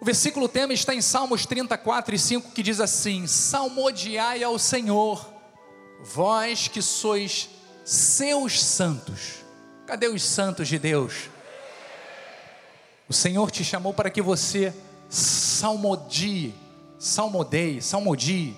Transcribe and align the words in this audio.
O 0.00 0.04
versículo 0.04 0.48
tema 0.48 0.72
está 0.72 0.94
em 0.94 1.02
Salmos 1.02 1.44
34 1.44 2.14
e 2.14 2.18
5, 2.18 2.52
que 2.52 2.62
diz 2.62 2.80
assim: 2.80 3.26
Salmodiai 3.26 4.42
ao 4.42 4.58
Senhor, 4.58 5.30
vós 6.02 6.68
que 6.68 6.80
sois 6.80 7.50
seus 7.84 8.62
santos. 8.62 9.44
Cadê 9.86 10.08
os 10.08 10.22
santos 10.24 10.68
de 10.68 10.78
Deus? 10.78 11.28
O 13.06 13.12
Senhor 13.12 13.50
te 13.50 13.62
chamou 13.62 13.92
para 13.92 14.08
que 14.08 14.22
você 14.22 14.72
salmodie, 15.10 16.54
salmodeie, 16.98 17.82
salmodie 17.82 18.56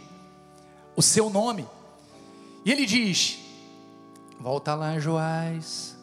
o 0.95 1.03
seu 1.03 1.29
nome. 1.29 1.67
E 2.65 2.71
ele 2.71 2.87
diz: 2.87 3.39
Volta 4.39 4.77
lá, 4.77 4.97
Joás, 5.01 5.97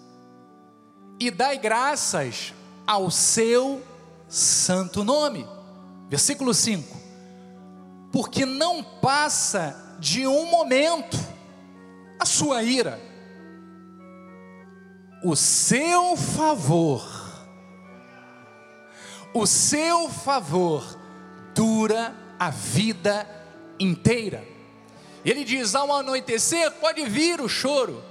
e 1.18 1.32
dai 1.32 1.58
graças 1.58 2.54
ao 2.86 3.10
seu 3.10 3.82
santo 4.30 5.04
nome. 5.04 5.46
Versículo 6.08 6.54
5: 6.54 6.98
Porque 8.12 8.46
não 8.46 8.82
passa 8.84 9.98
de 10.00 10.26
um 10.26 10.46
momento 10.46 11.18
a 12.18 12.26
sua 12.26 12.64
ira, 12.64 13.00
o 15.24 15.36
seu 15.36 16.16
favor 16.16 17.20
o 19.34 19.46
seu 19.46 20.10
favor 20.10 20.84
dura 21.54 22.16
a 22.40 22.50
vida 22.50 23.28
inteira. 23.80 24.44
Ele 25.24 25.44
diz: 25.44 25.76
ao 25.76 25.94
anoitecer 25.94 26.72
pode 26.74 27.06
vir 27.06 27.40
o 27.42 27.50
choro, 27.50 28.04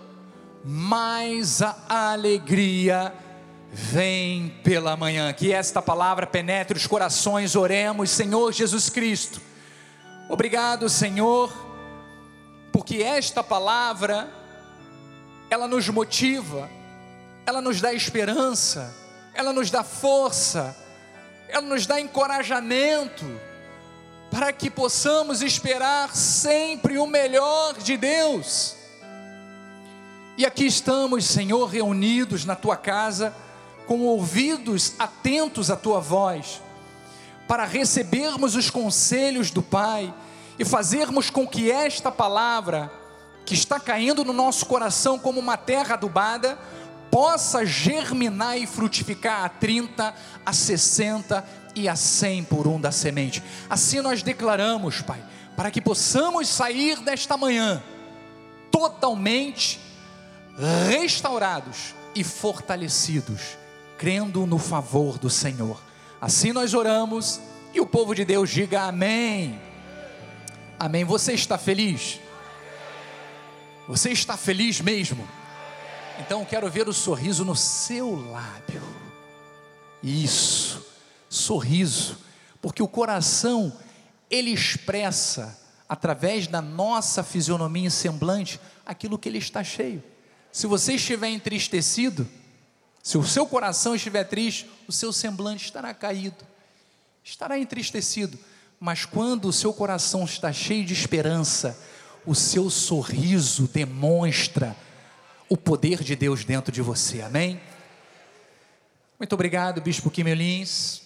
mas 0.64 1.62
a 1.62 2.12
alegria 2.12 3.12
vem 3.72 4.48
pela 4.62 4.96
manhã. 4.96 5.32
Que 5.32 5.52
esta 5.52 5.80
palavra 5.80 6.26
penetre 6.26 6.76
os 6.76 6.86
corações, 6.86 7.56
oremos, 7.56 8.10
Senhor 8.10 8.52
Jesus 8.52 8.88
Cristo. 8.90 9.40
Obrigado, 10.28 10.88
Senhor, 10.88 11.52
porque 12.72 13.02
esta 13.02 13.42
palavra 13.42 14.28
ela 15.50 15.66
nos 15.66 15.88
motiva, 15.88 16.68
ela 17.46 17.62
nos 17.62 17.80
dá 17.80 17.92
esperança, 17.92 18.94
ela 19.32 19.52
nos 19.52 19.70
dá 19.70 19.82
força 19.82 20.76
ela 21.48 21.62
nos 21.62 21.86
dá 21.86 22.00
encorajamento 22.00 23.24
para 24.30 24.52
que 24.52 24.70
possamos 24.70 25.40
esperar 25.40 26.14
sempre 26.14 26.98
o 26.98 27.06
melhor 27.06 27.78
de 27.78 27.96
Deus. 27.96 28.76
E 30.36 30.44
aqui 30.44 30.66
estamos, 30.66 31.24
Senhor, 31.24 31.66
reunidos 31.66 32.44
na 32.44 32.54
tua 32.54 32.76
casa, 32.76 33.34
com 33.88 34.02
ouvidos 34.02 34.92
atentos 34.98 35.70
à 35.70 35.76
tua 35.76 35.98
voz, 35.98 36.60
para 37.48 37.64
recebermos 37.64 38.54
os 38.54 38.68
conselhos 38.68 39.50
do 39.50 39.62
Pai 39.62 40.12
e 40.58 40.64
fazermos 40.64 41.30
com 41.30 41.48
que 41.48 41.70
esta 41.70 42.12
palavra, 42.12 42.92
que 43.46 43.54
está 43.54 43.80
caindo 43.80 44.26
no 44.26 44.34
nosso 44.34 44.66
coração 44.66 45.18
como 45.18 45.40
uma 45.40 45.56
terra 45.56 45.94
adubada, 45.94 46.58
possa 47.10 47.64
germinar 47.64 48.58
e 48.58 48.66
frutificar 48.66 49.46
a 49.46 49.48
30, 49.48 50.14
a 50.44 50.52
60 50.52 51.42
e 51.74 51.88
a 51.88 51.96
100 51.96 52.44
por 52.44 52.68
um 52.68 52.78
da 52.78 52.92
semente. 52.92 53.42
Assim 53.70 54.02
nós 54.02 54.22
declaramos, 54.22 55.00
Pai, 55.00 55.24
para 55.56 55.70
que 55.70 55.80
possamos 55.80 56.46
sair 56.46 57.00
desta 57.00 57.38
manhã 57.38 57.82
totalmente 58.70 59.80
restaurados 60.90 61.94
e 62.14 62.22
fortalecidos, 62.22 63.56
crendo 63.98 64.46
no 64.46 64.58
favor 64.58 65.18
do 65.18 65.28
Senhor. 65.28 65.82
Assim 66.20 66.52
nós 66.52 66.72
oramos 66.72 67.40
e 67.74 67.80
o 67.80 67.86
povo 67.86 68.14
de 68.14 68.24
Deus 68.24 68.48
diga 68.48 68.82
amém. 68.82 69.60
Amém. 70.78 71.04
Você 71.04 71.32
está 71.32 71.58
feliz? 71.58 72.20
Você 73.88 74.10
está 74.10 74.36
feliz 74.36 74.80
mesmo? 74.80 75.26
Então 76.20 76.44
quero 76.44 76.70
ver 76.70 76.88
o 76.88 76.92
sorriso 76.92 77.44
no 77.44 77.56
seu 77.56 78.30
lábio. 78.30 78.82
Isso, 80.02 80.86
sorriso, 81.28 82.18
porque 82.62 82.82
o 82.82 82.88
coração 82.88 83.76
ele 84.30 84.50
expressa 84.50 85.58
através 85.88 86.46
da 86.46 86.62
nossa 86.62 87.24
fisionomia 87.24 87.88
e 87.88 87.90
semblante 87.90 88.60
aquilo 88.86 89.18
que 89.18 89.28
ele 89.28 89.38
está 89.38 89.64
cheio. 89.64 90.02
Se 90.52 90.66
você 90.66 90.94
estiver 90.94 91.28
entristecido, 91.28 92.28
se 93.02 93.16
o 93.16 93.24
seu 93.24 93.46
coração 93.46 93.94
estiver 93.94 94.24
triste, 94.24 94.70
o 94.86 94.92
seu 94.92 95.12
semblante 95.12 95.64
estará 95.64 95.94
caído, 95.94 96.44
estará 97.22 97.58
entristecido. 97.58 98.38
Mas 98.80 99.04
quando 99.04 99.48
o 99.48 99.52
seu 99.52 99.72
coração 99.72 100.24
está 100.24 100.52
cheio 100.52 100.84
de 100.84 100.92
esperança, 100.92 101.78
o 102.24 102.34
seu 102.34 102.68
sorriso 102.70 103.66
demonstra 103.68 104.76
o 105.48 105.56
poder 105.56 106.02
de 106.02 106.14
Deus 106.14 106.44
dentro 106.44 106.70
de 106.70 106.82
você, 106.82 107.22
amém? 107.22 107.60
Muito 109.18 109.32
obrigado, 109.32 109.80
Bispo 109.80 110.10
Quimelins. 110.10 111.02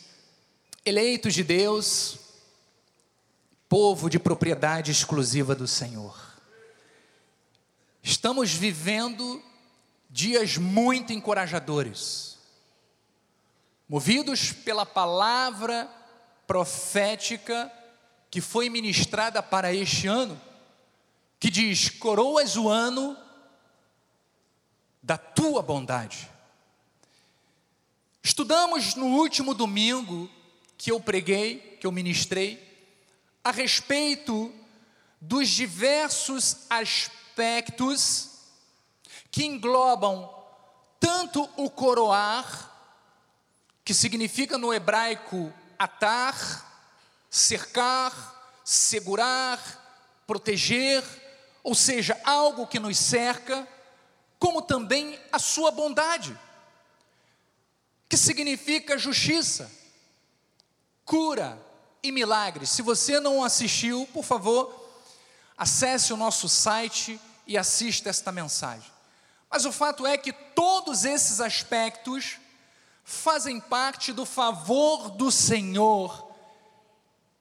Eleitos 0.85 1.33
de 1.33 1.45
Deus, 1.45 2.19
povo 3.69 4.11
de 4.11 4.19
propriedade 4.19 4.91
exclusiva 4.91 5.55
do 5.55 5.67
Senhor. 5.67 6.15
Estamos 8.03 8.53
vivendo 8.53 9.41
dias 10.13 10.59
muito 10.59 11.11
encorajadores, 11.11 12.37
movidos 13.89 14.53
pela 14.53 14.85
palavra 14.85 15.91
profética 16.47 17.73
que 18.31 18.43
foi 18.43 18.69
ministrada 18.69 19.43
para 19.43 19.73
este 19.73 20.07
ano, 20.07 20.39
que 21.41 21.51
diz: 21.51 21.89
coroas 21.89 22.57
o 22.57 22.69
ano 22.69 23.17
da 25.03 25.17
tua 25.17 25.63
bondade. 25.63 26.31
Estudamos 28.23 28.95
no 28.95 29.07
último 29.07 29.55
domingo 29.55 30.31
que 30.77 30.93
eu 30.93 31.01
preguei, 31.01 31.79
que 31.81 31.87
eu 31.87 31.91
ministrei, 31.91 32.63
a 33.43 33.51
respeito 33.51 34.53
dos 35.19 35.49
diversos 35.49 36.67
aspectos 36.69 38.32
que 39.33 39.47
englobam 39.47 40.31
tanto 41.01 41.49
o 41.57 41.71
coroar, 41.71 42.71
que 43.83 43.95
significa 43.95 44.59
no 44.59 44.73
hebraico 44.73 45.53
atar, 45.79 46.37
cercar, 47.31 48.61
segurar, 48.63 50.21
proteger, 50.27 51.03
ou 51.65 51.75
seja, 51.75 52.21
algo 52.25 52.67
que 52.67 52.79
nos 52.79 52.99
cerca, 52.99 53.67
como 54.39 54.61
também 54.61 55.19
a 55.33 55.39
sua 55.39 55.71
bondade, 55.71 56.39
que 58.09 58.19
significa 58.19 58.99
justiça, 58.99 59.73
cura 61.07 61.59
e 62.03 62.13
milagres. 62.13 62.69
Se 62.69 62.83
você 62.83 63.19
não 63.19 63.43
assistiu, 63.43 64.07
por 64.13 64.25
favor, 64.25 64.79
acesse 65.57 66.13
o 66.13 66.19
nosso 66.19 66.51
site 66.51 67.19
e 67.47 67.57
assista 67.57 68.11
esta 68.11 68.31
mensagem. 68.31 68.92
Mas 69.53 69.67
o 69.67 69.71
fato 69.71 70.07
é 70.07 70.17
que 70.17 70.33
todos 70.33 71.05
esses 71.05 71.39
aspectos 71.39 72.39
fazem 73.05 73.61
parte 73.61 74.11
do 74.11 74.25
favor 74.25 75.11
do 75.11 75.31
Senhor, 75.31 76.35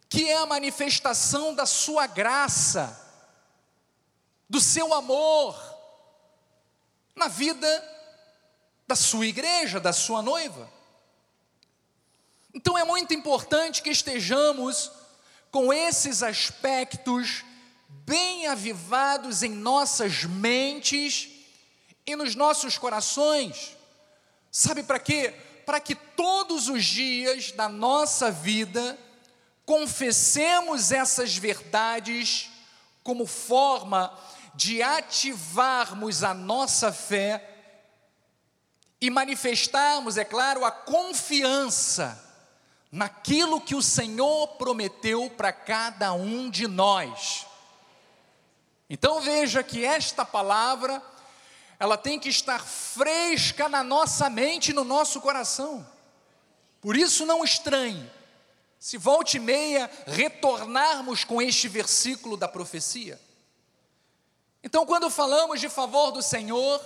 que 0.09 0.29
é 0.29 0.35
a 0.35 0.45
manifestação 0.45 1.55
da 1.55 1.65
sua 1.65 2.07
graça, 2.07 2.99
do 4.49 4.59
seu 4.59 4.93
amor, 4.93 5.57
na 7.15 7.29
vida 7.29 7.65
da 8.85 8.95
sua 8.95 9.25
igreja, 9.25 9.79
da 9.79 9.93
sua 9.93 10.21
noiva. 10.21 10.69
Então 12.53 12.77
é 12.77 12.83
muito 12.83 13.13
importante 13.13 13.81
que 13.81 13.89
estejamos 13.89 14.91
com 15.49 15.71
esses 15.71 16.21
aspectos 16.21 17.45
bem 17.87 18.47
avivados 18.47 19.43
em 19.43 19.51
nossas 19.51 20.25
mentes 20.25 21.30
e 22.05 22.15
nos 22.15 22.35
nossos 22.35 22.77
corações. 22.77 23.77
Sabe 24.51 24.83
para 24.83 24.99
quê? 24.99 25.33
Para 25.65 25.79
que 25.79 25.95
todos 25.95 26.67
os 26.67 26.83
dias 26.83 27.51
da 27.51 27.69
nossa 27.69 28.31
vida 28.31 28.97
confessemos 29.65 30.91
essas 30.91 31.37
verdades 31.37 32.49
como 33.03 33.25
forma 33.25 34.17
de 34.53 34.81
ativarmos 34.81 36.23
a 36.23 36.33
nossa 36.33 36.91
fé 36.91 37.47
e 38.99 39.09
manifestarmos, 39.09 40.17
é 40.17 40.23
claro, 40.23 40.63
a 40.63 40.71
confiança 40.71 42.21
naquilo 42.91 43.61
que 43.61 43.73
o 43.73 43.81
Senhor 43.81 44.47
prometeu 44.57 45.29
para 45.29 45.53
cada 45.53 46.13
um 46.13 46.49
de 46.49 46.67
nós. 46.67 47.47
Então 48.89 49.21
veja 49.21 49.63
que 49.63 49.85
esta 49.85 50.25
palavra, 50.25 51.01
ela 51.81 51.97
tem 51.97 52.19
que 52.19 52.29
estar 52.29 52.63
fresca 52.63 53.67
na 53.67 53.83
nossa 53.83 54.29
mente 54.29 54.71
no 54.71 54.83
nosso 54.83 55.19
coração. 55.19 55.83
Por 56.79 56.95
isso 56.95 57.25
não 57.25 57.43
estranhe 57.43 58.07
se 58.79 58.99
volte 58.99 59.37
e 59.37 59.39
meia 59.39 59.89
retornarmos 60.05 61.23
com 61.23 61.41
este 61.41 61.67
versículo 61.67 62.37
da 62.37 62.47
profecia. 62.47 63.19
Então, 64.63 64.85
quando 64.85 65.09
falamos 65.09 65.59
de 65.59 65.69
favor 65.69 66.11
do 66.11 66.21
Senhor, 66.21 66.79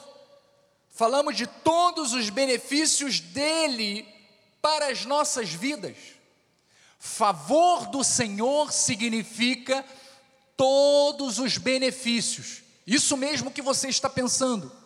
falamos 0.91 1.35
de 1.35 1.45
todos 1.45 2.13
os 2.13 2.29
benefícios 2.29 3.19
dele 3.19 4.07
para 4.61 4.87
as 4.87 5.03
nossas 5.03 5.49
vidas. 5.49 5.97
Favor 6.97 7.87
do 7.87 8.01
Senhor 8.01 8.71
significa 8.71 9.83
todos 10.55 11.37
os 11.37 11.57
benefícios, 11.57 12.63
isso 12.87 13.17
mesmo 13.17 13.51
que 13.51 13.61
você 13.61 13.89
está 13.89 14.09
pensando, 14.09 14.84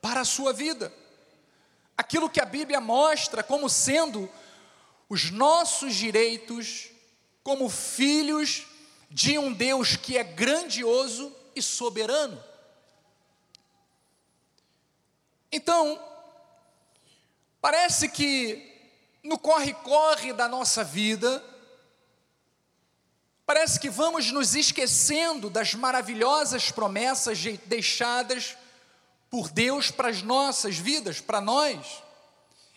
para 0.00 0.22
a 0.22 0.24
sua 0.24 0.52
vida. 0.52 0.92
Aquilo 1.96 2.30
que 2.30 2.40
a 2.40 2.46
Bíblia 2.46 2.80
mostra 2.80 3.42
como 3.42 3.68
sendo 3.68 4.28
os 5.08 5.30
nossos 5.30 5.94
direitos 5.94 6.88
como 7.42 7.68
filhos 7.68 8.66
de 9.10 9.38
um 9.38 9.52
Deus 9.52 9.96
que 9.96 10.16
é 10.16 10.22
grandioso 10.22 11.34
e 11.54 11.60
soberano. 11.60 12.42
Então, 15.50 16.00
parece 17.60 18.08
que 18.08 18.70
no 19.22 19.36
corre-corre 19.36 20.32
da 20.32 20.46
nossa 20.46 20.84
vida, 20.84 21.44
parece 23.44 23.80
que 23.80 23.90
vamos 23.90 24.30
nos 24.30 24.54
esquecendo 24.54 25.50
das 25.50 25.74
maravilhosas 25.74 26.70
promessas 26.70 27.42
deixadas 27.66 28.56
por 29.30 29.48
Deus 29.50 29.90
para 29.90 30.08
as 30.08 30.22
nossas 30.22 30.76
vidas, 30.76 31.20
para 31.20 31.40
nós. 31.40 32.02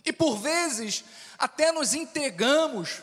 E 0.06 0.14
por 0.14 0.38
vezes 0.38 1.04
até 1.38 1.72
nos 1.72 1.94
entregamos 1.94 3.02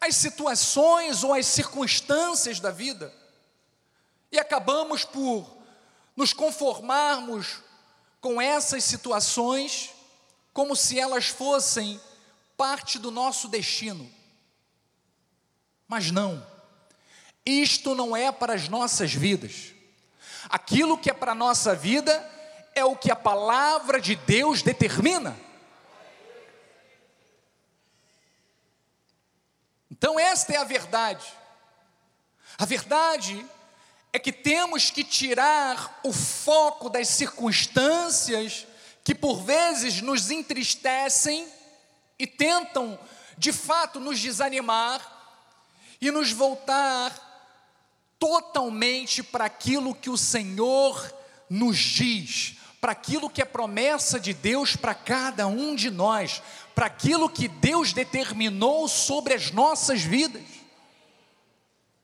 às 0.00 0.14
situações 0.14 1.24
ou 1.24 1.32
às 1.32 1.46
circunstâncias 1.46 2.60
da 2.60 2.70
vida 2.70 3.12
e 4.30 4.38
acabamos 4.38 5.04
por 5.04 5.46
nos 6.16 6.32
conformarmos 6.32 7.60
com 8.20 8.40
essas 8.40 8.84
situações 8.84 9.90
como 10.52 10.74
se 10.74 10.98
elas 10.98 11.26
fossem 11.26 12.00
parte 12.56 12.98
do 12.98 13.10
nosso 13.10 13.48
destino. 13.48 14.10
Mas 15.86 16.10
não, 16.10 16.44
isto 17.44 17.94
não 17.94 18.16
é 18.16 18.32
para 18.32 18.54
as 18.54 18.68
nossas 18.68 19.12
vidas. 19.12 19.72
Aquilo 20.48 20.98
que 20.98 21.10
é 21.10 21.14
para 21.14 21.32
a 21.32 21.36
nossa 21.36 21.74
vida 21.74 22.28
é 22.74 22.84
o 22.84 22.96
que 22.96 23.10
a 23.10 23.16
palavra 23.16 24.00
de 24.00 24.14
Deus 24.14 24.62
determina. 24.62 25.36
Então, 29.90 30.18
esta 30.18 30.52
é 30.52 30.56
a 30.56 30.64
verdade. 30.64 31.24
A 32.58 32.64
verdade 32.64 33.46
é 34.12 34.18
que 34.18 34.32
temos 34.32 34.90
que 34.90 35.04
tirar 35.04 36.00
o 36.02 36.12
foco 36.12 36.90
das 36.90 37.08
circunstâncias 37.08 38.66
que 39.04 39.14
por 39.14 39.42
vezes 39.42 40.00
nos 40.00 40.30
entristecem 40.30 41.48
e 42.18 42.26
tentam, 42.26 42.98
de 43.38 43.52
fato, 43.52 43.98
nos 43.98 44.20
desanimar 44.20 45.00
e 46.00 46.10
nos 46.10 46.30
voltar 46.32 47.30
totalmente 48.18 49.22
para 49.22 49.46
aquilo 49.46 49.94
que 49.94 50.10
o 50.10 50.16
Senhor 50.16 51.12
nos 51.48 51.78
diz, 51.78 52.56
para 52.82 52.90
aquilo 52.90 53.30
que 53.30 53.40
é 53.40 53.44
promessa 53.44 54.18
de 54.18 54.34
Deus 54.34 54.74
para 54.74 54.92
cada 54.92 55.46
um 55.46 55.72
de 55.72 55.88
nós, 55.88 56.42
para 56.74 56.86
aquilo 56.86 57.30
que 57.30 57.46
Deus 57.46 57.92
determinou 57.92 58.88
sobre 58.88 59.34
as 59.34 59.52
nossas 59.52 60.02
vidas. 60.02 60.42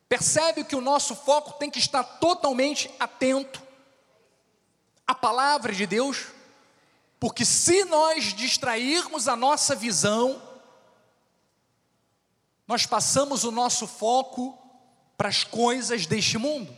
Percebe 0.08 0.62
que 0.62 0.76
o 0.76 0.80
nosso 0.80 1.16
foco 1.16 1.54
tem 1.54 1.68
que 1.68 1.80
estar 1.80 2.04
totalmente 2.04 2.88
atento 3.00 3.60
à 5.04 5.16
palavra 5.16 5.72
de 5.72 5.84
Deus, 5.84 6.26
porque 7.18 7.44
se 7.44 7.84
nós 7.84 8.32
distrairmos 8.32 9.26
a 9.26 9.34
nossa 9.34 9.74
visão, 9.74 10.40
nós 12.68 12.86
passamos 12.86 13.42
o 13.42 13.50
nosso 13.50 13.84
foco 13.84 14.56
para 15.16 15.28
as 15.28 15.42
coisas 15.42 16.06
deste 16.06 16.38
mundo. 16.38 16.72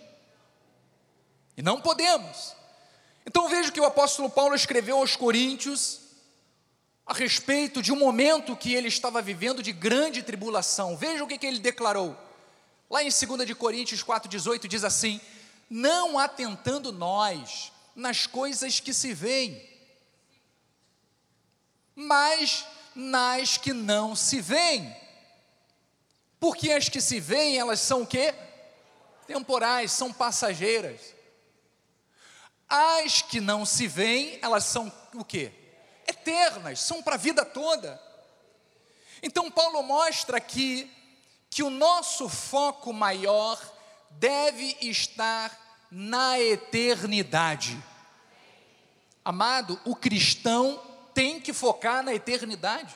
E 1.54 1.60
não 1.60 1.82
podemos. 1.82 2.58
Então 3.26 3.48
veja 3.48 3.70
que 3.70 3.80
o 3.80 3.84
apóstolo 3.84 4.30
Paulo 4.30 4.54
escreveu 4.54 4.98
aos 4.98 5.16
Coríntios 5.16 6.00
a 7.06 7.12
respeito 7.12 7.82
de 7.82 7.92
um 7.92 7.96
momento 7.96 8.56
que 8.56 8.74
ele 8.74 8.88
estava 8.88 9.20
vivendo 9.20 9.62
de 9.62 9.72
grande 9.72 10.22
tribulação. 10.22 10.96
Veja 10.96 11.24
o 11.24 11.26
que, 11.26 11.38
que 11.38 11.46
ele 11.46 11.58
declarou. 11.58 12.16
Lá 12.88 13.02
em 13.02 13.08
2 13.08 13.46
de 13.46 13.54
Coríntios 13.54 14.02
4,18 14.02 14.66
diz 14.66 14.84
assim: 14.84 15.20
Não 15.68 16.18
atentando 16.18 16.92
nós 16.92 17.72
nas 17.94 18.26
coisas 18.26 18.80
que 18.80 18.94
se 18.94 19.12
veem, 19.12 19.68
mas 21.94 22.64
nas 22.94 23.56
que 23.56 23.72
não 23.72 24.16
se 24.16 24.40
veem. 24.40 24.96
Porque 26.38 26.72
as 26.72 26.88
que 26.88 27.00
se 27.00 27.20
veem, 27.20 27.58
elas 27.58 27.80
são 27.80 28.02
o 28.02 28.06
quê? 28.06 28.34
Temporais, 29.26 29.92
são 29.92 30.12
passageiras. 30.12 31.00
As 32.70 33.20
que 33.20 33.40
não 33.40 33.66
se 33.66 33.88
veem, 33.88 34.38
elas 34.40 34.62
são 34.62 34.92
o 35.12 35.24
quê? 35.24 35.52
Eternas, 36.06 36.80
são 36.80 37.02
para 37.02 37.16
a 37.16 37.18
vida 37.18 37.44
toda. 37.44 38.00
Então 39.20 39.50
Paulo 39.50 39.82
mostra 39.82 40.36
aqui 40.36 40.88
que 41.50 41.64
o 41.64 41.70
nosso 41.70 42.28
foco 42.28 42.92
maior 42.92 43.60
deve 44.10 44.76
estar 44.80 45.86
na 45.90 46.38
eternidade. 46.38 47.76
Amado, 49.24 49.80
o 49.84 49.96
cristão 49.96 50.80
tem 51.12 51.40
que 51.40 51.52
focar 51.52 52.04
na 52.04 52.14
eternidade. 52.14 52.94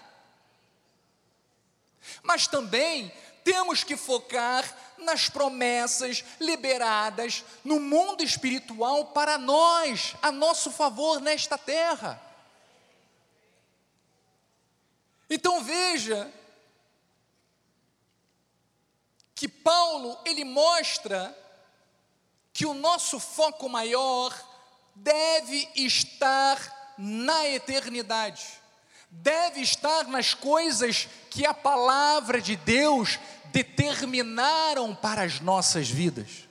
Mas 2.23 2.47
também 2.47 3.13
temos 3.43 3.83
que 3.83 3.97
focar 3.97 4.65
nas 5.05 5.29
promessas 5.29 6.25
liberadas 6.41 7.45
no 7.63 7.79
mundo 7.79 8.25
espiritual 8.25 9.07
para 9.07 9.39
nós, 9.39 10.17
a 10.21 10.33
nosso 10.33 10.71
favor 10.71 11.21
nesta 11.21 11.57
terra. 11.57 12.21
Então 15.31 15.63
veja 15.63 16.33
que 19.35 19.49
Paulo 19.49 20.19
ele 20.25 20.45
mostra 20.45 21.37
que 22.53 22.65
o 22.65 22.75
nosso 22.75 23.19
foco 23.19 23.69
maior 23.69 24.33
deve 24.95 25.69
estar 25.75 26.95
na 26.97 27.47
eternidade, 27.49 28.47
deve 29.11 29.61
estar 29.61 30.07
nas 30.07 30.35
coisas 30.35 31.09
que 31.31 31.45
a 31.45 31.53
palavra 31.53 32.41
de 32.41 32.55
Deus 32.55 33.19
determinaram 33.55 34.93
para 34.97 35.23
as 35.23 35.41
nossas 35.41 35.89
vidas. 35.89 36.49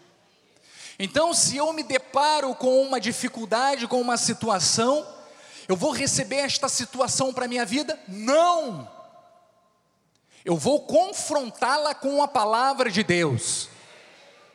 Então, 0.98 1.34
se 1.34 1.58
eu 1.58 1.74
me 1.74 1.84
deparo 1.84 2.56
com 2.56 2.82
uma 2.82 3.00
dificuldade, 3.00 3.88
com 3.88 4.00
uma 4.00 4.16
situação, 4.16 5.06
eu 5.68 5.76
vou 5.76 5.92
receber 5.92 6.38
esta 6.38 6.70
situação 6.70 7.34
para 7.34 7.44
a 7.44 7.48
minha 7.48 7.66
vida? 7.66 8.00
Não! 8.08 8.90
Eu 10.46 10.56
vou 10.56 10.82
confrontá-la 10.82 11.94
com 11.94 12.24
a 12.24 12.28
palavra 12.28 12.90
de 12.90 13.04
Deus. 13.04 13.68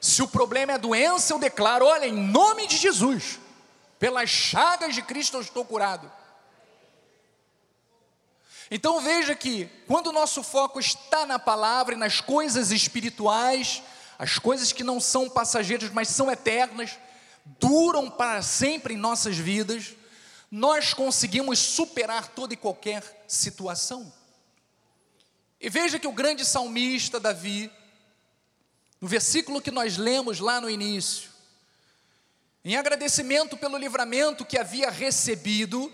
Se 0.01 0.23
o 0.23 0.29
problema 0.29 0.73
é 0.73 0.79
doença, 0.79 1.35
eu 1.35 1.39
declaro: 1.39 1.85
olha, 1.85 2.07
em 2.07 2.13
nome 2.13 2.67
de 2.67 2.77
Jesus, 2.77 3.39
pelas 3.99 4.31
chagas 4.31 4.95
de 4.95 5.03
Cristo 5.03 5.37
eu 5.37 5.41
estou 5.43 5.65
curado. 5.65 6.11
Então 8.71 9.01
veja 9.01 9.35
que, 9.35 9.67
quando 9.87 10.09
o 10.09 10.13
nosso 10.13 10.43
foco 10.43 10.79
está 10.79 11.25
na 11.25 11.39
palavra 11.39 11.95
e 11.95 11.99
nas 11.99 12.21
coisas 12.21 12.71
espirituais, 12.71 13.83
as 14.19 14.39
coisas 14.39 14.73
que 14.73 14.85
não 14.85 15.01
são 15.01 15.31
passageiras, 15.31 15.91
mas 15.91 16.09
são 16.09 16.31
eternas, 16.31 16.99
duram 17.59 18.11
para 18.11 18.43
sempre 18.43 18.95
em 18.95 18.99
nossas 18.99 19.37
vidas, 19.37 19.95
nós 20.51 20.93
conseguimos 20.93 21.59
superar 21.59 22.29
toda 22.29 22.53
e 22.53 22.57
qualquer 22.57 23.25
situação. 23.27 24.13
E 25.61 25.71
veja 25.71 25.99
que 25.99 26.07
o 26.07 26.13
grande 26.13 26.45
salmista 26.45 27.19
Davi, 27.19 27.71
no 29.01 29.09
versículo 29.09 29.63
que 29.63 29.71
nós 29.71 29.97
lemos 29.97 30.41
lá 30.41 30.61
no 30.61 30.69
início, 30.69 31.31
em 32.65 32.77
agradecimento 32.77 33.57
pelo 33.57 33.79
livramento 33.79 34.45
que 34.45 34.59
havia 34.59 34.91
recebido, 34.91 35.93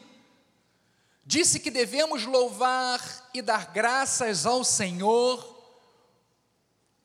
disse 1.26 1.58
que 1.58 1.70
devemos 1.70 2.24
louvar 2.24 3.00
e 3.32 3.40
dar 3.40 3.72
graças 3.72 4.44
ao 4.44 4.62
Senhor, 4.62 5.52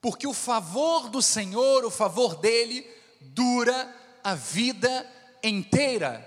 porque 0.02 0.28
o 0.28 0.34
favor 0.34 1.10
do 1.10 1.22
Senhor, 1.22 1.86
o 1.86 1.92
favor 1.92 2.36
dele, 2.36 2.86
dura 3.22 3.96
a 4.24 4.36
vida 4.36 5.06
inteira. 5.44 6.26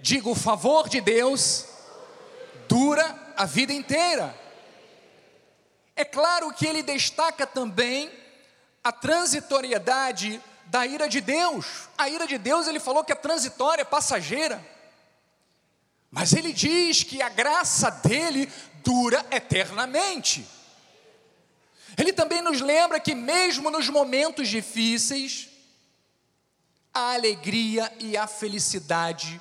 Digo, 0.00 0.30
o 0.30 0.34
favor 0.34 0.88
de 0.88 1.00
Deus 1.00 1.66
dura 2.68 3.32
a 3.36 3.44
vida 3.44 3.72
inteira. 3.72 4.38
É 5.96 6.04
claro 6.04 6.52
que 6.52 6.66
ele 6.66 6.82
destaca 6.82 7.46
também 7.46 8.10
a 8.82 8.90
transitoriedade 8.90 10.40
da 10.66 10.84
ira 10.86 11.08
de 11.08 11.20
Deus. 11.20 11.88
A 11.96 12.08
ira 12.08 12.26
de 12.26 12.36
Deus, 12.38 12.66
ele 12.66 12.80
falou 12.80 13.04
que 13.04 13.12
é 13.12 13.16
transitória, 13.16 13.84
passageira. 13.84 14.73
Mas 16.14 16.32
ele 16.32 16.52
diz 16.52 17.02
que 17.02 17.20
a 17.20 17.28
graça 17.28 17.90
dele 17.90 18.48
dura 18.84 19.26
eternamente. 19.32 20.46
Ele 21.98 22.12
também 22.12 22.40
nos 22.40 22.60
lembra 22.60 23.00
que, 23.00 23.16
mesmo 23.16 23.68
nos 23.68 23.88
momentos 23.88 24.48
difíceis, 24.48 25.48
a 26.92 27.14
alegria 27.14 27.92
e 27.98 28.16
a 28.16 28.28
felicidade 28.28 29.40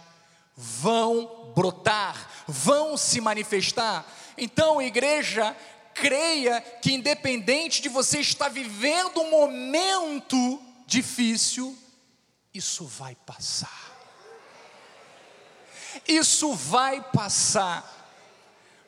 vão 0.58 1.54
brotar, 1.56 2.28
vão 2.48 2.98
se 2.98 3.22
manifestar. 3.22 4.04
Então, 4.36 4.82
igreja, 4.82 5.56
creia 5.94 6.60
que, 6.60 6.92
independente 6.92 7.84
de 7.84 7.90
você 7.90 8.20
estar 8.20 8.50
vivendo 8.50 9.22
um 9.22 9.30
momento 9.30 10.60
difícil, 10.88 11.78
isso 12.52 12.88
vai 12.88 13.14
passar. 13.14 13.83
Isso 16.08 16.54
vai 16.54 17.02
passar. 17.02 17.92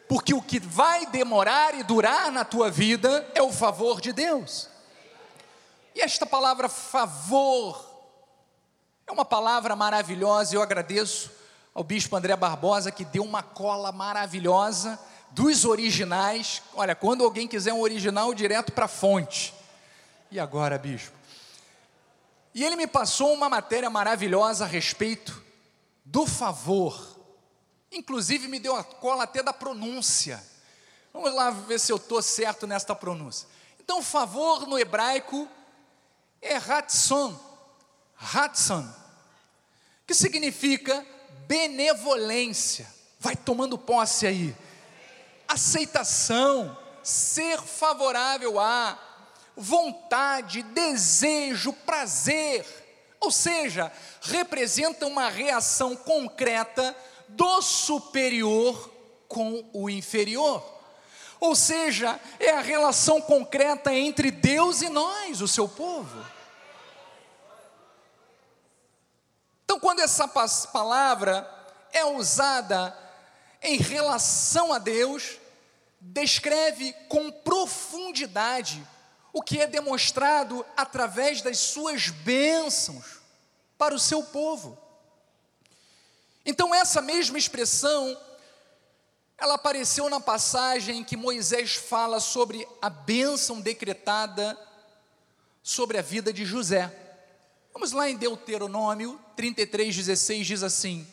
Porque 0.08 0.34
o 0.34 0.42
que 0.42 0.60
vai 0.60 1.06
demorar 1.08 1.74
e 1.74 1.84
durar 1.84 2.32
na 2.32 2.46
tua 2.46 2.70
vida 2.70 3.28
é 3.34 3.42
o 3.42 3.52
favor 3.52 4.00
de 4.00 4.14
Deus. 4.14 4.70
E 5.96 6.02
esta 6.02 6.26
palavra 6.26 6.70
favor 6.70 7.94
é 9.08 9.12
uma 9.12 9.26
palavra 9.26 9.76
maravilhosa, 9.76 10.54
e 10.54 10.58
eu 10.58 10.62
agradeço 10.62 11.32
ao 11.74 11.84
bispo 11.84 12.16
André 12.16 12.36
Barbosa 12.36 12.92
que 12.92 13.06
deu 13.06 13.24
uma 13.24 13.44
cola 13.44 13.92
maravilhosa 13.92 15.00
dos 15.32 15.66
originais. 15.66 16.62
Olha, 16.74 16.96
quando 16.96 17.24
alguém 17.24 17.48
quiser 17.48 17.74
um 17.74 17.82
original, 17.82 18.34
direto 18.34 18.72
para 18.72 18.86
a 18.86 18.90
fonte. 18.90 19.54
E 20.32 20.40
agora, 20.40 20.78
bispo? 20.78 21.16
E 22.54 22.64
ele 22.64 22.76
me 22.76 22.88
passou 22.88 23.34
uma 23.34 23.50
matéria 23.50 23.90
maravilhosa 23.90 24.64
a 24.64 24.68
respeito 24.68 25.45
do 26.06 26.28
favor. 26.28 27.20
Inclusive 27.92 28.48
me 28.48 28.60
deu 28.60 28.76
a 28.76 28.84
cola 28.84 29.24
até 29.24 29.42
da 29.42 29.52
pronúncia. 29.52 30.42
Vamos 31.12 31.34
lá 31.34 31.50
ver 31.50 31.80
se 31.80 31.92
eu 31.92 31.98
estou 31.98 32.22
certo 32.22 32.68
nesta 32.68 32.94
pronúncia. 32.94 33.48
Então, 33.80 34.02
favor 34.04 34.68
no 34.68 34.78
hebraico 34.78 35.48
é 36.42 36.58
ratson, 36.58 37.40
ratson, 38.16 38.88
que 40.06 40.14
significa 40.14 41.06
benevolência. 41.48 42.88
Vai 43.20 43.36
tomando 43.36 43.78
posse 43.78 44.28
aí. 44.28 44.56
Aceitação, 45.48 46.78
ser 47.04 47.62
favorável 47.62 48.60
a, 48.60 49.00
vontade, 49.56 50.64
desejo, 50.64 51.72
prazer. 51.72 52.85
Ou 53.20 53.32
seja, 53.32 53.92
representa 54.22 55.06
uma 55.06 55.30
reação 55.30 55.96
concreta 55.96 56.96
do 57.28 57.62
superior 57.62 58.92
com 59.28 59.68
o 59.74 59.90
inferior. 59.90 60.64
Ou 61.40 61.56
seja, 61.56 62.20
é 62.40 62.52
a 62.52 62.62
relação 62.62 63.22
concreta 63.22 63.94
entre 63.94 64.32
Deus 64.32 64.82
e 64.82 64.90
nós, 64.90 65.42
o 65.42 65.48
seu 65.48 65.68
povo. 65.68 66.26
Então, 69.64 69.80
quando 69.80 70.00
essa 70.00 70.28
palavra 70.28 71.50
é 71.92 72.06
usada 72.06 72.98
em 73.62 73.78
relação 73.78 74.72
a 74.72 74.78
Deus, 74.78 75.38
descreve 76.00 76.94
com 77.10 77.32
profundidade 77.32 78.86
o 79.36 79.42
que 79.42 79.60
é 79.60 79.68
demonstrado 79.68 80.66
através 80.78 81.42
das 81.42 81.60
suas 81.60 82.08
bênçãos 82.08 83.20
para 83.78 83.94
o 83.94 84.00
seu 84.00 84.24
povo. 84.24 84.78
Então, 86.46 86.74
essa 86.74 87.02
mesma 87.02 87.38
expressão, 87.38 88.18
ela 89.38 89.56
apareceu 89.56 90.10
na 90.10 90.22
passagem 90.22 91.00
em 91.00 91.04
que 91.04 91.18
Moisés 91.18 91.76
fala 91.76 92.22
sobre 92.22 92.66
a 92.82 92.90
bênção 92.90 93.60
decretada 93.60 94.58
sobre 95.62 95.98
a 95.98 96.02
vida 96.02 96.32
de 96.32 96.46
José. 96.46 96.90
Vamos 97.74 97.92
lá 97.92 98.10
em 98.10 98.16
Deuteronômio 98.16 99.20
33,16 99.36 100.44
diz 100.44 100.64
assim: 100.64 101.06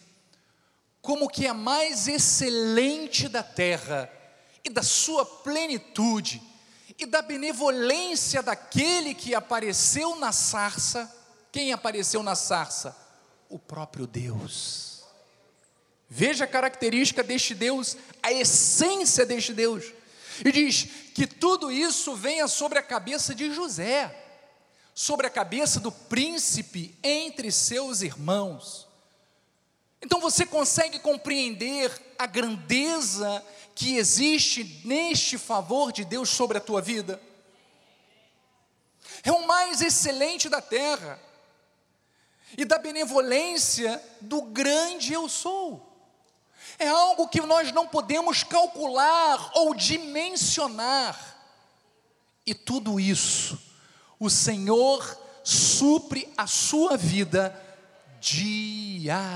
Como 1.00 1.29
que 1.29 1.45
a 1.49 1.55
mais 1.55 2.07
excelente 2.07 3.29
da 3.29 3.43
terra 3.43 4.09
e 4.62 4.71
da 4.71 4.85
sua 4.85 5.26
plenitude 5.26 6.51
da 7.06 7.23
benevolência 7.23 8.42
daquele 8.42 9.14
que 9.14 9.35
apareceu 9.35 10.16
na 10.16 10.32
sarça, 10.32 11.11
quem 11.50 11.73
apareceu 11.73 12.23
na 12.23 12.35
sarça? 12.35 12.97
O 13.49 13.59
próprio 13.59 14.06
Deus. 14.06 15.02
Veja 16.09 16.44
a 16.44 16.49
característica 16.49 17.23
deste 17.23 17.54
Deus, 17.54 17.97
a 18.23 18.32
essência 18.32 19.25
deste 19.25 19.52
Deus. 19.52 19.92
E 20.44 20.50
diz 20.50 20.88
que 21.14 21.26
tudo 21.26 21.71
isso 21.71 22.14
venha 22.14 22.49
sobre 22.49 22.78
a 22.78 22.82
cabeça 22.82 23.35
de 23.35 23.52
José 23.52 24.18
sobre 24.94 25.26
a 25.26 25.30
cabeça 25.30 25.80
do 25.80 25.90
príncipe 25.90 26.94
entre 27.02 27.50
seus 27.50 28.02
irmãos. 28.02 28.87
Então 30.00 30.21
você 30.21 30.44
consegue 30.44 30.99
compreender 30.99 31.90
a 32.18 32.26
grandeza 32.26 33.44
que 33.75 33.97
existe 33.97 34.83
neste 34.85 35.38
favor 35.38 35.93
de 35.93 36.05
Deus 36.05 36.29
sobre 36.29 36.59
a 36.59 36.61
tua 36.61 36.81
vida? 36.81 37.21
É 39.23 39.33
o 39.33 39.47
mais 39.47 39.81
excelente 39.81 40.49
da 40.49 40.61
terra 40.61 41.21
e 42.57 42.64
da 42.64 42.79
benevolência 42.79 44.02
do 44.21 44.43
grande 44.43 45.12
eu 45.12 45.29
sou. 45.29 45.88
É 46.79 46.88
algo 46.88 47.29
que 47.29 47.41
nós 47.41 47.73
não 47.73 47.87
podemos 47.87 48.43
calcular 48.43 49.50
ou 49.55 49.75
dimensionar. 49.75 51.37
E 52.45 52.55
tudo 52.55 52.99
isso 52.99 53.59
o 54.19 54.31
Senhor 54.31 55.19
supre 55.43 56.33
a 56.37 56.47
sua 56.47 56.97
vida 56.97 57.61
diariamente. 58.21 59.33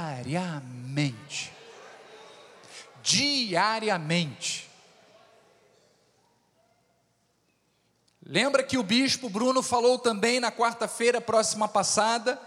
Diariamente. 3.06 4.68
Lembra 8.20 8.64
que 8.64 8.76
o 8.76 8.82
bispo 8.82 9.30
Bruno 9.30 9.62
falou 9.62 9.96
também 9.96 10.40
na 10.40 10.50
quarta-feira 10.50 11.20
próxima 11.20 11.68
passada? 11.68 12.40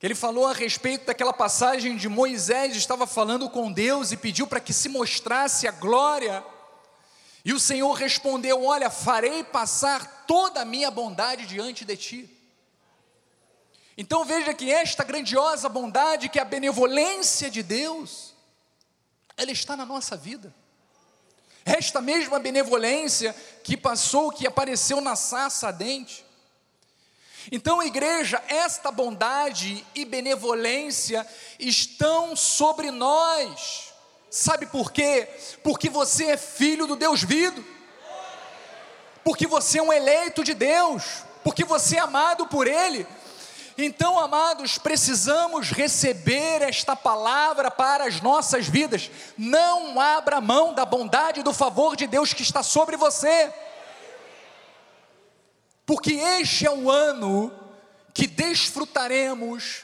Ele 0.00 0.14
falou 0.14 0.46
a 0.46 0.52
respeito 0.52 1.06
daquela 1.06 1.32
passagem 1.32 1.96
de 1.96 2.08
Moisés 2.08 2.76
estava 2.76 3.04
falando 3.04 3.50
com 3.50 3.72
Deus 3.72 4.12
e 4.12 4.16
pediu 4.16 4.46
para 4.46 4.60
que 4.60 4.72
se 4.72 4.88
mostrasse 4.88 5.66
a 5.66 5.72
glória 5.72 6.44
e 7.44 7.52
o 7.52 7.58
Senhor 7.58 7.92
respondeu: 7.94 8.64
Olha, 8.64 8.88
farei 8.88 9.42
passar 9.42 10.24
toda 10.26 10.60
a 10.60 10.64
minha 10.64 10.90
bondade 10.90 11.46
diante 11.46 11.84
de 11.84 11.96
ti. 11.96 12.38
Então 13.98 14.24
veja 14.24 14.54
que 14.54 14.70
esta 14.70 15.04
grandiosa 15.04 15.68
bondade, 15.68 16.28
que 16.28 16.38
é 16.38 16.42
a 16.42 16.46
benevolência 16.46 17.50
de 17.50 17.62
Deus, 17.62 18.31
ela 19.36 19.50
está 19.50 19.76
na 19.76 19.86
nossa 19.86 20.16
vida. 20.16 20.54
Esta 21.64 22.00
mesma 22.00 22.38
benevolência 22.38 23.34
que 23.62 23.76
passou, 23.76 24.30
que 24.30 24.46
apareceu 24.46 25.00
na 25.00 25.14
saça 25.14 25.72
dente. 25.72 26.24
Então, 27.50 27.82
igreja, 27.82 28.42
esta 28.46 28.90
bondade 28.90 29.84
e 29.94 30.04
benevolência 30.04 31.26
estão 31.58 32.36
sobre 32.36 32.90
nós. 32.90 33.92
Sabe 34.30 34.66
por 34.66 34.92
quê? 34.92 35.28
Porque 35.62 35.88
você 35.88 36.26
é 36.26 36.36
filho 36.36 36.86
do 36.86 36.96
Deus 36.96 37.22
vivo, 37.22 37.64
porque 39.24 39.46
você 39.46 39.78
é 39.78 39.82
um 39.82 39.92
eleito 39.92 40.42
de 40.42 40.54
Deus, 40.54 41.24
porque 41.44 41.64
você 41.64 41.96
é 41.96 42.00
amado 42.00 42.46
por 42.46 42.66
Ele. 42.66 43.06
Então, 43.84 44.16
amados, 44.16 44.78
precisamos 44.78 45.72
receber 45.72 46.62
esta 46.62 46.94
palavra 46.94 47.68
para 47.68 48.04
as 48.04 48.20
nossas 48.20 48.68
vidas. 48.68 49.10
Não 49.36 50.00
abra 50.00 50.40
mão 50.40 50.72
da 50.72 50.84
bondade 50.84 51.40
e 51.40 51.42
do 51.42 51.52
favor 51.52 51.96
de 51.96 52.06
Deus 52.06 52.32
que 52.32 52.42
está 52.42 52.62
sobre 52.62 52.96
você, 52.96 53.52
porque 55.84 56.12
este 56.12 56.64
é 56.64 56.70
o 56.70 56.88
ano 56.88 57.52
que 58.14 58.28
desfrutaremos, 58.28 59.82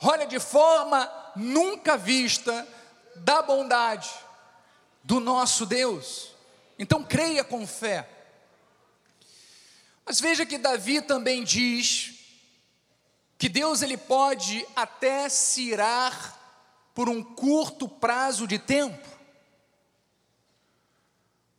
olha, 0.00 0.24
de 0.24 0.38
forma 0.38 1.10
nunca 1.34 1.96
vista 1.96 2.66
da 3.16 3.42
bondade 3.42 4.08
do 5.02 5.18
nosso 5.18 5.66
Deus. 5.66 6.30
Então 6.78 7.02
creia 7.02 7.42
com 7.42 7.66
fé. 7.66 8.08
Mas 10.06 10.20
veja 10.20 10.46
que 10.46 10.58
Davi 10.58 11.00
também 11.02 11.42
diz 11.42 12.11
que 13.42 13.48
Deus 13.48 13.82
ele 13.82 13.96
pode 13.96 14.64
até 14.76 15.28
se 15.28 15.62
irar 15.62 16.38
por 16.94 17.08
um 17.08 17.20
curto 17.24 17.88
prazo 17.88 18.46
de 18.46 18.56
tempo. 18.56 19.08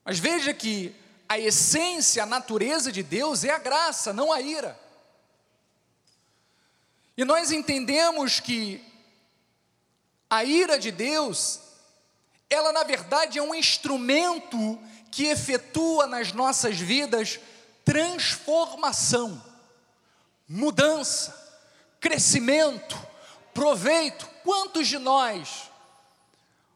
Mas 0.06 0.18
veja 0.18 0.54
que 0.54 0.96
a 1.28 1.38
essência, 1.38 2.24
a 2.24 2.26
natureza 2.26 2.90
de 2.90 3.04
Deus 3.04 3.44
é 3.44 3.50
a 3.50 3.58
graça, 3.58 4.14
não 4.14 4.32
a 4.32 4.40
ira. 4.40 4.80
E 7.18 7.26
nós 7.26 7.52
entendemos 7.52 8.40
que 8.40 8.82
a 10.30 10.42
ira 10.46 10.80
de 10.80 10.90
Deus, 10.90 11.60
ela 12.50 12.72
na 12.72 12.86
verdade 12.86 13.40
é 13.40 13.44
um 13.44 13.54
instrumento 13.54 14.80
que 15.12 15.26
efetua 15.26 16.08
nas 16.08 16.32
nossas 16.32 16.78
vidas 16.78 17.42
transformação, 17.84 19.44
mudança, 20.48 21.43
crescimento, 22.04 23.00
proveito. 23.54 24.28
Quantos 24.44 24.90
de 24.90 25.00
nós 25.00 25.72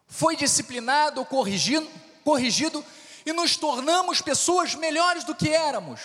foi 0.07 0.37
disciplinado 0.37 1.23
corrigido, 1.25 1.85
corrigido 2.23 2.83
e 3.25 3.33
nos 3.33 3.57
tornamos 3.57 4.21
pessoas 4.21 4.73
melhores 4.73 5.25
do 5.25 5.35
que 5.35 5.49
éramos? 5.49 5.99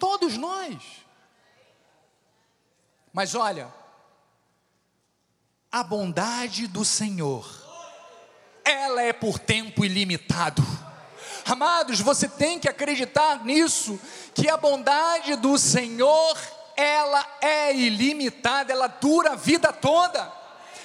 Todos 0.00 0.36
nós. 0.36 0.82
Mas 3.12 3.36
olha, 3.36 3.72
a 5.70 5.84
bondade 5.84 6.66
do 6.66 6.84
Senhor, 6.84 7.48
ela 8.64 9.02
é 9.02 9.12
por 9.12 9.38
tempo 9.38 9.84
ilimitado. 9.84 10.62
Amados, 11.44 12.00
você 12.00 12.28
tem 12.28 12.58
que 12.58 12.68
acreditar 12.68 13.44
nisso, 13.44 14.00
que 14.34 14.48
a 14.48 14.56
bondade 14.56 15.36
do 15.36 15.56
Senhor, 15.56 16.36
ela 16.76 17.26
é 17.40 17.74
ilimitada, 17.74 18.72
ela 18.72 18.86
dura 18.86 19.32
a 19.32 19.36
vida 19.36 19.72
toda. 19.72 20.32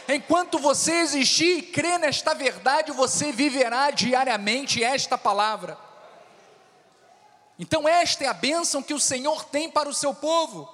Enquanto 0.07 0.57
você 0.57 0.93
existir 0.93 1.57
e 1.57 1.61
crer 1.61 1.99
nesta 1.99 2.33
verdade, 2.33 2.91
você 2.91 3.31
viverá 3.31 3.91
diariamente 3.91 4.83
esta 4.83 5.17
palavra. 5.17 5.77
Então, 7.59 7.87
esta 7.87 8.23
é 8.23 8.27
a 8.27 8.33
bênção 8.33 8.81
que 8.81 8.93
o 8.93 8.99
Senhor 8.99 9.45
tem 9.45 9.69
para 9.69 9.87
o 9.87 9.93
seu 9.93 10.13
povo. 10.13 10.67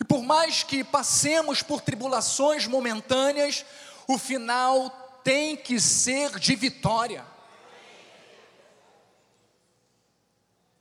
E 0.00 0.04
por 0.04 0.22
mais 0.22 0.62
que 0.62 0.84
passemos 0.84 1.62
por 1.62 1.80
tribulações 1.80 2.66
momentâneas, 2.66 3.64
o 4.06 4.16
final 4.16 4.90
tem 5.24 5.56
que 5.56 5.80
ser 5.80 6.38
de 6.38 6.54
vitória. 6.54 7.24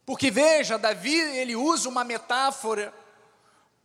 Porque 0.08 0.32
veja, 0.32 0.78
Davi, 0.78 1.20
ele 1.20 1.54
usa 1.54 1.90
uma 1.90 2.02
metáfora 2.06 2.94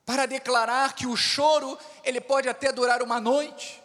para 0.06 0.24
declarar 0.24 0.92
que 0.92 1.04
o 1.04 1.16
choro, 1.16 1.76
ele 2.04 2.20
pode 2.20 2.48
até 2.48 2.70
durar 2.70 3.02
uma 3.02 3.20
noite. 3.20 3.82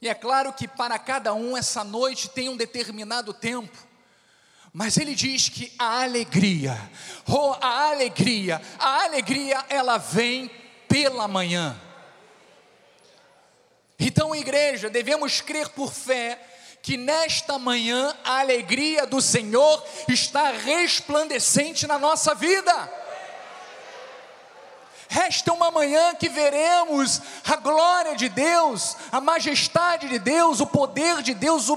E 0.00 0.08
é 0.08 0.14
claro 0.14 0.54
que 0.54 0.66
para 0.66 0.98
cada 0.98 1.34
um 1.34 1.54
essa 1.54 1.84
noite 1.84 2.30
tem 2.30 2.48
um 2.48 2.56
determinado 2.56 3.34
tempo. 3.34 3.76
Mas 4.72 4.96
ele 4.96 5.14
diz 5.14 5.50
que 5.50 5.70
a 5.78 6.00
alegria, 6.00 6.74
oh, 7.28 7.54
a 7.60 7.90
alegria, 7.90 8.62
a 8.78 9.04
alegria 9.04 9.62
ela 9.68 9.98
vem 9.98 10.50
pela 10.88 11.28
manhã. 11.28 11.78
Então, 13.98 14.34
igreja, 14.34 14.88
devemos 14.88 15.42
crer 15.42 15.68
por 15.68 15.92
fé 15.92 16.51
que 16.82 16.96
nesta 16.96 17.60
manhã 17.60 18.14
a 18.24 18.40
alegria 18.40 19.06
do 19.06 19.20
Senhor 19.20 19.82
está 20.08 20.50
resplandecente 20.50 21.86
na 21.86 21.96
nossa 21.96 22.34
vida. 22.34 23.00
Esta 25.08 25.50
é 25.50 25.52
uma 25.52 25.70
manhã 25.70 26.14
que 26.14 26.28
veremos 26.28 27.20
a 27.44 27.54
glória 27.56 28.16
de 28.16 28.28
Deus, 28.28 28.96
a 29.12 29.20
majestade 29.20 30.08
de 30.08 30.18
Deus, 30.18 30.58
o 30.58 30.66
poder 30.66 31.22
de 31.22 31.34
Deus, 31.34 31.68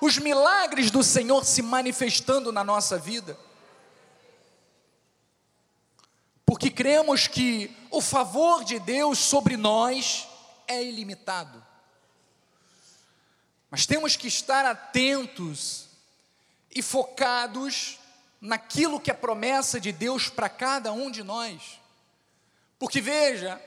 os 0.00 0.18
milagres 0.18 0.90
do 0.90 1.02
Senhor 1.02 1.44
se 1.44 1.62
manifestando 1.62 2.52
na 2.52 2.62
nossa 2.62 2.98
vida. 2.98 3.36
Porque 6.44 6.70
cremos 6.70 7.26
que 7.26 7.74
o 7.90 8.02
favor 8.02 8.62
de 8.62 8.78
Deus 8.78 9.18
sobre 9.18 9.56
nós 9.56 10.28
é 10.68 10.84
ilimitado. 10.84 11.63
Mas 13.74 13.86
temos 13.86 14.14
que 14.14 14.28
estar 14.28 14.64
atentos 14.64 15.88
e 16.72 16.80
focados 16.80 17.98
naquilo 18.40 19.00
que 19.00 19.10
é 19.10 19.14
promessa 19.14 19.80
de 19.80 19.90
Deus 19.90 20.28
para 20.28 20.48
cada 20.48 20.92
um 20.92 21.10
de 21.10 21.24
nós. 21.24 21.80
Porque 22.78 23.00
veja, 23.00 23.60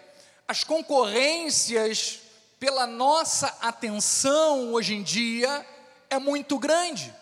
as 0.47 0.63
concorrências 0.63 2.21
pela 2.57 2.87
nossa 2.87 3.47
atenção 3.59 4.71
hoje 4.71 4.95
em 4.95 5.03
dia 5.03 5.67
é 6.09 6.17
muito 6.17 6.57
grande. 6.57 7.13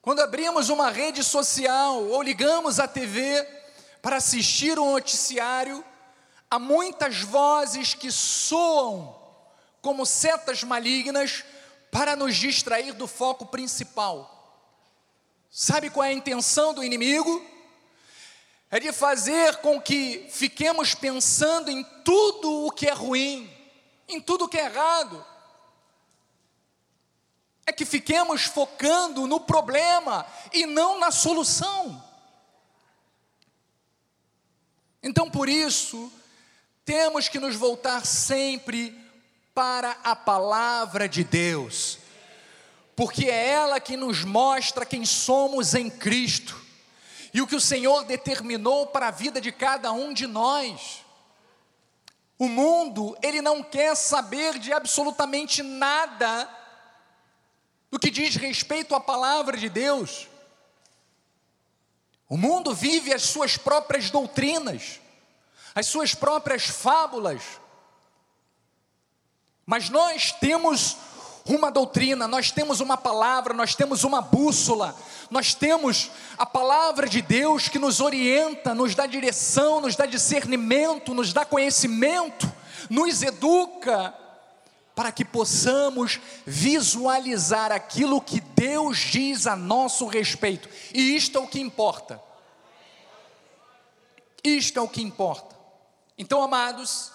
Quando 0.00 0.20
abrimos 0.20 0.68
uma 0.68 0.88
rede 0.88 1.24
social 1.24 2.00
ou 2.00 2.22
ligamos 2.22 2.78
a 2.78 2.86
TV 2.86 3.42
para 4.00 4.18
assistir 4.18 4.78
um 4.78 4.92
noticiário, 4.92 5.84
há 6.48 6.60
muitas 6.60 7.22
vozes 7.22 7.92
que 7.92 8.12
soam 8.12 9.23
como 9.84 10.06
setas 10.06 10.64
malignas 10.64 11.44
para 11.90 12.16
nos 12.16 12.36
distrair 12.36 12.94
do 12.94 13.06
foco 13.06 13.44
principal. 13.44 14.30
Sabe 15.50 15.90
qual 15.90 16.04
é 16.04 16.08
a 16.08 16.14
intenção 16.14 16.72
do 16.72 16.82
inimigo? 16.82 17.44
É 18.70 18.80
de 18.80 18.90
fazer 18.92 19.58
com 19.58 19.78
que 19.78 20.26
fiquemos 20.30 20.94
pensando 20.94 21.70
em 21.70 21.84
tudo 22.02 22.64
o 22.64 22.70
que 22.70 22.86
é 22.86 22.94
ruim, 22.94 23.52
em 24.08 24.22
tudo 24.22 24.46
o 24.46 24.48
que 24.48 24.56
é 24.56 24.64
errado. 24.64 25.22
É 27.66 27.70
que 27.70 27.84
fiquemos 27.84 28.44
focando 28.44 29.26
no 29.26 29.38
problema 29.38 30.26
e 30.50 30.64
não 30.64 30.98
na 30.98 31.10
solução. 31.10 32.02
Então, 35.02 35.30
por 35.30 35.46
isso, 35.46 36.10
temos 36.86 37.28
que 37.28 37.38
nos 37.38 37.54
voltar 37.54 38.06
sempre 38.06 39.03
para 39.54 39.96
a 40.02 40.16
palavra 40.16 41.08
de 41.08 41.22
Deus, 41.22 41.98
porque 42.96 43.26
é 43.26 43.50
ela 43.50 43.78
que 43.78 43.96
nos 43.96 44.24
mostra 44.24 44.84
quem 44.84 45.06
somos 45.06 45.74
em 45.74 45.88
Cristo 45.88 46.60
e 47.32 47.40
o 47.40 47.46
que 47.46 47.54
o 47.54 47.60
Senhor 47.60 48.04
determinou 48.04 48.88
para 48.88 49.08
a 49.08 49.12
vida 49.12 49.40
de 49.40 49.52
cada 49.52 49.92
um 49.92 50.12
de 50.12 50.26
nós. 50.26 51.04
O 52.38 52.48
mundo, 52.48 53.16
ele 53.22 53.40
não 53.40 53.62
quer 53.62 53.94
saber 53.96 54.58
de 54.58 54.72
absolutamente 54.72 55.62
nada 55.62 56.48
do 57.90 57.98
que 57.98 58.10
diz 58.10 58.34
respeito 58.34 58.94
à 58.94 59.00
palavra 59.00 59.56
de 59.56 59.68
Deus. 59.68 60.28
O 62.28 62.36
mundo 62.36 62.74
vive 62.74 63.14
as 63.14 63.22
suas 63.22 63.56
próprias 63.56 64.10
doutrinas, 64.10 65.00
as 65.74 65.86
suas 65.86 66.12
próprias 66.14 66.66
fábulas, 66.66 67.42
mas 69.66 69.88
nós 69.88 70.32
temos 70.32 70.96
uma 71.46 71.70
doutrina, 71.70 72.26
nós 72.26 72.50
temos 72.50 72.80
uma 72.80 72.96
palavra, 72.96 73.52
nós 73.52 73.74
temos 73.74 74.02
uma 74.02 74.20
bússola, 74.20 74.96
nós 75.30 75.52
temos 75.52 76.10
a 76.38 76.46
palavra 76.46 77.06
de 77.08 77.20
Deus 77.20 77.68
que 77.68 77.78
nos 77.78 78.00
orienta, 78.00 78.74
nos 78.74 78.94
dá 78.94 79.06
direção, 79.06 79.80
nos 79.80 79.94
dá 79.94 80.06
discernimento, 80.06 81.12
nos 81.12 81.32
dá 81.32 81.44
conhecimento, 81.44 82.50
nos 82.88 83.22
educa, 83.22 84.14
para 84.94 85.10
que 85.10 85.24
possamos 85.24 86.20
visualizar 86.46 87.72
aquilo 87.72 88.20
que 88.20 88.40
Deus 88.40 88.98
diz 88.98 89.46
a 89.46 89.56
nosso 89.56 90.06
respeito, 90.06 90.68
e 90.94 91.16
isto 91.16 91.36
é 91.36 91.40
o 91.40 91.48
que 91.48 91.60
importa. 91.60 92.22
Isto 94.42 94.78
é 94.78 94.82
o 94.82 94.88
que 94.88 95.02
importa. 95.02 95.56
Então, 96.18 96.42
amados, 96.42 97.10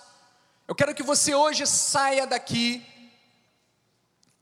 eu 0.69 0.75
quero 0.75 0.93
que 0.93 1.01
você 1.01 1.33
hoje 1.33 1.65
saia 1.65 2.27
daqui 2.27 2.85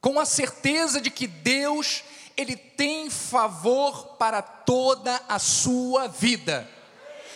com 0.01 0.19
a 0.19 0.25
certeza 0.25 0.99
de 0.99 1.09
que 1.09 1.25
Deus, 1.25 2.03
Ele 2.35 2.57
tem 2.57 3.09
favor 3.09 4.17
para 4.17 4.41
toda 4.41 5.21
a 5.29 5.39
sua 5.39 6.09
vida. 6.09 6.69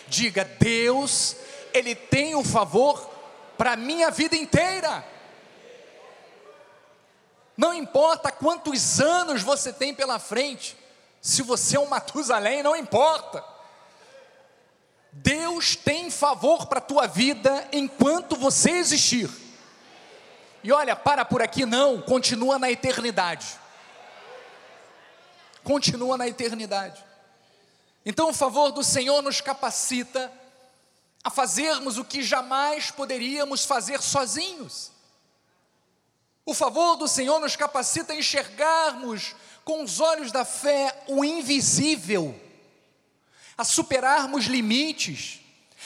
Diga, 0.09 0.43
Deus, 0.43 1.37
Ele 1.73 1.95
tem 1.95 2.35
o 2.35 2.43
favor 2.43 3.09
para 3.57 3.71
a 3.71 3.77
minha 3.77 4.11
vida 4.11 4.35
inteira. 4.35 5.07
Não 7.55 7.73
importa 7.73 8.29
quantos 8.29 8.99
anos 8.99 9.41
você 9.41 9.71
tem 9.71 9.95
pela 9.95 10.19
frente, 10.19 10.75
se 11.21 11.41
você 11.41 11.77
é 11.77 11.79
um 11.79 11.85
Matusalém, 11.85 12.61
não 12.61 12.75
importa. 12.75 13.41
Deus 15.11 15.75
tem 15.75 16.09
favor 16.09 16.67
para 16.67 16.79
a 16.79 16.81
tua 16.81 17.07
vida 17.07 17.67
enquanto 17.71 18.35
você 18.35 18.71
existir. 18.71 19.29
E 20.63 20.71
olha, 20.71 20.95
para 20.95 21.25
por 21.25 21.41
aqui 21.41 21.65
não, 21.65 22.01
continua 22.01 22.57
na 22.57 22.71
eternidade. 22.71 23.59
Continua 25.63 26.17
na 26.17 26.27
eternidade. 26.27 27.03
Então 28.05 28.29
o 28.29 28.33
favor 28.33 28.71
do 28.71 28.83
Senhor 28.83 29.21
nos 29.21 29.41
capacita 29.41 30.31
a 31.23 31.29
fazermos 31.29 31.97
o 31.97 32.05
que 32.05 32.23
jamais 32.23 32.89
poderíamos 32.89 33.65
fazer 33.65 34.01
sozinhos. 34.01 34.91
O 36.45 36.53
favor 36.53 36.95
do 36.95 37.07
Senhor 37.07 37.39
nos 37.39 37.55
capacita 37.55 38.13
a 38.13 38.15
enxergarmos 38.15 39.35
com 39.63 39.83
os 39.83 39.99
olhos 39.99 40.31
da 40.31 40.43
fé 40.43 41.03
o 41.07 41.23
invisível, 41.23 42.39
a 43.57 43.63
superarmos 43.63 44.45
limites, 44.45 45.39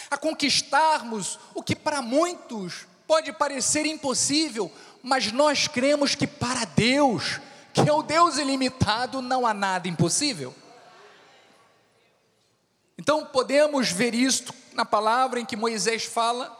a 0.09 0.17
conquistarmos 0.17 1.39
o 1.53 1.63
que 1.63 1.75
para 1.75 2.01
muitos 2.01 2.87
pode 3.07 3.31
parecer 3.33 3.85
impossível, 3.85 4.71
mas 5.01 5.31
nós 5.31 5.67
cremos 5.67 6.15
que 6.15 6.25
para 6.25 6.65
Deus, 6.65 7.39
que 7.73 7.81
é 7.81 7.93
o 7.93 8.03
Deus 8.03 8.37
ilimitado, 8.37 9.21
não 9.21 9.45
há 9.45 9.53
nada 9.53 9.87
impossível. 9.87 10.53
Então 12.97 13.25
podemos 13.25 13.91
ver 13.91 14.13
isto 14.13 14.53
na 14.73 14.85
palavra 14.85 15.39
em 15.39 15.45
que 15.45 15.55
Moisés 15.55 16.05
fala, 16.05 16.55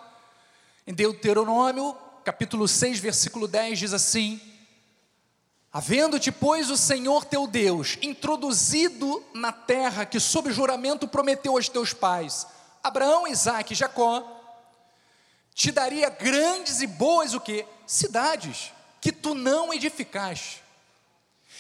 em 0.86 0.94
Deuteronômio, 0.94 1.98
capítulo 2.24 2.68
6, 2.68 3.00
versículo 3.00 3.48
10, 3.48 3.80
diz 3.80 3.94
assim: 3.94 4.40
Havendo-te, 5.78 6.32
pois, 6.32 6.70
o 6.70 6.78
Senhor 6.78 7.26
teu 7.26 7.46
Deus 7.46 7.98
introduzido 8.02 9.22
na 9.34 9.52
terra 9.52 10.06
que, 10.06 10.22
sob 10.22 10.50
juramento, 10.50 11.06
prometeu 11.06 11.58
aos 11.58 11.68
teus 11.68 11.92
pais, 11.92 12.48
Abraão, 12.82 13.28
Isaque 13.28 13.74
e 13.74 13.76
Jacó, 13.76 14.24
te 15.54 15.74
daria 15.74 16.10
grandes 16.10 16.80
e 16.80 16.88
boas 16.88 17.34
o 17.34 17.42
que? 17.42 17.66
Cidades 17.86 18.72
que 19.02 19.12
tu 19.12 19.36
não 19.36 19.74
edificaste. 19.74 20.64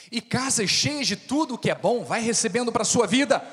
E 0.09 0.21
casas 0.21 0.69
cheias 0.69 1.07
de 1.07 1.17
tudo 1.17 1.55
o 1.55 1.57
que 1.57 1.69
é 1.69 1.75
bom, 1.75 2.01
vai 2.05 2.21
recebendo 2.21 2.71
para 2.71 2.83
a 2.83 2.85
sua 2.85 3.05
vida. 3.05 3.45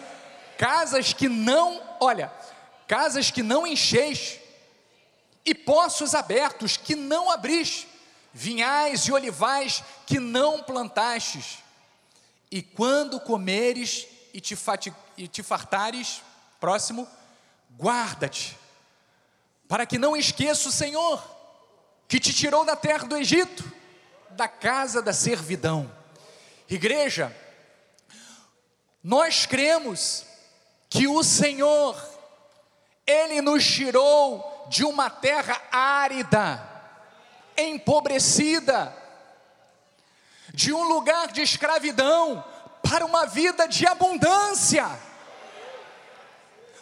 Casas 0.57 1.12
que 1.12 1.29
não, 1.29 1.83
olha, 1.98 2.33
casas 2.87 3.33
que 3.33 3.42
não 3.42 3.66
encheis, 3.66 4.38
e 5.44 5.57
poços 5.57 6.14
abertos 6.14 6.77
que 6.77 6.94
não 6.94 7.33
abriste, 7.33 7.88
vinhais 8.33 9.03
e 9.03 9.12
olivais 9.12 9.83
que 10.07 10.18
não 10.18 10.62
plantastes. 10.62 11.59
E 12.51 12.62
quando 12.62 13.21
comeres 13.21 14.07
e 14.33 14.40
te, 14.40 14.57
e 15.16 15.29
te 15.29 15.42
fartares, 15.42 16.23
próximo, 16.61 17.09
guarda-te, 17.79 18.59
para 19.68 19.87
que 19.87 19.99
não 19.99 20.16
esqueça 20.16 20.68
o 20.68 20.73
Senhor, 20.73 21.23
que 22.07 22.21
te 22.21 22.33
tirou 22.33 22.64
da 22.64 22.77
terra 22.77 23.07
do 23.07 23.16
Egito, 23.16 23.64
da 24.31 24.49
casa 24.49 25.01
da 25.03 25.12
servidão. 25.12 25.90
Igreja, 26.68 27.35
nós 29.03 29.47
cremos 29.47 30.25
que 30.88 31.09
o 31.09 31.23
Senhor, 31.23 31.97
Ele 33.07 33.40
nos 33.40 33.64
tirou 33.64 34.66
de 34.68 34.85
uma 34.85 35.11
terra 35.11 35.61
árida, 35.71 36.71
empobrecida, 37.56 38.94
de 40.52 40.72
um 40.72 40.82
lugar 40.84 41.28
de 41.28 41.40
escravidão 41.40 42.44
para 42.82 43.04
uma 43.04 43.26
vida 43.26 43.66
de 43.66 43.86
abundância. 43.86 44.86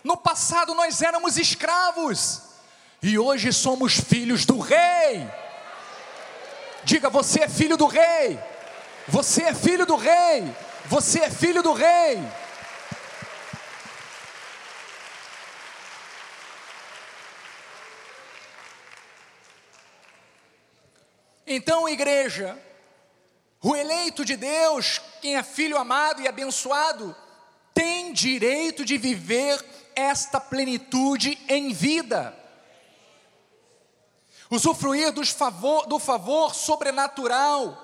No 0.03 0.17
passado 0.17 0.75
nós 0.75 1.03
éramos 1.03 1.37
escravos 1.37 2.43
e 3.03 3.19
hoje 3.19 3.53
somos 3.53 4.01
filhos 4.01 4.45
do 4.45 4.59
Rei. 4.59 5.29
Diga, 6.85 7.11
você 7.11 7.43
é 7.43 7.49
filho 7.49 7.77
do 7.77 7.87
Rei. 7.87 8.39
Você 9.07 9.45
é 9.45 9.55
filho 9.55 9.87
do 9.87 9.97
Rei. 9.97 10.55
Você 10.87 11.21
é 11.21 11.31
filho 11.31 11.63
do 11.63 11.73
Rei. 11.73 12.19
Então, 21.53 21.89
igreja, 21.89 22.57
o 23.61 23.75
eleito 23.75 24.25
de 24.25 24.37
Deus, 24.37 25.01
quem 25.21 25.37
é 25.37 25.43
filho 25.43 25.77
amado 25.77 26.23
e 26.23 26.29
abençoado, 26.29 27.15
tem 27.75 28.13
direito 28.13 28.85
de 28.85 28.97
viver 28.97 29.61
esta 29.97 30.41
plenitude 30.41 31.37
em 31.49 31.73
vida. 31.73 32.33
Usufruir 34.49 35.13
favor, 35.25 35.89
do 35.89 35.99
favor 35.99 36.55
sobrenatural, 36.55 37.77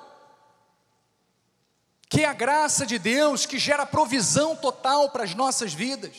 que 2.09 2.23
é 2.23 2.25
a 2.25 2.33
graça 2.33 2.87
de 2.87 3.01
Deus 3.01 3.47
que 3.47 3.59
gera 3.59 3.85
provisão 3.85 4.55
total 4.55 5.11
para 5.11 5.25
as 5.25 5.35
nossas 5.35 5.75
vidas. 5.75 6.17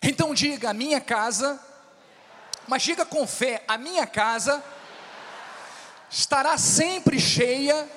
Então 0.00 0.32
diga: 0.32 0.70
a 0.70 0.74
minha 0.74 1.00
casa 1.00 1.67
mas 2.68 2.82
diga 2.82 3.04
com 3.04 3.26
fé: 3.26 3.62
a 3.66 3.76
minha 3.76 4.06
casa 4.06 4.62
estará 6.10 6.56
sempre 6.56 7.18
cheia 7.18 7.88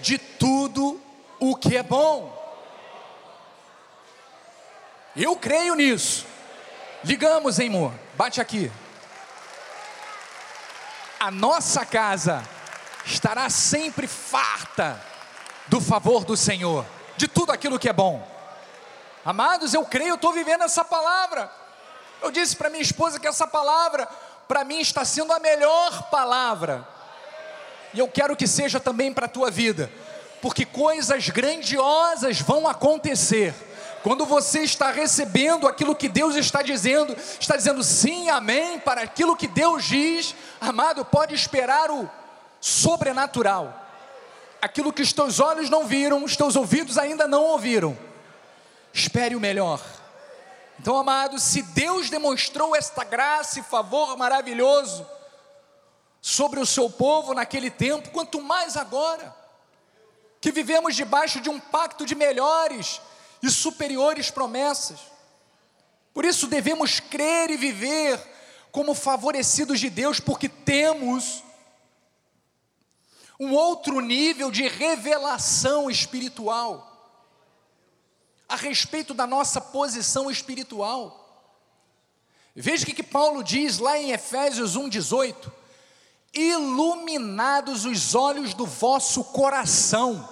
de 0.00 0.18
tudo 0.18 1.00
o 1.40 1.56
que 1.56 1.76
é 1.76 1.82
bom. 1.82 2.36
Eu 5.16 5.34
creio 5.36 5.74
nisso. 5.74 6.26
Ligamos, 7.02 7.58
hein, 7.58 7.68
amor? 7.68 7.92
Bate 8.14 8.40
aqui. 8.40 8.70
A 11.18 11.30
nossa 11.30 11.84
casa 11.84 12.44
estará 13.04 13.50
sempre 13.50 14.06
farta 14.06 15.00
do 15.66 15.80
favor 15.80 16.24
do 16.24 16.36
Senhor, 16.36 16.84
de 17.16 17.26
tudo 17.26 17.52
aquilo 17.52 17.78
que 17.78 17.88
é 17.88 17.92
bom. 17.92 18.26
Amados, 19.24 19.74
eu 19.74 19.84
creio, 19.84 20.10
eu 20.10 20.14
estou 20.14 20.32
vivendo 20.32 20.62
essa 20.62 20.84
palavra. 20.84 21.50
Eu 22.22 22.30
disse 22.30 22.56
para 22.56 22.70
minha 22.70 22.82
esposa 22.82 23.20
que 23.20 23.26
essa 23.26 23.46
palavra, 23.46 24.06
para 24.46 24.64
mim, 24.64 24.80
está 24.80 25.04
sendo 25.04 25.32
a 25.32 25.38
melhor 25.38 26.10
palavra. 26.10 26.86
E 27.94 27.98
eu 27.98 28.08
quero 28.08 28.36
que 28.36 28.46
seja 28.46 28.78
também 28.78 29.12
para 29.12 29.26
a 29.26 29.28
tua 29.28 29.50
vida, 29.50 29.90
porque 30.42 30.64
coisas 30.64 31.28
grandiosas 31.28 32.40
vão 32.40 32.66
acontecer. 32.66 33.54
Quando 34.02 34.24
você 34.24 34.60
está 34.60 34.90
recebendo 34.90 35.66
aquilo 35.66 35.94
que 35.94 36.08
Deus 36.08 36.36
está 36.36 36.62
dizendo, 36.62 37.16
está 37.40 37.56
dizendo 37.56 37.82
sim, 37.82 38.28
amém, 38.28 38.78
para 38.78 39.02
aquilo 39.02 39.36
que 39.36 39.48
Deus 39.48 39.84
diz, 39.84 40.34
amado, 40.60 41.04
pode 41.04 41.34
esperar 41.34 41.90
o 41.90 42.08
sobrenatural. 42.60 43.86
Aquilo 44.60 44.92
que 44.92 45.02
os 45.02 45.12
teus 45.12 45.40
olhos 45.40 45.70
não 45.70 45.86
viram, 45.86 46.24
os 46.24 46.36
teus 46.36 46.56
ouvidos 46.56 46.98
ainda 46.98 47.26
não 47.26 47.42
ouviram. 47.44 47.96
Espere 48.92 49.34
o 49.34 49.40
melhor. 49.40 49.80
Então, 50.80 50.96
amados, 50.96 51.42
se 51.42 51.62
Deus 51.62 52.08
demonstrou 52.08 52.74
esta 52.74 53.02
graça 53.02 53.58
e 53.58 53.62
favor 53.62 54.16
maravilhoso 54.16 55.06
sobre 56.20 56.60
o 56.60 56.66
seu 56.66 56.88
povo 56.88 57.34
naquele 57.34 57.70
tempo, 57.70 58.10
quanto 58.10 58.40
mais 58.40 58.76
agora, 58.76 59.34
que 60.40 60.52
vivemos 60.52 60.94
debaixo 60.94 61.40
de 61.40 61.50
um 61.50 61.58
pacto 61.58 62.06
de 62.06 62.14
melhores 62.14 63.00
e 63.42 63.50
superiores 63.50 64.30
promessas. 64.30 65.00
Por 66.14 66.24
isso 66.24 66.46
devemos 66.46 67.00
crer 67.00 67.50
e 67.50 67.56
viver 67.56 68.20
como 68.70 68.94
favorecidos 68.94 69.80
de 69.80 69.90
Deus, 69.90 70.20
porque 70.20 70.48
temos 70.48 71.42
um 73.40 73.52
outro 73.52 74.00
nível 74.00 74.50
de 74.50 74.66
revelação 74.68 75.90
espiritual 75.90 76.87
a 78.48 78.56
respeito 78.56 79.12
da 79.12 79.26
nossa 79.26 79.60
posição 79.60 80.30
espiritual. 80.30 81.26
Veja 82.56 82.84
o 82.84 82.86
que, 82.86 83.02
Paulo 83.02 83.44
diz 83.44 83.78
lá 83.78 83.98
em 83.98 84.10
Efésios 84.10 84.76
1,18: 84.76 85.52
iluminados 86.32 87.84
os 87.84 88.14
olhos 88.14 88.54
do 88.54 88.66
vosso 88.66 89.22
coração. 89.22 90.28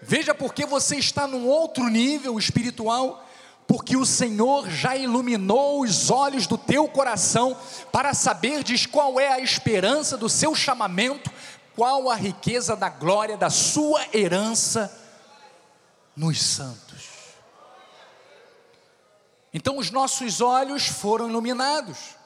Veja 0.00 0.34
porque 0.34 0.64
você 0.64 0.96
está 0.96 1.26
num 1.26 1.46
outro 1.46 1.88
nível 1.88 2.38
espiritual, 2.38 3.24
porque 3.66 3.96
o 3.96 4.06
Senhor 4.06 4.70
já 4.70 4.96
iluminou 4.96 5.82
os 5.82 6.10
olhos 6.10 6.46
do 6.46 6.56
teu 6.56 6.88
coração 6.88 7.56
para 7.92 8.14
saber 8.14 8.64
qual 8.90 9.20
é 9.20 9.28
a 9.28 9.40
esperança 9.40 10.16
do 10.16 10.28
seu 10.28 10.54
chamamento, 10.54 11.30
qual 11.76 12.08
a 12.08 12.14
riqueza 12.14 12.74
da 12.74 12.88
glória 12.88 13.36
da 13.36 13.50
sua 13.50 14.04
herança 14.12 15.07
nos 16.18 16.42
santos. 16.42 17.10
Então 19.54 19.78
os 19.78 19.90
nossos 19.92 20.40
olhos 20.40 20.88
foram 20.88 21.28
iluminados, 21.28 22.16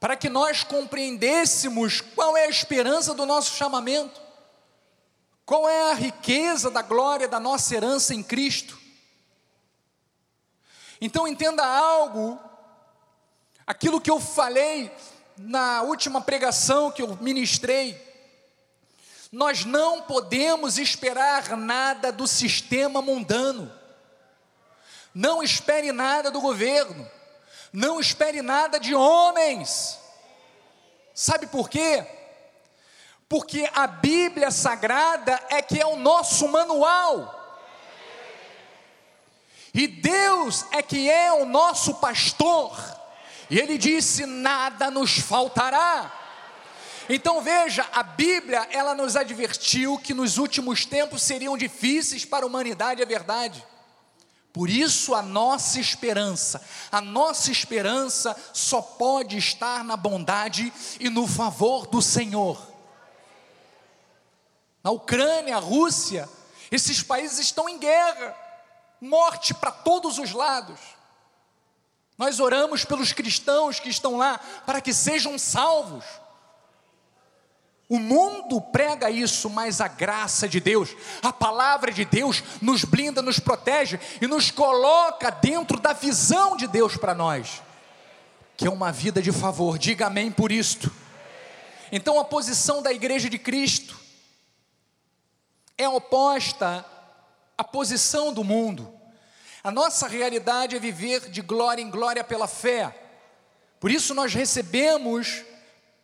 para 0.00 0.16
que 0.16 0.28
nós 0.28 0.64
compreendêssemos 0.64 2.00
qual 2.00 2.36
é 2.36 2.46
a 2.46 2.50
esperança 2.50 3.14
do 3.14 3.24
nosso 3.24 3.56
chamamento, 3.56 4.20
qual 5.46 5.68
é 5.68 5.92
a 5.92 5.94
riqueza 5.94 6.70
da 6.70 6.82
glória 6.82 7.28
da 7.28 7.38
nossa 7.38 7.72
herança 7.74 8.14
em 8.14 8.22
Cristo. 8.22 8.76
Então 11.00 11.28
entenda 11.28 11.64
algo, 11.64 12.38
aquilo 13.64 14.00
que 14.00 14.10
eu 14.10 14.18
falei 14.18 14.92
na 15.36 15.82
última 15.82 16.20
pregação 16.20 16.90
que 16.90 17.00
eu 17.00 17.16
ministrei, 17.20 18.09
nós 19.32 19.64
não 19.64 20.02
podemos 20.02 20.76
esperar 20.76 21.56
nada 21.56 22.10
do 22.10 22.26
sistema 22.26 23.00
mundano. 23.00 23.72
Não 25.14 25.42
espere 25.42 25.92
nada 25.92 26.30
do 26.30 26.40
governo. 26.40 27.08
Não 27.72 28.00
espere 28.00 28.42
nada 28.42 28.80
de 28.80 28.94
homens. 28.94 29.98
Sabe 31.14 31.46
por 31.46 31.68
quê? 31.68 32.04
Porque 33.28 33.70
a 33.72 33.86
Bíblia 33.86 34.50
Sagrada 34.50 35.40
é 35.48 35.62
que 35.62 35.80
é 35.80 35.86
o 35.86 35.94
nosso 35.94 36.48
manual. 36.48 37.36
E 39.72 39.86
Deus 39.86 40.66
é 40.72 40.82
que 40.82 41.08
é 41.08 41.32
o 41.32 41.44
nosso 41.44 41.94
pastor. 41.94 42.76
E 43.48 43.58
ele 43.60 43.78
disse: 43.78 44.26
nada 44.26 44.90
nos 44.90 45.18
faltará. 45.20 46.19
Então 47.12 47.42
veja, 47.42 47.84
a 47.92 48.04
Bíblia, 48.04 48.68
ela 48.70 48.94
nos 48.94 49.16
advertiu 49.16 49.98
que 49.98 50.14
nos 50.14 50.38
últimos 50.38 50.86
tempos 50.86 51.22
seriam 51.22 51.58
difíceis 51.58 52.24
para 52.24 52.44
a 52.44 52.46
humanidade, 52.46 53.02
é 53.02 53.04
verdade. 53.04 53.66
Por 54.52 54.70
isso 54.70 55.12
a 55.12 55.20
nossa 55.20 55.80
esperança, 55.80 56.64
a 56.90 57.00
nossa 57.00 57.50
esperança 57.50 58.36
só 58.52 58.80
pode 58.80 59.36
estar 59.36 59.82
na 59.82 59.96
bondade 59.96 60.72
e 61.00 61.10
no 61.10 61.26
favor 61.26 61.88
do 61.88 62.00
Senhor. 62.00 62.64
Na 64.80 64.92
Ucrânia, 64.92 65.56
a 65.56 65.60
Rússia, 65.60 66.28
esses 66.70 67.02
países 67.02 67.40
estão 67.40 67.68
em 67.68 67.80
guerra, 67.80 68.36
morte 69.00 69.52
para 69.52 69.72
todos 69.72 70.16
os 70.16 70.30
lados. 70.30 70.78
Nós 72.16 72.38
oramos 72.38 72.84
pelos 72.84 73.12
cristãos 73.12 73.80
que 73.80 73.88
estão 73.88 74.16
lá 74.16 74.38
para 74.64 74.80
que 74.80 74.94
sejam 74.94 75.36
salvos. 75.36 76.04
O 77.90 77.98
mundo 77.98 78.60
prega 78.60 79.10
isso, 79.10 79.50
mas 79.50 79.80
a 79.80 79.88
graça 79.88 80.48
de 80.48 80.60
Deus, 80.60 80.94
a 81.20 81.32
palavra 81.32 81.90
de 81.90 82.04
Deus 82.04 82.40
nos 82.62 82.84
blinda, 82.84 83.20
nos 83.20 83.40
protege 83.40 83.98
e 84.20 84.28
nos 84.28 84.52
coloca 84.52 85.28
dentro 85.28 85.80
da 85.80 85.92
visão 85.92 86.56
de 86.56 86.68
Deus 86.68 86.96
para 86.96 87.16
nós, 87.16 87.60
que 88.56 88.64
é 88.64 88.70
uma 88.70 88.92
vida 88.92 89.20
de 89.20 89.32
favor. 89.32 89.76
Diga 89.76 90.06
amém 90.06 90.30
por 90.30 90.52
isto. 90.52 90.88
Então 91.90 92.20
a 92.20 92.24
posição 92.24 92.80
da 92.80 92.92
igreja 92.92 93.28
de 93.28 93.40
Cristo 93.40 93.98
é 95.76 95.88
oposta 95.88 96.86
à 97.58 97.64
posição 97.64 98.32
do 98.32 98.44
mundo. 98.44 98.88
A 99.64 99.72
nossa 99.72 100.06
realidade 100.06 100.76
é 100.76 100.78
viver 100.78 101.28
de 101.28 101.42
glória 101.42 101.82
em 101.82 101.90
glória 101.90 102.22
pela 102.22 102.46
fé. 102.46 102.96
Por 103.80 103.90
isso 103.90 104.14
nós 104.14 104.32
recebemos 104.32 105.42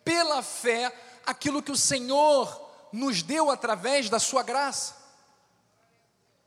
pela 0.03 0.43
fé 0.43 0.91
aquilo 1.27 1.61
que 1.61 1.71
o 1.71 1.77
Senhor 1.77 2.65
nos 2.93 3.21
deu 3.21 3.51
através 3.51 4.09
da 4.09 4.17
Sua 4.17 4.41
graça. 4.41 4.95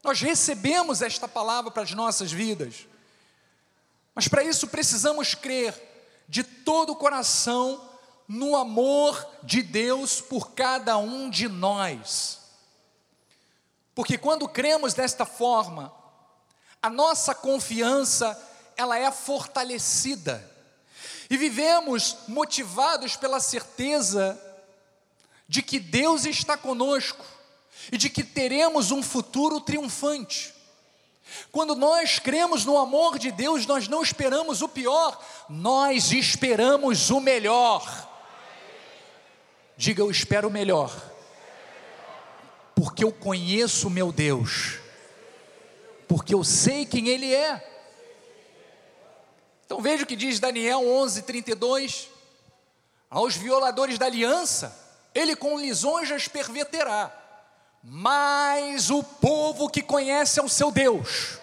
Nós 0.02 0.20
recebemos 0.22 1.02
esta 1.02 1.28
palavra 1.28 1.70
para 1.70 1.82
as 1.82 1.92
nossas 1.92 2.32
vidas, 2.32 2.86
mas 4.14 4.26
para 4.26 4.42
isso 4.42 4.66
precisamos 4.68 5.34
crer 5.34 5.74
de 6.26 6.42
todo 6.42 6.92
o 6.92 6.96
coração 6.96 7.88
no 8.26 8.56
amor 8.56 9.28
de 9.42 9.62
Deus 9.62 10.20
por 10.20 10.52
cada 10.52 10.96
um 10.96 11.28
de 11.28 11.46
nós. 11.46 12.40
Porque 13.94 14.16
quando 14.16 14.48
cremos 14.48 14.94
desta 14.94 15.26
forma, 15.26 15.92
a 16.82 16.88
nossa 16.88 17.34
confiança 17.34 18.40
ela 18.76 18.96
é 18.98 19.10
fortalecida. 19.10 20.48
E 21.28 21.36
vivemos 21.36 22.16
motivados 22.26 23.14
pela 23.14 23.40
certeza 23.40 24.40
de 25.50 25.62
que 25.62 25.80
Deus 25.80 26.26
está 26.26 26.56
conosco 26.56 27.26
e 27.90 27.98
de 27.98 28.08
que 28.08 28.22
teremos 28.22 28.92
um 28.92 29.02
futuro 29.02 29.60
triunfante. 29.60 30.54
Quando 31.50 31.74
nós 31.74 32.20
cremos 32.20 32.64
no 32.64 32.78
amor 32.78 33.18
de 33.18 33.32
Deus, 33.32 33.66
nós 33.66 33.88
não 33.88 34.00
esperamos 34.00 34.62
o 34.62 34.68
pior, 34.68 35.20
nós 35.48 36.12
esperamos 36.12 37.10
o 37.10 37.18
melhor. 37.18 38.08
Diga, 39.76 40.02
eu 40.02 40.08
espero 40.08 40.46
o 40.46 40.52
melhor, 40.52 40.94
porque 42.72 43.02
eu 43.02 43.10
conheço 43.10 43.88
o 43.88 43.90
meu 43.90 44.12
Deus, 44.12 44.78
porque 46.06 46.32
eu 46.32 46.44
sei 46.44 46.86
quem 46.86 47.08
Ele 47.08 47.34
é. 47.34 47.66
Então 49.66 49.80
veja 49.82 50.04
o 50.04 50.06
que 50.06 50.14
diz 50.14 50.38
Daniel 50.38 50.88
11, 50.88 51.22
32. 51.22 52.08
Aos 53.10 53.34
violadores 53.34 53.98
da 53.98 54.06
aliança, 54.06 54.79
ele 55.14 55.34
com 55.34 55.58
lisonjas 55.58 56.28
perverterá, 56.28 57.12
mas 57.82 58.90
o 58.90 59.02
povo 59.02 59.68
que 59.68 59.82
conhece 59.82 60.38
ao 60.38 60.48
seu 60.48 60.70
Deus, 60.70 61.38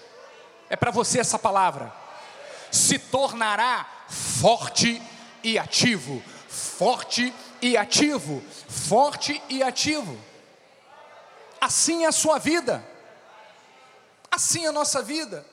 é 0.69 0.75
para 0.75 0.91
você 0.91 1.19
essa 1.19 1.39
palavra, 1.39 1.91
se 2.71 2.99
tornará 2.99 3.87
forte 4.07 5.01
e 5.43 5.57
ativo, 5.57 6.21
forte 6.47 7.33
e 7.61 7.75
ativo, 7.75 8.43
forte 8.67 9.41
e 9.49 9.63
ativo. 9.63 10.17
Assim 11.59 12.03
é 12.05 12.07
a 12.07 12.11
sua 12.11 12.37
vida, 12.37 12.85
assim 14.29 14.65
é 14.65 14.69
a 14.69 14.73
nossa 14.73 15.01
vida. 15.01 15.45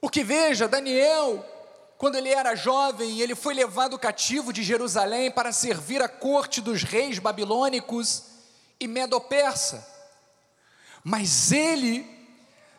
Porque 0.00 0.22
veja, 0.22 0.68
Daniel 0.68 1.44
quando 1.98 2.16
ele 2.16 2.28
era 2.28 2.54
jovem, 2.54 3.20
ele 3.20 3.34
foi 3.34 3.54
levado 3.54 3.98
cativo 3.98 4.52
de 4.52 4.62
Jerusalém 4.62 5.30
para 5.30 5.50
servir 5.50 6.02
a 6.02 6.08
corte 6.08 6.60
dos 6.60 6.82
reis 6.82 7.18
babilônicos 7.18 8.24
e 8.78 8.86
medo-persa. 8.86 9.86
Mas 11.02 11.52
ele 11.52 12.06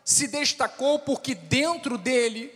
se 0.06 0.28
destacou 0.28 1.00
porque 1.00 1.34
dentro 1.34 1.98
dele 1.98 2.54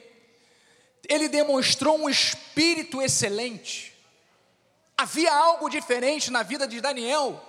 ele 1.09 1.27
demonstrou 1.27 1.97
um 1.97 2.09
espírito 2.09 3.01
excelente. 3.01 3.93
Havia 4.95 5.33
algo 5.33 5.67
diferente 5.67 6.29
na 6.29 6.43
vida 6.43 6.67
de 6.67 6.79
Daniel. 6.79 7.43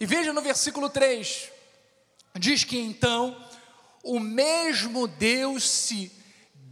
E 0.00 0.04
veja 0.04 0.32
no 0.32 0.42
versículo 0.42 0.90
3: 0.90 1.48
diz 2.34 2.64
que 2.64 2.76
então 2.76 3.40
o 4.02 4.18
mesmo 4.18 5.06
Deus 5.06 5.68
se 5.68 6.10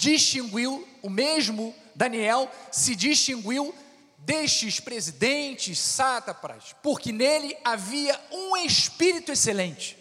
distinguiu, 0.00 0.88
o 1.02 1.10
mesmo 1.10 1.74
Daniel 1.94 2.50
se 2.72 2.96
distinguiu 2.96 3.74
destes 4.18 4.80
presidentes, 4.80 5.78
sátrapas, 5.78 6.74
porque 6.82 7.12
nele 7.12 7.56
havia 7.62 8.18
um 8.32 8.56
espírito 8.56 9.30
excelente. 9.30 9.98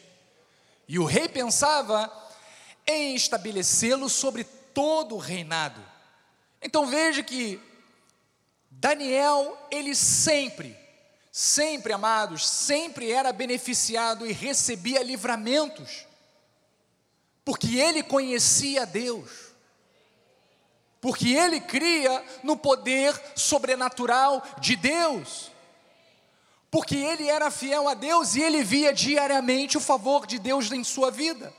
E 0.88 0.98
o 0.98 1.06
rei 1.06 1.28
pensava 1.28 2.12
em 2.88 3.14
estabelecê-lo 3.14 4.10
sobre 4.10 4.46
todo 4.74 5.16
o 5.16 5.20
reinado. 5.20 5.84
Então 6.62 6.88
veja 6.88 7.22
que 7.22 7.60
Daniel, 8.72 9.58
ele 9.70 9.94
sempre, 9.94 10.78
sempre, 11.30 11.92
amados, 11.92 12.48
sempre 12.48 13.12
era 13.12 13.34
beneficiado 13.34 14.26
e 14.26 14.32
recebia 14.32 15.04
livramentos, 15.04 16.06
porque 17.44 17.78
ele 17.78 18.02
conhecia 18.02 18.86
Deus 18.86 19.49
porque 21.02 21.30
ele 21.34 21.62
cria 21.62 22.24
no 22.44 22.58
poder 22.58 23.20
sobrenatural 23.36 24.44
de 24.60 24.76
Deus. 24.76 25.52
Porque 26.70 26.96
ele 26.96 27.28
era 27.28 27.50
fiel 27.50 27.88
a 27.88 27.94
Deus 27.94 28.36
e 28.36 28.42
ele 28.42 28.64
via 28.64 28.94
diariamente 28.94 29.78
o 29.78 29.82
favor 29.82 30.28
de 30.28 30.38
Deus 30.38 30.72
em 30.72 30.84
sua 30.84 31.10
vida. 31.10 31.54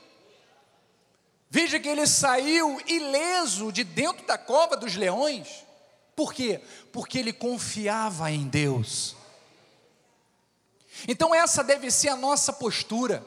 Veja 1.49 1.79
que 1.79 1.89
ele 1.89 2.07
saiu 2.07 2.81
ileso 2.87 3.71
de 3.71 3.83
dentro 3.83 4.25
da 4.25 4.37
cova 4.37 4.77
dos 4.77 4.95
leões. 4.95 5.65
Por 6.15 6.33
quê? 6.33 6.61
Porque 6.93 7.19
ele 7.19 7.33
confiava 7.33 8.31
em 8.31 8.47
Deus. 8.47 9.17
Então, 11.07 11.33
essa 11.33 11.63
deve 11.63 11.89
ser 11.89 12.09
a 12.09 12.15
nossa 12.15 12.53
postura, 12.53 13.25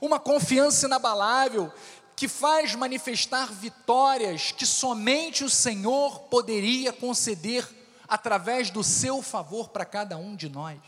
uma 0.00 0.18
confiança 0.18 0.86
inabalável 0.86 1.72
que 2.14 2.28
faz 2.28 2.74
manifestar 2.74 3.52
vitórias 3.52 4.52
que 4.52 4.66
somente 4.66 5.44
o 5.44 5.50
Senhor 5.50 6.20
poderia 6.24 6.92
conceder 6.92 7.68
através 8.06 8.70
do 8.70 8.84
seu 8.84 9.22
favor 9.22 9.68
para 9.68 9.84
cada 9.84 10.16
um 10.16 10.36
de 10.36 10.48
nós. 10.48 10.78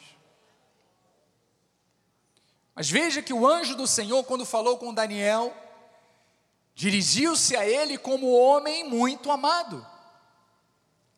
Mas 2.75 2.91
veja 2.91 3.23
que 3.23 3.33
o 3.33 3.47
anjo 3.47 3.75
do 3.75 3.87
Senhor, 3.87 4.25
quando 4.25 4.45
falou 4.45 4.77
com 4.79 4.93
Daniel, 4.93 5.55
dirigiu-se 6.75 7.57
a 7.57 7.67
ele 7.67 7.97
como 7.97 8.33
homem 8.33 8.89
muito 8.89 9.31
amado. 9.31 9.87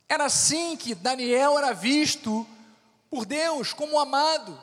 Era 0.09 0.27
assim 0.27 0.77
que 0.77 0.95
Daniel 0.95 1.59
era 1.59 1.73
visto 1.73 2.47
por 3.11 3.25
Deus 3.25 3.73
como 3.73 3.99
amado. 3.99 4.63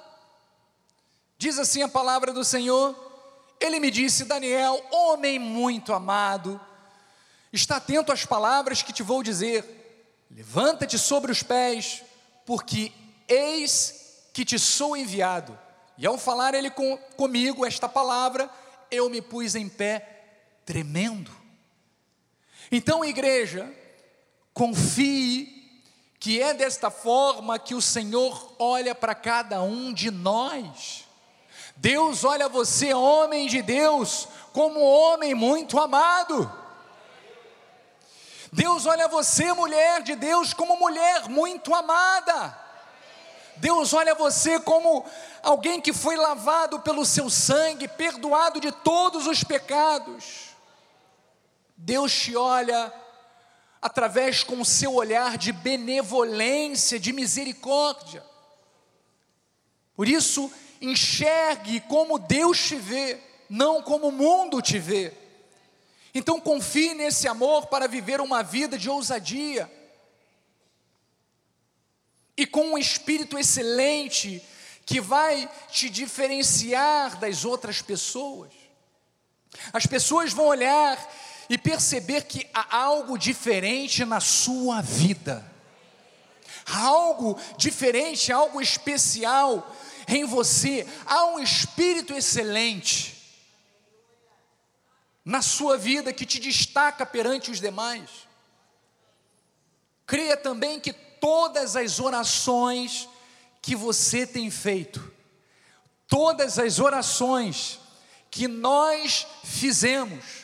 Diz 1.38 1.60
assim 1.60 1.82
a 1.82 1.90
palavra 1.90 2.32
do 2.32 2.44
Senhor: 2.44 2.96
ele 3.64 3.80
me 3.80 3.90
disse: 3.90 4.26
Daniel, 4.26 4.86
homem 4.92 5.40
muito 5.40 5.94
amado, 5.94 6.60
está 7.52 7.78
atento 7.78 8.12
às 8.12 8.26
palavras 8.26 8.82
que 8.82 8.92
te 8.92 9.02
vou 9.02 9.24
dizer. 9.24 9.82
Levanta-te 10.30 11.00
sobre 11.00 11.32
os 11.32 11.42
pés, 11.42 12.04
porque 12.46 12.92
eis 13.28 14.28
que 14.34 14.44
te 14.44 14.60
sou 14.60 14.98
enviado. 14.98 15.58
E 15.98 16.06
ao 16.06 16.18
falar 16.18 16.54
ele 16.54 16.70
com, 16.70 16.98
comigo 17.16 17.66
esta 17.66 17.88
palavra, 17.88 18.50
eu 18.92 19.10
me 19.10 19.22
pus 19.22 19.56
em 19.56 19.70
pé, 19.70 20.26
tremendo. 20.66 21.32
Então, 22.70 23.06
igreja, 23.06 23.72
confie 24.54 25.82
que 26.20 26.42
é 26.42 26.54
desta 26.54 26.90
forma 26.90 27.60
que 27.60 27.76
o 27.76 27.82
Senhor 27.82 28.56
olha 28.58 28.96
para 28.96 29.14
cada 29.14 29.62
um 29.62 29.94
de 29.94 30.10
nós. 30.10 31.06
Deus 31.76 32.24
olha 32.24 32.48
você, 32.48 32.94
homem 32.94 33.48
de 33.48 33.62
Deus, 33.62 34.28
como 34.52 34.80
homem 34.80 35.34
muito 35.34 35.80
amado. 35.80 36.52
Deus 38.52 38.86
olha 38.86 39.08
você, 39.08 39.52
mulher 39.54 40.04
de 40.04 40.16
Deus, 40.16 40.54
como 40.54 40.78
mulher 40.78 41.28
muito 41.28 41.74
amada. 41.74 42.58
Deus 43.58 43.94
olha 43.94 44.16
você 44.16 44.60
como 44.60 45.06
alguém 45.42 45.82
que 45.82 45.92
foi 45.94 46.16
lavado 46.16 46.80
pelo 46.80 47.06
seu 47.06 47.30
sangue, 47.30 47.88
perdoado 47.88 48.60
de 48.60 48.72
todos 48.72 49.28
os 49.28 49.44
pecados. 49.44 50.54
Deus 51.76 52.14
te 52.14 52.36
olha 52.36 52.94
através 53.82 54.44
com 54.44 54.62
o 54.62 54.66
seu 54.66 54.94
olhar 54.94 55.38
de 55.38 55.52
benevolência, 55.52 57.00
de 57.00 57.12
misericórdia. 57.12 58.24
Por 59.96 60.08
isso, 60.08 60.52
enxergue 60.84 61.80
como 61.80 62.20
Deus 62.20 62.60
te 62.60 62.76
vê, 62.76 63.18
não 63.50 63.82
como 63.82 64.10
o 64.10 64.12
mundo 64.12 64.62
te 64.62 64.78
vê. 64.78 65.14
Então 66.14 66.40
confie 66.40 66.94
nesse 66.94 67.28
amor 67.28 67.68
para 67.68 67.88
viver 67.88 68.20
uma 68.20 68.44
vida 68.44 68.78
de 68.78 68.90
ousadia. 68.90 69.72
E 72.36 72.46
com 72.46 72.74
um 72.74 72.78
espírito 72.78 73.40
excelente 73.40 74.44
que 74.86 75.00
vai 75.00 75.50
te 75.70 75.90
diferenciar 75.90 77.18
das 77.18 77.46
outras 77.46 77.82
pessoas. 77.82 78.52
As 79.72 79.86
pessoas 79.86 80.34
vão 80.34 80.48
olhar 80.48 80.98
e 81.50 81.58
perceber 81.58 82.26
que 82.26 82.46
há 82.54 82.78
algo 82.78 83.18
diferente 83.18 84.04
na 84.04 84.20
sua 84.20 84.82
vida. 84.82 85.50
Há 86.66 86.80
algo 86.80 87.40
diferente, 87.58 88.32
algo 88.32 88.62
especial 88.62 89.74
em 90.08 90.26
você. 90.26 90.88
Há 91.06 91.26
um 91.26 91.40
espírito 91.40 92.14
excelente 92.14 93.14
na 95.24 95.42
sua 95.42 95.78
vida 95.78 96.12
que 96.12 96.26
te 96.26 96.40
destaca 96.40 97.06
perante 97.06 97.52
os 97.52 97.60
demais. 97.60 98.10
Creia 100.06 100.36
também 100.36 100.80
que 100.80 100.92
todas 100.92 101.76
as 101.76 102.00
orações 102.00 103.08
que 103.62 103.76
você 103.76 104.28
tem 104.28 104.52
feito, 104.52 105.12
todas 106.08 106.60
as 106.60 106.80
orações 106.80 107.80
que 108.30 108.48
nós 108.48 109.26
fizemos, 109.44 110.44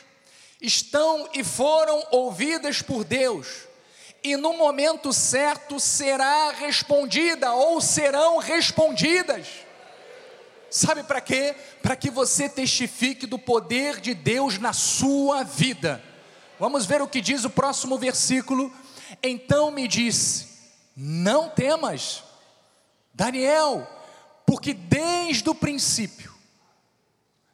estão 0.60 1.28
e 1.34 1.44
foram 1.44 2.06
ouvidas 2.10 2.80
por 2.80 3.04
Deus, 3.04 3.68
e 4.22 4.36
no 4.36 4.56
momento 4.56 5.12
certo 5.12 5.80
será 5.80 6.50
respondida 6.52 7.52
ou 7.52 7.80
serão 7.80 8.38
respondidas. 8.38 9.46
Sabe 10.70 11.02
para 11.02 11.20
quê? 11.20 11.54
Para 11.82 11.96
que 11.96 12.10
você 12.10 12.48
testifique 12.48 13.26
do 13.26 13.38
poder 13.38 14.00
de 14.00 14.14
Deus 14.14 14.58
na 14.58 14.72
sua 14.72 15.42
vida. 15.42 16.02
Vamos 16.58 16.86
ver 16.86 17.02
o 17.02 17.08
que 17.08 17.20
diz 17.20 17.44
o 17.44 17.50
próximo 17.50 17.98
versículo. 17.98 18.72
Então 19.22 19.70
me 19.70 19.88
disse: 19.88 20.46
Não 20.94 21.48
temas, 21.48 22.22
Daniel, 23.12 23.88
porque 24.46 24.72
desde 24.72 25.48
o 25.48 25.54
princípio, 25.54 26.32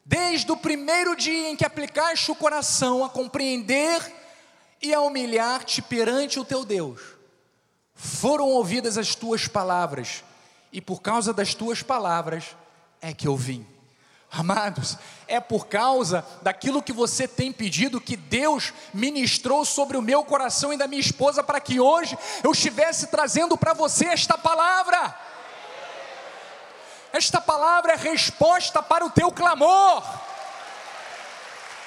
desde 0.05 0.51
o 0.51 0.57
primeiro 0.57 1.15
dia 1.15 1.49
em 1.49 1.55
que 1.55 1.65
aplicaste 1.65 2.29
o 2.29 2.35
coração 2.35 3.03
a 3.03 3.09
compreender 3.09 3.99
e 4.81 4.93
a 4.93 5.01
humilhar-te 5.01 5.81
perante 5.81 6.39
o 6.39 6.45
teu 6.45 6.63
Deus, 6.63 7.01
foram 7.95 8.45
ouvidas 8.45 8.97
as 8.97 9.15
tuas 9.15 9.47
palavras, 9.47 10.23
e 10.71 10.79
por 10.79 11.01
causa 11.01 11.33
das 11.33 11.53
tuas 11.53 11.81
palavras, 11.81 12.55
é 13.01 13.13
que 13.13 13.27
eu 13.27 13.35
vim. 13.35 13.65
Amados, 14.29 14.97
é 15.25 15.39
por 15.39 15.67
causa 15.67 16.23
daquilo 16.41 16.83
que 16.83 16.91
você 16.91 17.27
tem 17.27 17.51
pedido 17.51 18.01
que 18.01 18.17
Deus 18.17 18.73
ministrou 18.93 19.63
sobre 19.63 19.97
o 19.97 20.01
meu 20.01 20.23
coração 20.23 20.73
e 20.73 20.77
da 20.77 20.87
minha 20.87 20.99
esposa 20.99 21.41
para 21.41 21.61
que 21.61 21.79
hoje 21.79 22.17
eu 22.43 22.51
estivesse 22.51 23.07
trazendo 23.07 23.57
para 23.57 23.73
você 23.73 24.05
esta 24.07 24.37
palavra. 24.37 25.17
Esta 27.13 27.39
palavra 27.39 27.93
é 27.93 27.95
resposta 27.95 28.83
para 28.83 29.05
o 29.05 29.09
teu 29.09 29.31
clamor, 29.31 30.03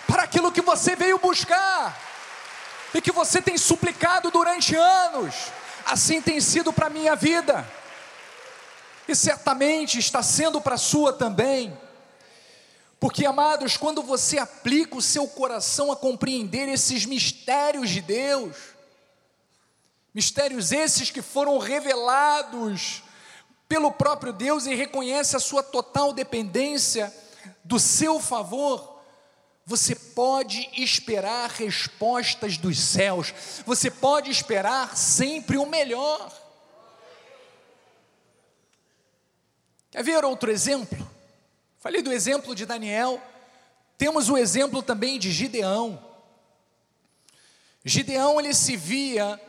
para 0.07 0.23
aquilo 0.23 0.51
que 0.51 0.63
você 0.63 0.97
veio 0.97 1.19
buscar 1.19 2.10
e 2.95 3.01
que 3.01 3.13
você 3.13 3.41
tem 3.41 3.57
suplicado 3.57 4.31
durante 4.31 4.75
anos. 4.75 5.35
Assim 5.87 6.21
tem 6.21 6.41
sido 6.41 6.73
para 6.73 6.87
a 6.87 6.91
minha 6.91 7.17
vida 7.17 7.67
e 9.11 9.15
certamente 9.15 9.99
está 9.99 10.23
sendo 10.23 10.61
para 10.61 10.77
a 10.77 10.79
sua 10.79 11.13
também. 11.13 11.77
Porque, 12.99 13.25
amados, 13.25 13.77
quando 13.77 14.03
você 14.03 14.39
aplica 14.39 14.97
o 14.97 15.03
seu 15.03 15.27
coração 15.27 15.91
a 15.91 15.97
compreender 15.97 16.69
esses 16.69 17.07
mistérios 17.07 17.89
de 17.89 18.03
Deus, 18.03 18.55
mistérios 20.15 20.71
esses 20.71 21.11
que 21.11 21.23
foram 21.23 21.59
revelados 21.59 23.03
pelo 23.67 23.91
próprio 23.91 24.33
Deus 24.33 24.67
e 24.67 24.75
reconhece 24.75 25.35
a 25.35 25.41
sua 25.41 25.63
total 25.63 26.13
dependência 26.13 27.15
do 27.65 27.79
seu 27.79 28.21
favor, 28.21 29.00
você 29.71 29.95
pode 29.95 30.69
esperar 30.73 31.49
respostas 31.49 32.59
dos 32.59 32.77
céus, 32.77 33.33
você 33.65 33.89
pode 33.89 34.29
esperar 34.29 34.97
sempre 34.97 35.57
o 35.57 35.65
melhor. 35.65 36.37
Quer 39.93 40.03
ver 40.03 40.25
outro 40.25 40.51
exemplo? 40.51 41.09
Falei 41.79 42.03
do 42.03 42.13
exemplo 42.13 42.53
de 42.53 42.67
Daniel, 42.67 43.23
temos 43.97 44.29
o 44.29 44.37
exemplo 44.37 44.83
também 44.83 45.21
de 45.21 45.31
Gideão. 45.31 46.05
Gideão 47.85 48.41
ele 48.41 48.53
se 48.53 48.77
via 48.77 49.41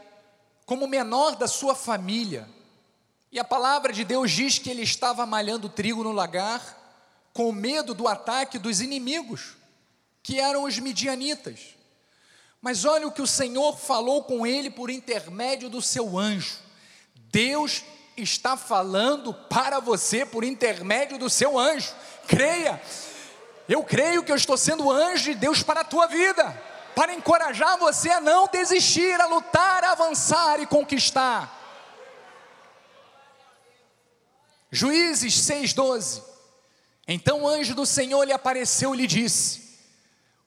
como 0.67 0.85
menor 0.85 1.35
da 1.35 1.47
sua 1.47 1.73
família. 1.73 2.47
E 3.31 3.39
a 3.39 3.43
palavra 3.43 3.91
de 3.91 4.05
Deus 4.05 4.29
diz 4.29 4.59
que 4.59 4.69
ele 4.69 4.83
estava 4.83 5.25
malhando 5.25 5.67
trigo 5.67 6.03
no 6.03 6.11
lagar, 6.11 6.77
com 7.33 7.51
medo 7.51 7.95
do 7.95 8.07
ataque 8.07 8.59
dos 8.59 8.81
inimigos, 8.81 9.59
que 10.23 10.39
eram 10.39 10.63
os 10.63 10.77
midianitas. 10.79 11.75
Mas 12.61 12.85
olha 12.85 13.07
o 13.07 13.11
que 13.11 13.21
o 13.21 13.27
Senhor 13.27 13.77
falou 13.77 14.23
com 14.23 14.45
ele 14.45 14.69
por 14.69 14.89
intermédio 14.89 15.69
do 15.69 15.81
seu 15.81 16.17
anjo. 16.17 16.59
Deus 17.15 17.83
está 18.15 18.55
falando 18.55 19.33
para 19.33 19.79
você 19.79 20.25
por 20.25 20.43
intermédio 20.43 21.17
do 21.17 21.29
seu 21.29 21.57
anjo. 21.57 21.93
Creia. 22.27 22.79
Eu 23.67 23.83
creio 23.83 24.23
que 24.23 24.31
eu 24.31 24.35
estou 24.35 24.57
sendo 24.57 24.91
anjo 24.91 25.31
de 25.31 25.35
Deus 25.35 25.63
para 25.63 25.81
a 25.81 25.85
tua 25.85 26.05
vida, 26.05 26.51
para 26.95 27.13
encorajar 27.13 27.77
você 27.77 28.09
a 28.09 28.21
não 28.21 28.47
desistir, 28.47 29.19
a 29.19 29.25
lutar, 29.25 29.83
a 29.83 29.91
avançar 29.91 30.59
e 30.59 30.67
conquistar. 30.67 31.59
Juízes 34.69 35.33
6:12. 35.33 36.21
Então 37.07 37.43
o 37.43 37.47
anjo 37.47 37.73
do 37.73 37.85
Senhor 37.85 38.23
lhe 38.23 38.33
apareceu 38.33 38.93
e 38.93 38.97
lhe 38.99 39.07
disse: 39.07 39.70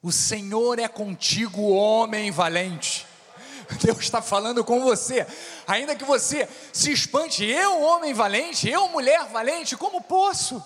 O 0.04 0.12
Senhor 0.12 0.78
é 0.78 0.86
contigo, 0.86 1.62
homem 1.70 2.30
valente. 2.30 3.06
Deus 3.82 4.00
está 4.00 4.20
falando 4.20 4.62
com 4.62 4.82
você, 4.82 5.26
ainda 5.66 5.96
que 5.96 6.04
você 6.04 6.46
se 6.74 6.92
espante, 6.92 7.42
eu, 7.42 7.80
homem 7.80 8.12
valente, 8.12 8.68
eu, 8.68 8.86
mulher 8.90 9.24
valente, 9.28 9.78
como 9.78 10.02
posso? 10.02 10.62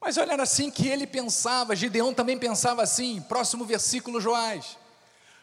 Mas 0.00 0.16
olha 0.18 0.40
assim 0.40 0.70
que 0.70 0.86
ele 0.86 1.04
pensava, 1.04 1.74
Gideão 1.74 2.14
também 2.14 2.38
pensava 2.38 2.80
assim, 2.80 3.20
próximo 3.22 3.64
versículo, 3.64 4.20
Joás. 4.20 4.78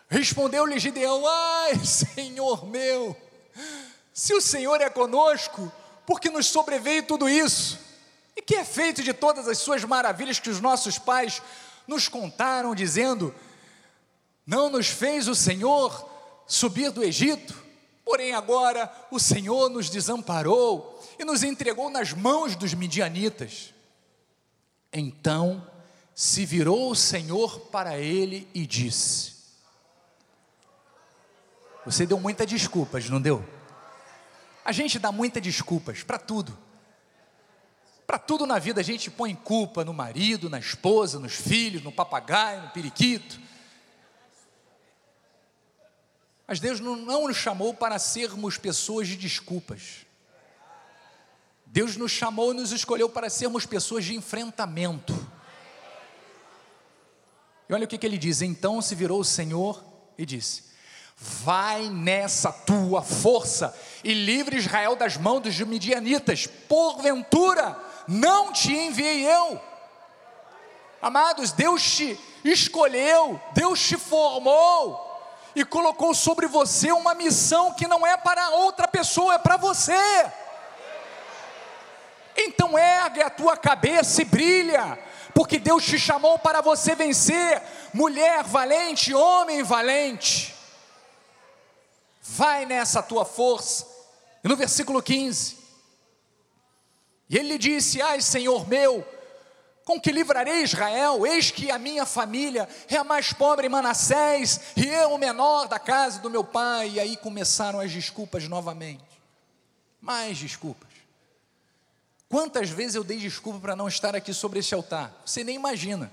Respondeu-lhe 0.08 0.80
Gideão: 0.80 1.22
Ai, 1.28 1.84
Senhor 1.84 2.65
meu, 2.65 3.13
se 4.13 4.34
o 4.34 4.40
Senhor 4.40 4.80
é 4.80 4.90
conosco, 4.90 5.69
por 6.06 6.21
que 6.21 6.30
nos 6.30 6.46
sobreveio 6.46 7.04
tudo 7.04 7.28
isso? 7.28 7.78
E 8.38 8.42
que 8.42 8.56
é 8.56 8.63
feito 8.63 9.04
de 9.04 9.12
todas 9.12 9.50
as 9.50 9.58
suas 9.58 9.84
maravilhas 9.84 10.40
que 10.40 10.50
os 10.50 10.62
nossos 10.62 10.98
pais 10.98 11.42
nos 11.90 12.08
contaram, 12.08 12.73
dizendo: 12.73 13.35
não 14.46 14.69
nos 14.69 14.87
fez 14.87 15.27
o 15.27 15.35
Senhor 15.35 16.10
subir 16.48 16.92
do 16.92 17.04
Egito? 17.04 17.67
Porém, 18.06 18.33
agora 18.33 18.92
o 19.12 19.19
Senhor 19.19 19.69
nos 19.69 19.90
desamparou 19.90 21.00
e 21.19 21.25
nos 21.25 21.44
entregou 21.44 21.90
nas 21.90 22.13
mãos 22.13 22.56
dos 22.56 22.73
midianitas. 22.73 23.73
Então 24.94 25.67
se 26.15 26.46
virou 26.46 26.90
o 26.92 26.96
Senhor 26.96 27.60
para 27.71 27.98
ele 27.98 28.48
e 28.54 28.65
disse: 28.65 29.33
Você 31.85 32.06
deu 32.06 32.19
muitas 32.19 32.48
desculpas, 32.48 33.10
não 33.10 33.21
deu? 33.21 33.46
A 34.63 34.71
gente 34.71 35.00
dá 35.00 35.12
muitas 35.12 35.42
desculpas 35.42 36.04
para 36.04 36.17
tudo. 36.19 36.58
Para 38.10 38.18
tudo 38.18 38.48
na 38.48 38.58
vida 38.58 38.82
a 38.82 38.84
gente 38.84 39.12
põe 39.12 39.36
culpa 39.36 39.86
no 39.86 39.94
marido, 39.94 40.50
na 40.50 40.58
esposa, 40.58 41.20
nos 41.20 41.36
filhos, 41.36 41.84
no 41.84 41.92
papagaio, 41.92 42.64
no 42.64 42.70
periquito. 42.72 43.40
Mas 46.48 46.60
Deus 46.60 46.80
não, 46.80 46.96
não 46.96 47.28
nos 47.28 47.38
chamou 47.38 47.72
para 47.72 48.00
sermos 48.00 48.58
pessoas 48.58 49.08
de 49.08 49.16
desculpas. 49.16 50.08
Deus 51.68 51.96
nos 51.98 52.12
chamou 52.12 52.52
e 52.52 52.56
nos 52.56 52.72
escolheu 52.72 53.08
para 53.10 53.30
sermos 53.30 53.68
pessoas 53.68 54.04
de 54.04 54.16
enfrentamento. 54.16 55.14
E 57.70 57.74
olha 57.76 57.86
o 57.86 57.88
que, 57.88 58.00
que 58.00 58.08
ele 58.08 58.18
diz: 58.18 58.42
então 58.42 58.82
se 58.82 58.96
virou 58.96 59.20
o 59.20 59.24
Senhor 59.24 59.84
e 60.18 60.26
disse: 60.26 60.64
Vai 61.16 61.92
nessa 61.92 62.52
tua 62.52 63.04
força 63.04 63.72
e 64.04 64.16
livre 64.16 64.58
Israel 64.58 64.96
das 64.96 65.16
mãos 65.16 65.42
dos 65.42 65.60
midianitas, 65.60 66.48
porventura 66.48 67.88
não 68.10 68.52
te 68.52 68.74
enviei 68.74 69.24
eu. 69.24 69.62
Amados, 71.00 71.52
Deus 71.52 71.84
te 71.84 72.20
escolheu, 72.44 73.40
Deus 73.54 73.80
te 73.80 73.98
formou 73.98 75.08
e 75.56 75.64
colocou 75.64 76.16
sobre 76.16 76.48
você 76.48 76.92
uma 76.92 77.14
missão 77.14 77.72
que 77.72 77.88
não 77.88 78.06
é 78.06 78.18
para 78.18 78.50
outra 78.50 78.88
pessoa, 78.88 79.36
é 79.36 79.38
para 79.38 79.58
você. 79.58 79.94
Então 82.36 82.80
ergue 82.80 83.22
a 83.22 83.30
tua 83.30 83.56
cabeça 83.56 84.24
e 84.24 84.26
brilha, 84.26 84.98
porque 85.34 85.60
Deus 85.60 85.86
te 85.86 86.00
chamou 86.00 86.40
para 86.40 86.62
você 86.62 86.96
vencer, 86.96 87.62
mulher 87.94 88.44
valente, 88.44 89.14
homem 89.14 89.62
valente. 89.62 90.56
Vai 92.24 92.66
nessa 92.66 93.04
tua 93.04 93.24
força. 93.24 93.86
E 94.44 94.48
no 94.48 94.56
versículo 94.56 95.02
15, 95.02 95.59
e 97.30 97.38
ele 97.38 97.58
disse: 97.58 98.02
Ai, 98.02 98.21
Senhor 98.21 98.67
meu, 98.67 99.08
com 99.86 100.00
que 100.00 100.12
livrarei 100.12 100.63
Israel? 100.63 101.25
Eis 101.25 101.52
que 101.52 101.69
a 101.69 101.77
minha 101.77 102.06
família 102.06 102.67
é 102.88 102.98
a 102.98 103.04
mais 103.04 103.32
pobre 103.32 103.67
em 103.67 103.69
Manassés, 103.69 104.60
e 104.75 104.86
eu 104.86 105.13
o 105.13 105.17
menor 105.17 105.67
da 105.67 105.77
casa 105.77 106.19
do 106.19 106.30
meu 106.30 106.44
pai. 106.44 106.92
E 106.92 107.00
aí 107.00 107.17
começaram 107.17 107.80
as 107.80 107.92
desculpas 107.92 108.48
novamente. 108.48 109.04
Mais 110.02 110.38
desculpas. 110.38 110.90
Quantas 112.27 112.69
vezes 112.69 112.96
eu 112.96 113.04
dei 113.04 113.17
desculpa 113.17 113.60
para 113.60 113.75
não 113.75 113.88
estar 113.88 114.15
aqui 114.15 114.34
sobre 114.34 114.60
esse 114.60 114.73
altar? 114.73 115.12
Você 115.25 115.44
nem 115.44 115.56
imagina. 115.56 116.12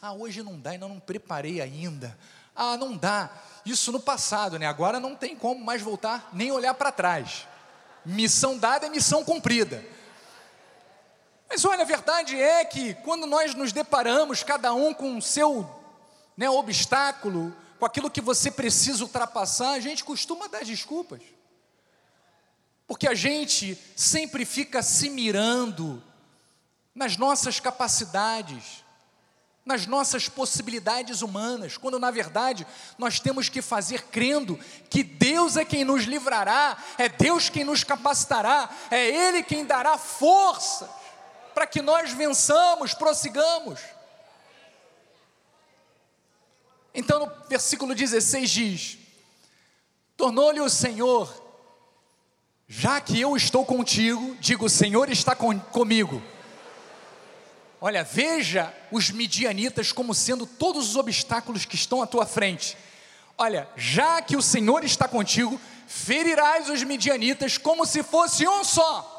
Ah, 0.00 0.14
hoje 0.14 0.42
não 0.42 0.58
dá, 0.58 0.70
ainda 0.70 0.88
não 0.88 0.98
preparei 0.98 1.60
ainda. 1.60 2.18
Ah, 2.56 2.76
não 2.76 2.96
dá. 2.96 3.30
Isso 3.64 3.92
no 3.92 4.00
passado, 4.00 4.58
né? 4.58 4.66
Agora 4.66 4.98
não 4.98 5.14
tem 5.14 5.36
como 5.36 5.62
mais 5.62 5.82
voltar, 5.82 6.30
nem 6.32 6.50
olhar 6.50 6.74
para 6.74 6.90
trás. 6.90 7.46
Missão 8.04 8.58
dada 8.58 8.86
é 8.86 8.90
missão 8.90 9.24
cumprida. 9.24 9.84
Mas 11.52 11.66
olha, 11.66 11.82
a 11.82 11.84
verdade 11.84 12.40
é 12.40 12.64
que 12.64 12.94
quando 12.94 13.26
nós 13.26 13.54
nos 13.54 13.72
deparamos, 13.74 14.42
cada 14.42 14.72
um 14.72 14.94
com 14.94 15.18
o 15.18 15.20
seu 15.20 15.68
né, 16.34 16.48
obstáculo, 16.48 17.54
com 17.78 17.84
aquilo 17.84 18.10
que 18.10 18.22
você 18.22 18.50
precisa 18.50 19.04
ultrapassar, 19.04 19.72
a 19.72 19.78
gente 19.78 20.02
costuma 20.02 20.48
dar 20.48 20.64
desculpas. 20.64 21.20
Porque 22.86 23.06
a 23.06 23.12
gente 23.12 23.78
sempre 23.94 24.46
fica 24.46 24.82
se 24.82 25.10
mirando 25.10 26.02
nas 26.94 27.18
nossas 27.18 27.60
capacidades, 27.60 28.82
nas 29.62 29.86
nossas 29.86 30.30
possibilidades 30.30 31.20
humanas, 31.20 31.76
quando 31.76 31.98
na 31.98 32.10
verdade 32.10 32.66
nós 32.96 33.20
temos 33.20 33.50
que 33.50 33.60
fazer 33.60 34.04
crendo 34.04 34.58
que 34.88 35.04
Deus 35.04 35.58
é 35.58 35.66
quem 35.66 35.84
nos 35.84 36.04
livrará, 36.04 36.82
é 36.96 37.10
Deus 37.10 37.50
quem 37.50 37.62
nos 37.62 37.84
capacitará, 37.84 38.70
é 38.90 39.06
Ele 39.06 39.42
quem 39.42 39.66
dará 39.66 39.98
força 39.98 41.01
para 41.54 41.66
que 41.66 41.80
nós 41.80 42.12
vençamos, 42.12 42.94
prossigamos. 42.94 43.80
Então, 46.94 47.20
no 47.20 47.48
versículo 47.48 47.94
16 47.94 48.50
diz: 48.50 48.98
Tornou-lhe 50.16 50.60
o 50.60 50.68
Senhor, 50.68 51.32
já 52.68 53.00
que 53.00 53.20
eu 53.20 53.36
estou 53.36 53.64
contigo, 53.64 54.36
digo, 54.40 54.66
o 54.66 54.70
Senhor 54.70 55.10
está 55.10 55.34
com, 55.34 55.58
comigo. 55.58 56.22
Olha, 57.80 58.04
veja 58.04 58.72
os 58.92 59.10
midianitas 59.10 59.90
como 59.90 60.14
sendo 60.14 60.46
todos 60.46 60.90
os 60.90 60.96
obstáculos 60.96 61.64
que 61.64 61.74
estão 61.74 62.02
à 62.02 62.06
tua 62.06 62.24
frente. 62.24 62.76
Olha, 63.36 63.68
já 63.76 64.22
que 64.22 64.36
o 64.36 64.42
Senhor 64.42 64.84
está 64.84 65.08
contigo, 65.08 65.60
ferirás 65.88 66.68
os 66.68 66.84
midianitas 66.84 67.58
como 67.58 67.84
se 67.84 68.02
fosse 68.02 68.46
um 68.46 68.62
só 68.62 69.11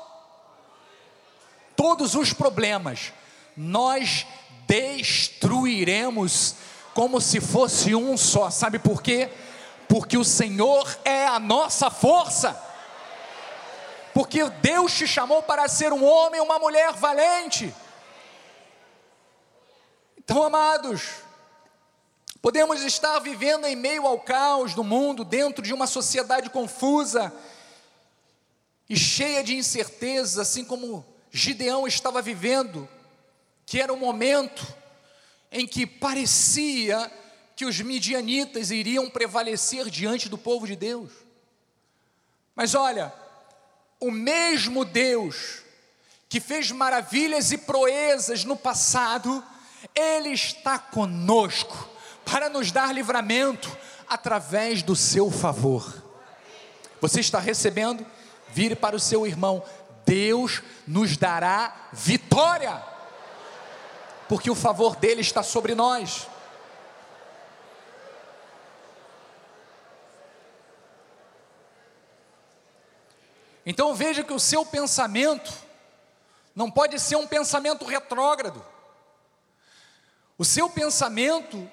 todos 1.76 2.16
os 2.16 2.34
problemas, 2.34 3.14
nós 3.56 4.26
destruiremos 4.68 6.56
como 6.94 7.20
se 7.20 7.40
fosse 7.42 7.96
um 7.96 8.18
só. 8.18 8.50
Sabe 8.50 8.80
por 8.80 9.02
quê? 9.02 9.30
Porque 9.88 10.18
o 10.18 10.24
Senhor 10.24 10.88
é 11.04 11.26
a 11.28 11.40
nossa 11.40 11.90
força. 11.90 12.60
Porque 14.14 14.44
Deus 14.62 14.94
te 14.94 15.08
chamou 15.08 15.42
para 15.42 15.68
ser 15.68 15.92
um 15.92 16.04
homem, 16.04 16.40
uma 16.40 16.60
mulher 16.60 16.94
valente. 16.94 17.74
Então, 20.18 20.44
amados, 20.44 21.10
podemos 22.42 22.82
estar 22.84 23.20
vivendo 23.20 23.66
em 23.66 23.76
meio 23.76 24.06
ao 24.08 24.20
caos 24.20 24.74
do 24.74 24.84
mundo, 24.84 25.26
dentro 25.26 25.64
de 25.64 25.74
uma 25.74 25.88
sociedade 25.88 26.50
confusa 26.50 27.34
e 28.88 28.96
cheia 28.96 29.44
de 29.44 29.56
incertezas, 29.56 30.38
assim 30.38 30.64
como 30.64 31.06
Gideão 31.36 31.88
estava 31.88 32.22
vivendo, 32.22 32.88
que 33.66 33.82
era 33.82 33.92
um 33.92 33.98
momento 33.98 34.66
em 35.52 35.66
que 35.66 35.88
parecia 35.88 37.12
que 37.56 37.66
os 37.66 37.82
midianitas 37.82 38.70
iriam 38.70 39.10
prevalecer 39.10 39.90
diante 39.90 40.30
do 40.30 40.38
povo 40.38 40.68
de 40.68 40.76
Deus. 40.76 41.12
Mas 42.56 42.76
olha, 42.76 43.12
o 44.00 44.12
mesmo 44.12 44.86
Deus 44.86 45.64
que 46.30 46.40
fez 46.40 46.72
maravilhas 46.72 47.52
e 47.52 47.58
proezas 47.58 48.44
no 48.44 48.56
passado, 48.56 49.44
Ele 49.96 50.30
está 50.30 50.78
conosco 50.78 51.90
para 52.26 52.50
nos 52.50 52.72
dar 52.72 52.94
livramento 52.94 53.76
através 54.08 54.84
do 54.84 54.96
seu 54.96 55.32
favor. 55.32 56.04
Você 57.02 57.20
está 57.20 57.40
recebendo? 57.40 58.06
Vire 58.50 58.76
para 58.76 58.96
o 58.96 59.00
seu 59.00 59.26
irmão, 59.26 59.64
Deus 60.06 60.62
nos 60.88 61.18
dará 61.18 61.90
vitória, 61.92 62.82
porque 64.28 64.50
o 64.50 64.56
favor 64.56 64.96
dele 64.96 65.22
está 65.22 65.44
sobre 65.44 65.76
nós. 65.76 66.28
Então 73.66 73.96
veja 73.96 74.24
que 74.24 74.34
o 74.34 74.40
seu 74.40 74.66
pensamento 74.66 75.52
não 76.56 76.70
pode 76.70 77.00
ser 77.00 77.16
um 77.16 77.28
pensamento 77.28 77.86
retrógrado. 77.86 78.64
O 80.38 80.44
seu 80.44 80.70
pensamento 80.70 81.70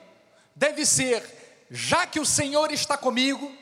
deve 0.55 0.87
ser: 0.87 1.66
já 1.70 2.07
que 2.07 2.20
o 2.20 2.26
Senhor 2.26 2.70
está 2.72 2.97
comigo, 2.97 3.53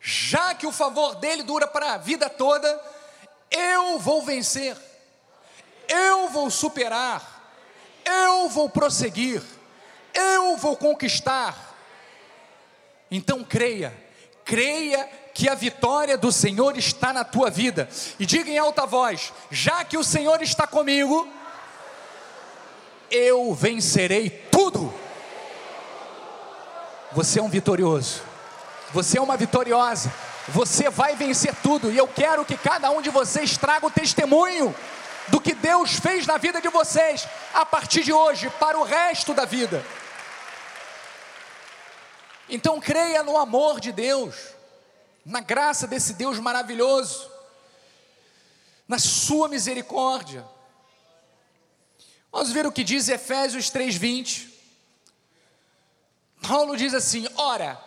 já 0.00 0.54
que 0.54 0.66
o 0.66 0.72
favor 0.72 1.16
dele 1.16 1.42
dura 1.42 1.66
para 1.66 1.94
a 1.94 1.98
vida 1.98 2.30
toda, 2.30 2.72
eu 3.54 3.98
vou 3.98 4.20
vencer, 4.22 4.76
eu 5.88 6.28
vou 6.28 6.50
superar, 6.50 7.54
eu 8.04 8.48
vou 8.48 8.68
prosseguir, 8.68 9.40
eu 10.12 10.56
vou 10.56 10.76
conquistar. 10.76 11.76
Então 13.10 13.44
creia, 13.44 13.94
creia 14.44 15.08
que 15.32 15.48
a 15.48 15.54
vitória 15.54 16.18
do 16.18 16.32
Senhor 16.32 16.76
está 16.76 17.12
na 17.12 17.22
tua 17.22 17.48
vida, 17.48 17.88
e 18.18 18.26
diga 18.26 18.50
em 18.50 18.58
alta 18.58 18.84
voz: 18.86 19.32
já 19.50 19.84
que 19.84 19.96
o 19.96 20.04
Senhor 20.04 20.42
está 20.42 20.66
comigo, 20.66 21.28
eu 23.10 23.54
vencerei 23.54 24.30
tudo. 24.50 24.92
Você 27.12 27.38
é 27.38 27.42
um 27.42 27.48
vitorioso, 27.48 28.20
você 28.92 29.18
é 29.18 29.22
uma 29.22 29.36
vitoriosa. 29.36 30.12
Você 30.48 30.90
vai 30.90 31.16
vencer 31.16 31.54
tudo, 31.62 31.90
e 31.90 31.96
eu 31.96 32.06
quero 32.06 32.44
que 32.44 32.56
cada 32.56 32.90
um 32.90 33.00
de 33.00 33.10
vocês 33.10 33.56
traga 33.56 33.86
o 33.86 33.90
testemunho 33.90 34.74
do 35.28 35.40
que 35.40 35.54
Deus 35.54 35.98
fez 35.98 36.26
na 36.26 36.36
vida 36.36 36.60
de 36.60 36.68
vocês 36.68 37.26
a 37.54 37.64
partir 37.64 38.02
de 38.02 38.12
hoje, 38.12 38.50
para 38.50 38.78
o 38.78 38.82
resto 38.82 39.32
da 39.32 39.44
vida. 39.44 39.84
Então 42.48 42.78
creia 42.78 43.22
no 43.22 43.38
amor 43.38 43.80
de 43.80 43.90
Deus, 43.90 44.34
na 45.24 45.40
graça 45.40 45.86
desse 45.86 46.12
Deus 46.12 46.38
maravilhoso, 46.38 47.30
na 48.86 48.98
sua 48.98 49.48
misericórdia. 49.48 50.44
Vamos 52.30 52.52
ver 52.52 52.66
o 52.66 52.72
que 52.72 52.84
diz 52.84 53.08
Efésios 53.08 53.70
3:20. 53.70 54.52
Paulo 56.46 56.76
diz 56.76 56.92
assim: 56.92 57.26
Ora, 57.36 57.80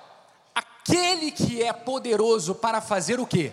aquele 0.88 1.32
que 1.32 1.62
é 1.62 1.74
poderoso 1.74 2.56
para 2.56 2.80
fazer 2.80 3.20
o 3.20 3.28
que? 3.28 3.52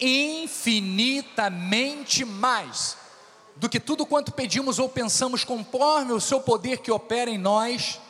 Infinitamente 0.00 2.24
mais 2.24 2.96
do 3.56 3.68
que 3.68 3.78
tudo 3.78 4.06
quanto 4.06 4.32
pedimos 4.32 4.78
ou 4.78 4.88
pensamos, 4.88 5.44
conforme 5.44 6.12
o 6.12 6.20
seu 6.20 6.40
poder 6.40 6.78
que 6.78 6.90
opera 6.90 7.30
em 7.30 7.38
nós, 7.38 8.00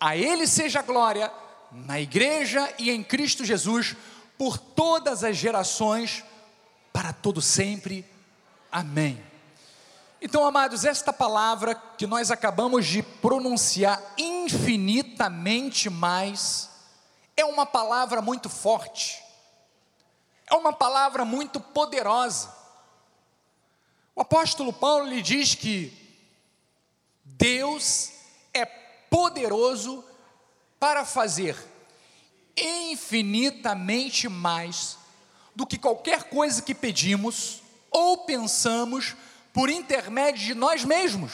a 0.00 0.16
Ele 0.16 0.46
seja 0.46 0.82
glória, 0.82 1.32
na 1.70 2.00
igreja 2.00 2.72
e 2.78 2.90
em 2.90 3.02
Cristo 3.02 3.44
Jesus, 3.44 3.94
por 4.36 4.58
todas 4.58 5.24
as 5.24 5.36
gerações, 5.36 6.24
para 6.92 7.12
todo 7.12 7.42
sempre. 7.42 8.04
Amém. 8.70 9.20
Então, 10.20 10.44
amados, 10.44 10.84
esta 10.84 11.12
palavra 11.12 11.74
que 11.74 12.06
nós 12.06 12.30
acabamos 12.30 12.86
de 12.86 13.02
pronunciar 13.02 14.02
infinitamente 14.16 15.88
mais, 15.88 16.67
é 17.38 17.44
uma 17.44 17.64
palavra 17.64 18.20
muito 18.20 18.48
forte, 18.48 19.22
é 20.44 20.54
uma 20.56 20.72
palavra 20.72 21.24
muito 21.24 21.60
poderosa. 21.60 22.52
O 24.12 24.22
apóstolo 24.22 24.72
Paulo 24.72 25.06
lhe 25.06 25.22
diz 25.22 25.54
que 25.54 25.96
Deus 27.24 28.10
é 28.52 28.66
poderoso 28.66 30.04
para 30.80 31.04
fazer 31.04 31.56
infinitamente 32.56 34.28
mais 34.28 34.98
do 35.54 35.64
que 35.64 35.78
qualquer 35.78 36.24
coisa 36.24 36.60
que 36.60 36.74
pedimos 36.74 37.62
ou 37.88 38.24
pensamos 38.24 39.14
por 39.52 39.70
intermédio 39.70 40.44
de 40.44 40.54
nós 40.56 40.82
mesmos. 40.82 41.32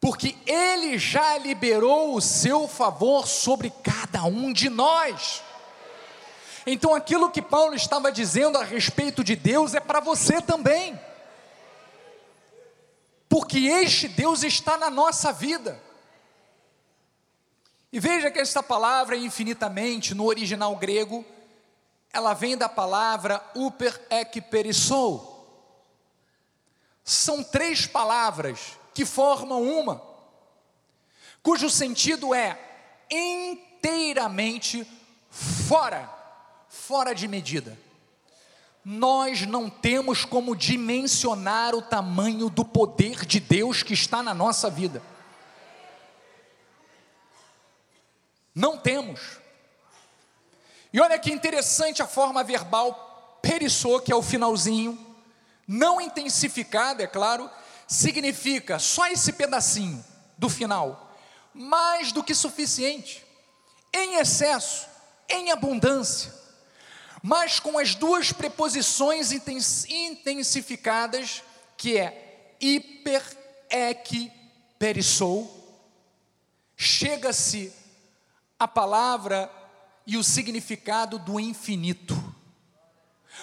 Porque 0.00 0.36
Ele 0.46 0.98
já 0.98 1.38
liberou 1.38 2.14
o 2.14 2.20
seu 2.20 2.68
favor 2.68 3.26
sobre 3.26 3.70
cada 3.82 4.24
um 4.24 4.52
de 4.52 4.68
nós. 4.68 5.42
Então, 6.66 6.94
aquilo 6.94 7.30
que 7.30 7.40
Paulo 7.40 7.74
estava 7.74 8.10
dizendo 8.10 8.58
a 8.58 8.64
respeito 8.64 9.22
de 9.22 9.36
Deus 9.36 9.74
é 9.74 9.80
para 9.80 10.00
você 10.00 10.40
também. 10.42 10.98
Porque 13.28 13.58
este 13.58 14.08
Deus 14.08 14.42
está 14.42 14.76
na 14.76 14.90
nossa 14.90 15.32
vida. 15.32 15.80
E 17.92 18.00
veja 18.00 18.30
que 18.30 18.38
esta 18.38 18.62
palavra, 18.62 19.16
infinitamente, 19.16 20.14
no 20.14 20.26
original 20.26 20.74
grego, 20.76 21.24
ela 22.12 22.34
vem 22.34 22.56
da 22.56 22.68
palavra 22.68 23.42
uper 23.54 24.00
ek 24.10 24.40
perissou. 24.40 25.34
São 27.04 27.44
três 27.44 27.86
palavras 27.86 28.76
que 28.96 29.04
formam 29.04 29.62
uma, 29.62 30.00
cujo 31.42 31.68
sentido 31.68 32.34
é 32.34 32.58
inteiramente 33.10 34.90
fora, 35.28 36.10
fora 36.66 37.14
de 37.14 37.28
medida. 37.28 37.78
Nós 38.82 39.42
não 39.42 39.68
temos 39.68 40.24
como 40.24 40.56
dimensionar 40.56 41.74
o 41.74 41.82
tamanho 41.82 42.48
do 42.48 42.64
poder 42.64 43.26
de 43.26 43.38
Deus 43.38 43.82
que 43.82 43.92
está 43.92 44.22
na 44.22 44.32
nossa 44.32 44.70
vida. 44.70 45.02
Não 48.54 48.78
temos. 48.78 49.20
E 50.90 50.98
olha 51.02 51.18
que 51.18 51.30
interessante 51.30 52.00
a 52.00 52.06
forma 52.06 52.42
verbal 52.42 53.38
perissou, 53.42 54.00
que 54.00 54.10
é 54.10 54.16
o 54.16 54.22
finalzinho, 54.22 54.98
não 55.68 56.00
intensificada, 56.00 57.02
é 57.02 57.06
claro, 57.06 57.50
significa 57.86 58.78
só 58.78 59.06
esse 59.06 59.32
pedacinho 59.32 60.04
do 60.36 60.48
final, 60.48 61.16
mais 61.54 62.12
do 62.12 62.22
que 62.22 62.34
suficiente, 62.34 63.24
em 63.92 64.16
excesso, 64.16 64.86
em 65.28 65.50
abundância, 65.50 66.32
mas 67.22 67.58
com 67.58 67.78
as 67.78 67.94
duas 67.94 68.32
preposições 68.32 69.32
intensificadas, 69.88 71.42
que 71.76 71.96
é 71.98 72.54
hiper, 72.60 73.22
ek, 73.70 74.30
perissou, 74.78 75.52
chega-se 76.76 77.72
a 78.58 78.68
palavra 78.68 79.50
e 80.06 80.16
o 80.16 80.24
significado 80.24 81.18
do 81.18 81.40
infinito. 81.40 82.14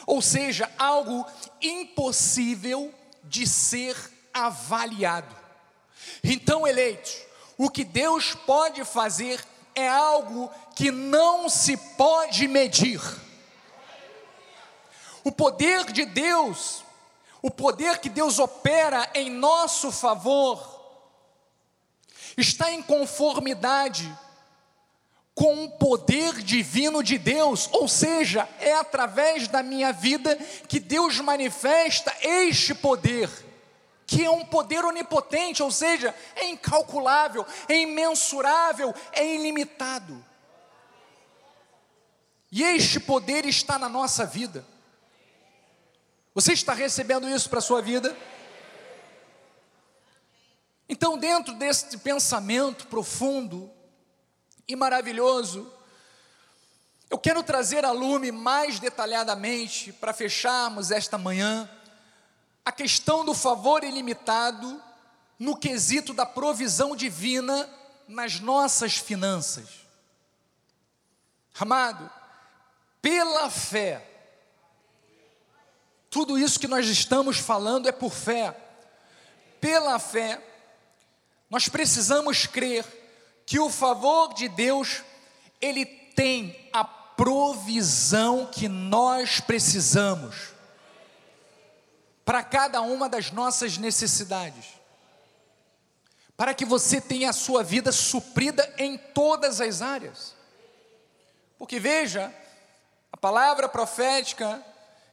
Ou 0.05 0.21
seja, 0.21 0.71
algo 0.77 1.25
impossível 1.61 2.93
de 3.23 3.47
ser 3.47 4.12
avaliado. 4.33 5.35
Então, 6.23 6.67
eleitos, 6.67 7.17
o 7.57 7.69
que 7.69 7.83
Deus 7.83 8.33
pode 8.33 8.83
fazer 8.83 9.43
é 9.75 9.87
algo 9.87 10.51
que 10.75 10.91
não 10.91 11.47
se 11.49 11.77
pode 11.77 12.47
medir. 12.47 13.01
O 15.23 15.31
poder 15.31 15.85
de 15.91 16.05
Deus, 16.05 16.83
o 17.41 17.49
poder 17.49 17.99
que 17.99 18.09
Deus 18.09 18.39
opera 18.39 19.09
em 19.13 19.29
nosso 19.29 19.91
favor, 19.91 20.73
está 22.37 22.71
em 22.71 22.81
conformidade 22.81 24.11
com 25.35 25.63
o 25.63 25.71
poder 25.71 26.41
divino 26.41 27.01
de 27.01 27.17
Deus, 27.17 27.67
ou 27.71 27.87
seja, 27.87 28.47
é 28.59 28.73
através 28.73 29.47
da 29.47 29.63
minha 29.63 29.91
vida 29.91 30.35
que 30.67 30.79
Deus 30.79 31.19
manifesta 31.19 32.13
este 32.21 32.75
poder, 32.75 33.29
que 34.05 34.23
é 34.23 34.29
um 34.29 34.45
poder 34.45 34.83
onipotente, 34.85 35.63
ou 35.63 35.71
seja, 35.71 36.13
é 36.35 36.49
incalculável, 36.49 37.45
é 37.67 37.77
imensurável, 37.77 38.93
é 39.11 39.25
ilimitado. 39.35 40.23
E 42.51 42.61
este 42.63 42.99
poder 42.99 43.45
está 43.45 43.79
na 43.79 43.89
nossa 43.89 44.25
vida. 44.25 44.65
Você 46.35 46.53
está 46.53 46.73
recebendo 46.73 47.27
isso 47.29 47.49
para 47.49 47.59
a 47.59 47.61
sua 47.61 47.81
vida? 47.81 48.15
Então, 50.87 51.17
dentro 51.17 51.53
desse 51.55 51.97
pensamento 51.97 52.87
profundo, 52.87 53.71
e 54.67 54.75
maravilhoso. 54.75 55.71
Eu 57.09 57.17
quero 57.17 57.43
trazer 57.43 57.85
a 57.85 57.91
lume 57.91 58.31
mais 58.31 58.79
detalhadamente, 58.79 59.93
para 59.93 60.13
fecharmos 60.13 60.89
esta 60.89 61.17
manhã, 61.17 61.69
a 62.65 62.71
questão 62.71 63.25
do 63.25 63.33
favor 63.33 63.83
ilimitado 63.83 64.81
no 65.37 65.57
quesito 65.57 66.13
da 66.13 66.25
provisão 66.25 66.95
divina 66.95 67.69
nas 68.07 68.39
nossas 68.39 68.97
finanças. 68.97 69.67
Amado, 71.59 72.09
pela 73.01 73.49
fé, 73.49 74.07
tudo 76.09 76.37
isso 76.37 76.59
que 76.59 76.67
nós 76.67 76.87
estamos 76.87 77.37
falando 77.37 77.87
é 77.87 77.91
por 77.91 78.11
fé. 78.11 78.55
Pela 79.59 79.99
fé, 79.99 80.41
nós 81.49 81.67
precisamos 81.67 82.45
crer 82.45 82.85
que 83.45 83.59
o 83.59 83.69
favor 83.69 84.33
de 84.33 84.47
Deus, 84.47 85.03
ele 85.59 85.85
tem 85.85 86.69
a 86.71 86.83
provisão 86.83 88.45
que 88.45 88.69
nós 88.69 89.39
precisamos 89.39 90.52
para 92.25 92.43
cada 92.43 92.81
uma 92.81 93.09
das 93.09 93.31
nossas 93.31 93.77
necessidades. 93.77 94.65
Para 96.35 96.53
que 96.53 96.65
você 96.65 96.99
tenha 96.99 97.29
a 97.29 97.33
sua 97.33 97.63
vida 97.63 97.91
suprida 97.91 98.73
em 98.77 98.97
todas 98.97 99.61
as 99.61 99.81
áreas. 99.81 100.33
Porque 101.57 101.79
veja, 101.79 102.33
a 103.11 103.17
palavra 103.17 103.69
profética 103.69 104.63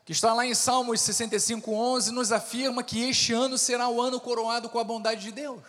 que 0.05 0.13
está 0.13 0.33
lá 0.33 0.45
em 0.47 0.55
Salmos 0.55 1.01
65:11 1.03 2.11
nos 2.11 2.33
afirma 2.33 2.83
que 2.83 3.09
este 3.09 3.33
ano 3.33 3.57
será 3.59 3.89
o 3.89 4.01
ano 4.01 4.19
coroado 4.19 4.69
com 4.69 4.79
a 4.79 4.85
bondade 4.85 5.21
de 5.21 5.33
Deus. 5.33 5.63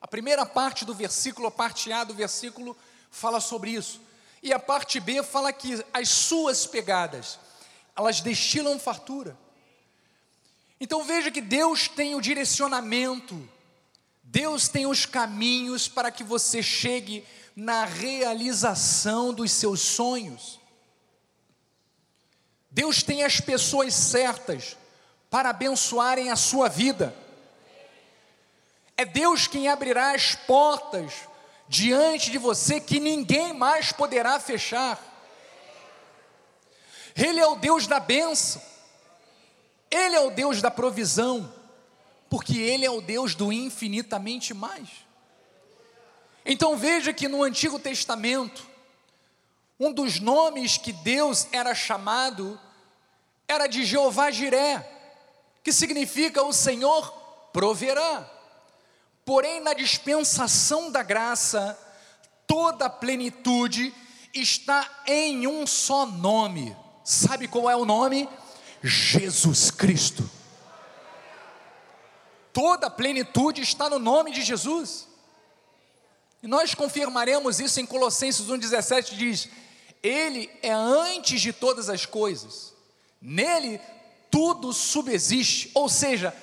A 0.00 0.06
primeira 0.06 0.46
parte 0.46 0.84
do 0.84 0.94
versículo, 0.94 1.48
a 1.48 1.50
parte 1.50 1.90
A 1.92 2.04
do 2.04 2.14
versículo, 2.14 2.76
fala 3.10 3.40
sobre 3.40 3.70
isso. 3.70 4.00
E 4.42 4.52
a 4.52 4.58
parte 4.58 5.00
B 5.00 5.22
fala 5.22 5.52
que 5.52 5.84
as 5.92 6.08
suas 6.08 6.66
pegadas, 6.66 7.38
elas 7.96 8.20
destilam 8.20 8.78
fartura. 8.78 9.36
Então 10.80 11.02
veja 11.04 11.30
que 11.30 11.40
Deus 11.40 11.88
tem 11.88 12.14
o 12.14 12.20
direcionamento, 12.20 13.48
Deus 14.22 14.68
tem 14.68 14.86
os 14.86 15.06
caminhos 15.06 15.88
para 15.88 16.10
que 16.10 16.22
você 16.22 16.62
chegue 16.62 17.24
na 17.56 17.84
realização 17.84 19.32
dos 19.32 19.50
seus 19.50 19.80
sonhos. 19.80 20.60
Deus 22.70 23.02
tem 23.02 23.24
as 23.24 23.40
pessoas 23.40 23.94
certas 23.94 24.76
para 25.30 25.50
abençoarem 25.50 26.30
a 26.30 26.36
sua 26.36 26.68
vida. 26.68 27.14
É 28.96 29.04
Deus 29.04 29.46
quem 29.46 29.68
abrirá 29.68 30.12
as 30.12 30.34
portas 30.34 31.12
diante 31.68 32.30
de 32.30 32.38
você 32.38 32.80
que 32.80 33.00
ninguém 33.00 33.52
mais 33.52 33.92
poderá 33.92 34.38
fechar. 34.38 35.00
Ele 37.14 37.40
é 37.40 37.46
o 37.46 37.56
Deus 37.56 37.86
da 37.86 37.98
bênção, 37.98 38.62
Ele 39.90 40.16
é 40.16 40.20
o 40.20 40.30
Deus 40.30 40.60
da 40.60 40.70
provisão, 40.70 41.52
porque 42.28 42.58
Ele 42.58 42.84
é 42.84 42.90
o 42.90 43.00
Deus 43.00 43.34
do 43.34 43.52
infinitamente 43.52 44.52
mais. 44.52 44.88
Então 46.44 46.76
veja 46.76 47.12
que 47.12 47.28
no 47.28 47.42
Antigo 47.42 47.78
Testamento, 47.78 48.66
um 49.78 49.92
dos 49.92 50.18
nomes 50.18 50.76
que 50.76 50.92
Deus 50.92 51.46
era 51.52 51.74
chamado 51.74 52.58
era 53.46 53.66
de 53.66 53.84
Jeová 53.84 54.30
Jiré, 54.30 54.86
que 55.62 55.72
significa 55.72 56.42
o 56.42 56.52
Senhor 56.52 57.10
proverá. 57.52 58.28
Porém, 59.24 59.60
na 59.60 59.74
dispensação 59.74 60.90
da 60.90 61.02
graça, 61.02 61.78
toda 62.46 62.86
a 62.86 62.90
plenitude 62.90 63.94
está 64.34 65.02
em 65.06 65.46
um 65.46 65.66
só 65.66 66.06
nome. 66.06 66.76
Sabe 67.04 67.48
qual 67.48 67.68
é 67.68 67.76
o 67.76 67.84
nome? 67.84 68.28
Jesus 68.82 69.70
Cristo. 69.70 70.28
Toda 72.52 72.86
a 72.86 72.90
plenitude 72.90 73.62
está 73.62 73.88
no 73.88 73.98
nome 73.98 74.32
de 74.32 74.42
Jesus. 74.42 75.06
E 76.42 76.46
nós 76.46 76.74
confirmaremos 76.74 77.60
isso 77.60 77.80
em 77.80 77.86
Colossenses 77.86 78.46
1,17: 78.46 79.16
diz: 79.16 79.48
Ele 80.02 80.50
é 80.62 80.72
antes 80.72 81.40
de 81.40 81.52
todas 81.52 81.88
as 81.88 82.06
coisas, 82.06 82.72
nele 83.20 83.80
tudo 84.30 84.72
subsiste, 84.72 85.70
ou 85.74 85.88
seja, 85.88 86.34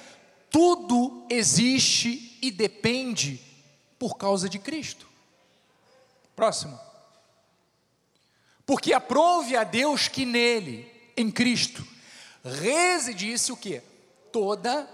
tudo 0.50 1.26
existe 1.30 2.38
e 2.42 2.52
depende 2.52 3.42
por 4.00 4.18
causa 4.18 4.50
de 4.50 4.60
Cristo. 4.60 5.08
Próximo. 6.36 6.80
Porque 8.66 8.94
aprove 8.94 9.56
a 9.56 9.64
Deus 9.64 10.08
que 10.08 10.26
nele, 10.26 10.92
em 11.16 11.30
Cristo, 11.30 11.86
residisse 12.46 13.52
o 13.52 13.58
que? 13.58 13.82
Toda 14.32 14.88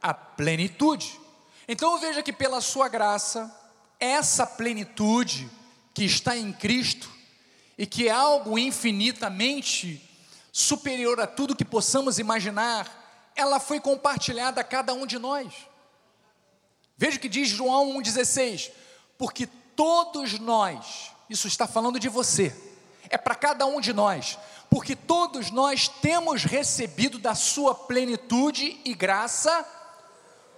a 0.00 0.14
plenitude. 0.14 1.20
Então 1.68 1.98
veja 1.98 2.22
que 2.22 2.32
pela 2.32 2.60
sua 2.60 2.88
graça, 2.88 3.54
essa 4.00 4.46
plenitude 4.46 5.50
que 5.92 6.04
está 6.04 6.36
em 6.36 6.52
Cristo 6.52 7.10
e 7.76 7.86
que 7.86 8.08
é 8.08 8.10
algo 8.10 8.58
infinitamente 8.58 10.02
superior 10.50 11.20
a 11.20 11.26
tudo 11.26 11.56
que 11.56 11.64
possamos 11.64 12.18
imaginar, 12.18 13.32
ela 13.36 13.60
foi 13.60 13.80
compartilhada 13.80 14.60
a 14.60 14.64
cada 14.64 14.94
um 14.94 15.06
de 15.06 15.18
nós. 15.18 15.52
Veja 16.96 17.16
o 17.16 17.20
que 17.20 17.28
diz 17.28 17.48
João 17.48 17.98
1,16: 17.98 18.70
porque 19.18 19.46
todos 19.74 20.38
nós, 20.38 21.10
isso 21.28 21.48
está 21.48 21.66
falando 21.66 21.98
de 21.98 22.08
você, 22.08 22.54
é 23.14 23.18
para 23.18 23.36
cada 23.36 23.64
um 23.64 23.80
de 23.80 23.92
nós, 23.92 24.36
porque 24.68 24.96
todos 24.96 25.52
nós 25.52 25.86
temos 25.86 26.42
recebido 26.42 27.16
da 27.16 27.32
sua 27.32 27.72
plenitude 27.72 28.80
e 28.84 28.92
graça 28.92 29.64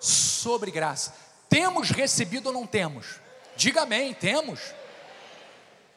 sobre 0.00 0.70
graça. 0.70 1.14
Temos 1.50 1.90
recebido 1.90 2.46
ou 2.46 2.52
não 2.54 2.66
temos? 2.66 3.20
Diga 3.56 3.82
amém, 3.82 4.14
temos. 4.14 4.60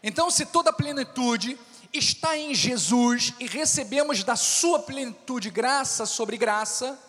Então, 0.04 0.30
se 0.30 0.46
toda 0.46 0.70
a 0.70 0.74
plenitude 0.74 1.58
está 1.94 2.38
em 2.38 2.54
Jesus 2.54 3.34
e 3.40 3.48
recebemos 3.48 4.22
da 4.26 4.36
sua 4.36 4.80
plenitude 4.80 5.50
graça 5.50 6.06
sobre 6.06 6.38
graça, 6.38 7.00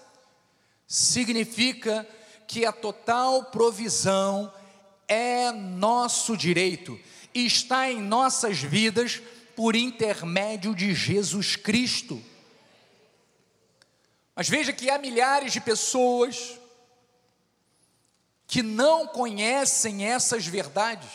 significa 0.87 2.07
que 2.47 2.65
a 2.65 2.71
total 2.71 3.47
provisão 3.47 4.53
é 5.09 5.51
nosso 5.51 6.37
direito 6.37 6.99
e 7.35 7.47
está 7.47 7.91
em 7.91 8.01
nossas 8.01 8.59
vidas 8.59 9.21
por 9.61 9.77
intermédio 9.77 10.75
de 10.75 10.95
Jesus 10.95 11.55
Cristo. 11.55 12.25
Mas 14.35 14.49
veja 14.49 14.73
que 14.73 14.89
há 14.89 14.97
milhares 14.97 15.53
de 15.53 15.61
pessoas 15.61 16.59
que 18.47 18.63
não 18.63 19.07
conhecem 19.07 20.07
essas 20.07 20.47
verdades 20.47 21.11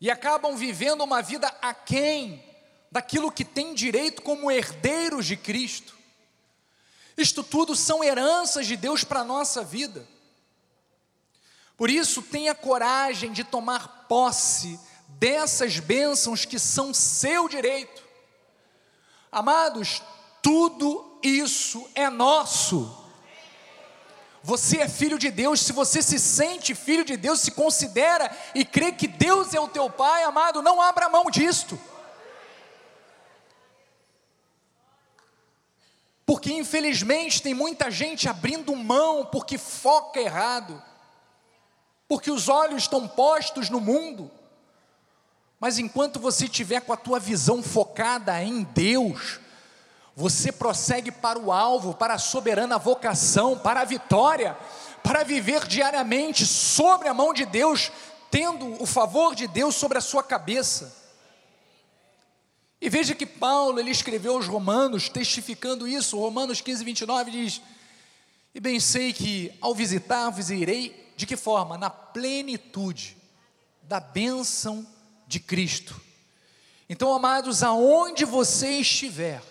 e 0.00 0.10
acabam 0.10 0.56
vivendo 0.56 1.04
uma 1.04 1.22
vida 1.22 1.46
aquém 1.62 2.44
daquilo 2.90 3.30
que 3.30 3.44
tem 3.44 3.72
direito 3.72 4.20
como 4.20 4.50
herdeiros 4.50 5.26
de 5.26 5.36
Cristo. 5.36 5.96
Isto 7.16 7.44
tudo 7.44 7.76
são 7.76 8.02
heranças 8.02 8.66
de 8.66 8.76
Deus 8.76 9.04
para 9.04 9.20
a 9.20 9.24
nossa 9.24 9.62
vida. 9.62 10.04
Por 11.76 11.88
isso, 11.88 12.20
tenha 12.20 12.52
coragem 12.52 13.30
de 13.30 13.44
tomar 13.44 14.06
posse 14.08 14.76
dessas 15.22 15.78
bênçãos 15.78 16.44
que 16.44 16.58
são 16.58 16.92
seu 16.92 17.48
direito. 17.48 18.02
Amados, 19.30 20.02
tudo 20.42 21.16
isso 21.22 21.88
é 21.94 22.10
nosso. 22.10 22.92
Você 24.42 24.78
é 24.78 24.88
filho 24.88 25.16
de 25.20 25.30
Deus, 25.30 25.60
se 25.60 25.72
você 25.72 26.02
se 26.02 26.18
sente 26.18 26.74
filho 26.74 27.04
de 27.04 27.16
Deus, 27.16 27.38
se 27.38 27.52
considera 27.52 28.36
e 28.52 28.64
crê 28.64 28.90
que 28.90 29.06
Deus 29.06 29.54
é 29.54 29.60
o 29.60 29.68
teu 29.68 29.88
Pai, 29.88 30.24
amado, 30.24 30.60
não 30.60 30.82
abra 30.82 31.08
mão 31.08 31.30
disto. 31.30 31.78
Porque 36.26 36.52
infelizmente 36.52 37.40
tem 37.40 37.54
muita 37.54 37.92
gente 37.92 38.28
abrindo 38.28 38.74
mão 38.74 39.24
porque 39.26 39.56
foca 39.56 40.18
errado, 40.18 40.82
porque 42.08 42.28
os 42.28 42.48
olhos 42.48 42.82
estão 42.82 43.06
postos 43.06 43.70
no 43.70 43.80
mundo. 43.80 44.41
Mas 45.62 45.78
enquanto 45.78 46.18
você 46.18 46.46
estiver 46.46 46.80
com 46.80 46.92
a 46.92 46.96
tua 46.96 47.20
visão 47.20 47.62
focada 47.62 48.42
em 48.42 48.64
Deus, 48.64 49.38
você 50.12 50.50
prossegue 50.50 51.12
para 51.12 51.38
o 51.38 51.52
alvo, 51.52 51.94
para 51.94 52.14
a 52.14 52.18
soberana 52.18 52.80
vocação, 52.80 53.56
para 53.56 53.82
a 53.82 53.84
vitória, 53.84 54.58
para 55.04 55.22
viver 55.22 55.64
diariamente 55.68 56.44
sobre 56.44 57.06
a 57.06 57.14
mão 57.14 57.32
de 57.32 57.46
Deus, 57.46 57.92
tendo 58.28 58.82
o 58.82 58.84
favor 58.84 59.36
de 59.36 59.46
Deus 59.46 59.76
sobre 59.76 59.98
a 59.98 60.00
sua 60.00 60.24
cabeça. 60.24 60.96
E 62.80 62.90
veja 62.90 63.14
que 63.14 63.24
Paulo, 63.24 63.78
ele 63.78 63.92
escreveu 63.92 64.34
aos 64.34 64.48
Romanos, 64.48 65.08
testificando 65.08 65.86
isso, 65.86 66.18
Romanos 66.18 66.60
15, 66.60 66.84
29 66.84 67.30
diz: 67.30 67.62
E 68.52 68.58
bem 68.58 68.80
sei 68.80 69.12
que 69.12 69.56
ao 69.60 69.76
visitar-vos 69.76 70.50
irei, 70.50 71.12
de 71.16 71.24
que 71.24 71.36
forma? 71.36 71.78
Na 71.78 71.88
plenitude 71.88 73.16
da 73.84 74.00
bênção 74.00 74.84
de 75.32 75.40
Cristo. 75.40 75.98
Então, 76.88 77.12
amados, 77.14 77.62
aonde 77.62 78.24
você 78.24 78.72
estiver, 78.72 79.42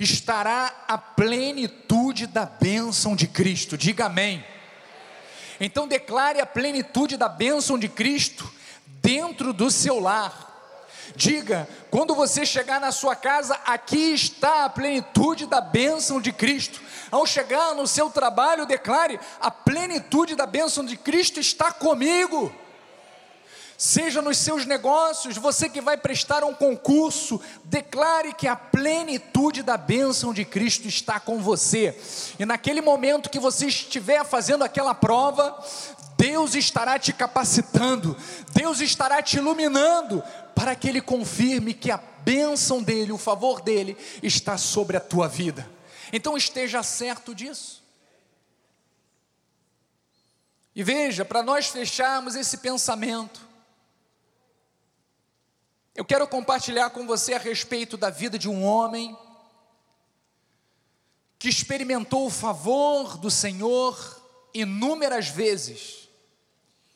estará 0.00 0.84
a 0.88 0.96
plenitude 0.96 2.26
da 2.26 2.46
bênção 2.46 3.14
de 3.14 3.26
Cristo. 3.26 3.76
Diga 3.76 4.06
amém. 4.06 4.44
Então 5.60 5.88
declare 5.88 6.40
a 6.40 6.46
plenitude 6.46 7.16
da 7.16 7.28
bênção 7.28 7.78
de 7.78 7.88
Cristo 7.88 8.50
dentro 9.02 9.52
do 9.52 9.70
seu 9.70 9.98
lar. 9.98 10.46
Diga, 11.16 11.68
quando 11.90 12.14
você 12.14 12.46
chegar 12.46 12.80
na 12.80 12.92
sua 12.92 13.16
casa, 13.16 13.58
aqui 13.66 14.12
está 14.14 14.64
a 14.64 14.70
plenitude 14.70 15.46
da 15.46 15.60
bênção 15.60 16.20
de 16.20 16.32
Cristo. 16.32 16.80
Ao 17.10 17.26
chegar 17.26 17.74
no 17.74 17.86
seu 17.86 18.08
trabalho, 18.08 18.66
declare: 18.66 19.18
a 19.40 19.50
plenitude 19.50 20.36
da 20.36 20.46
bênção 20.46 20.84
de 20.84 20.96
Cristo 20.96 21.40
está 21.40 21.72
comigo 21.72 22.54
seja 23.78 24.20
nos 24.20 24.36
seus 24.38 24.66
negócios, 24.66 25.36
você 25.36 25.68
que 25.68 25.80
vai 25.80 25.96
prestar 25.96 26.42
um 26.42 26.52
concurso, 26.52 27.40
declare 27.64 28.34
que 28.34 28.48
a 28.48 28.56
plenitude 28.56 29.62
da 29.62 29.76
bênção 29.76 30.34
de 30.34 30.44
Cristo 30.44 30.88
está 30.88 31.20
com 31.20 31.40
você. 31.40 31.96
E 32.40 32.44
naquele 32.44 32.80
momento 32.80 33.30
que 33.30 33.38
você 33.38 33.68
estiver 33.68 34.24
fazendo 34.24 34.64
aquela 34.64 34.96
prova, 34.96 35.56
Deus 36.16 36.56
estará 36.56 36.98
te 36.98 37.12
capacitando, 37.12 38.16
Deus 38.52 38.80
estará 38.80 39.22
te 39.22 39.36
iluminando, 39.36 40.24
para 40.56 40.74
que 40.74 40.88
Ele 40.88 41.00
confirme 41.00 41.72
que 41.72 41.92
a 41.92 41.98
bênção 42.24 42.82
dEle, 42.82 43.12
o 43.12 43.18
favor 43.18 43.60
dEle, 43.60 43.96
está 44.20 44.58
sobre 44.58 44.96
a 44.96 45.00
tua 45.00 45.28
vida. 45.28 45.70
Então 46.12 46.36
esteja 46.36 46.82
certo 46.82 47.32
disso. 47.32 47.80
E 50.74 50.82
veja, 50.82 51.24
para 51.24 51.44
nós 51.44 51.68
fecharmos 51.68 52.34
esse 52.34 52.56
pensamento, 52.56 53.47
eu 55.98 56.04
quero 56.04 56.28
compartilhar 56.28 56.90
com 56.90 57.08
você 57.08 57.34
a 57.34 57.40
respeito 57.40 57.96
da 57.96 58.08
vida 58.08 58.38
de 58.38 58.48
um 58.48 58.64
homem 58.64 59.18
que 61.36 61.48
experimentou 61.48 62.24
o 62.24 62.30
favor 62.30 63.18
do 63.18 63.28
Senhor 63.28 64.22
inúmeras 64.54 65.26
vezes 65.26 66.08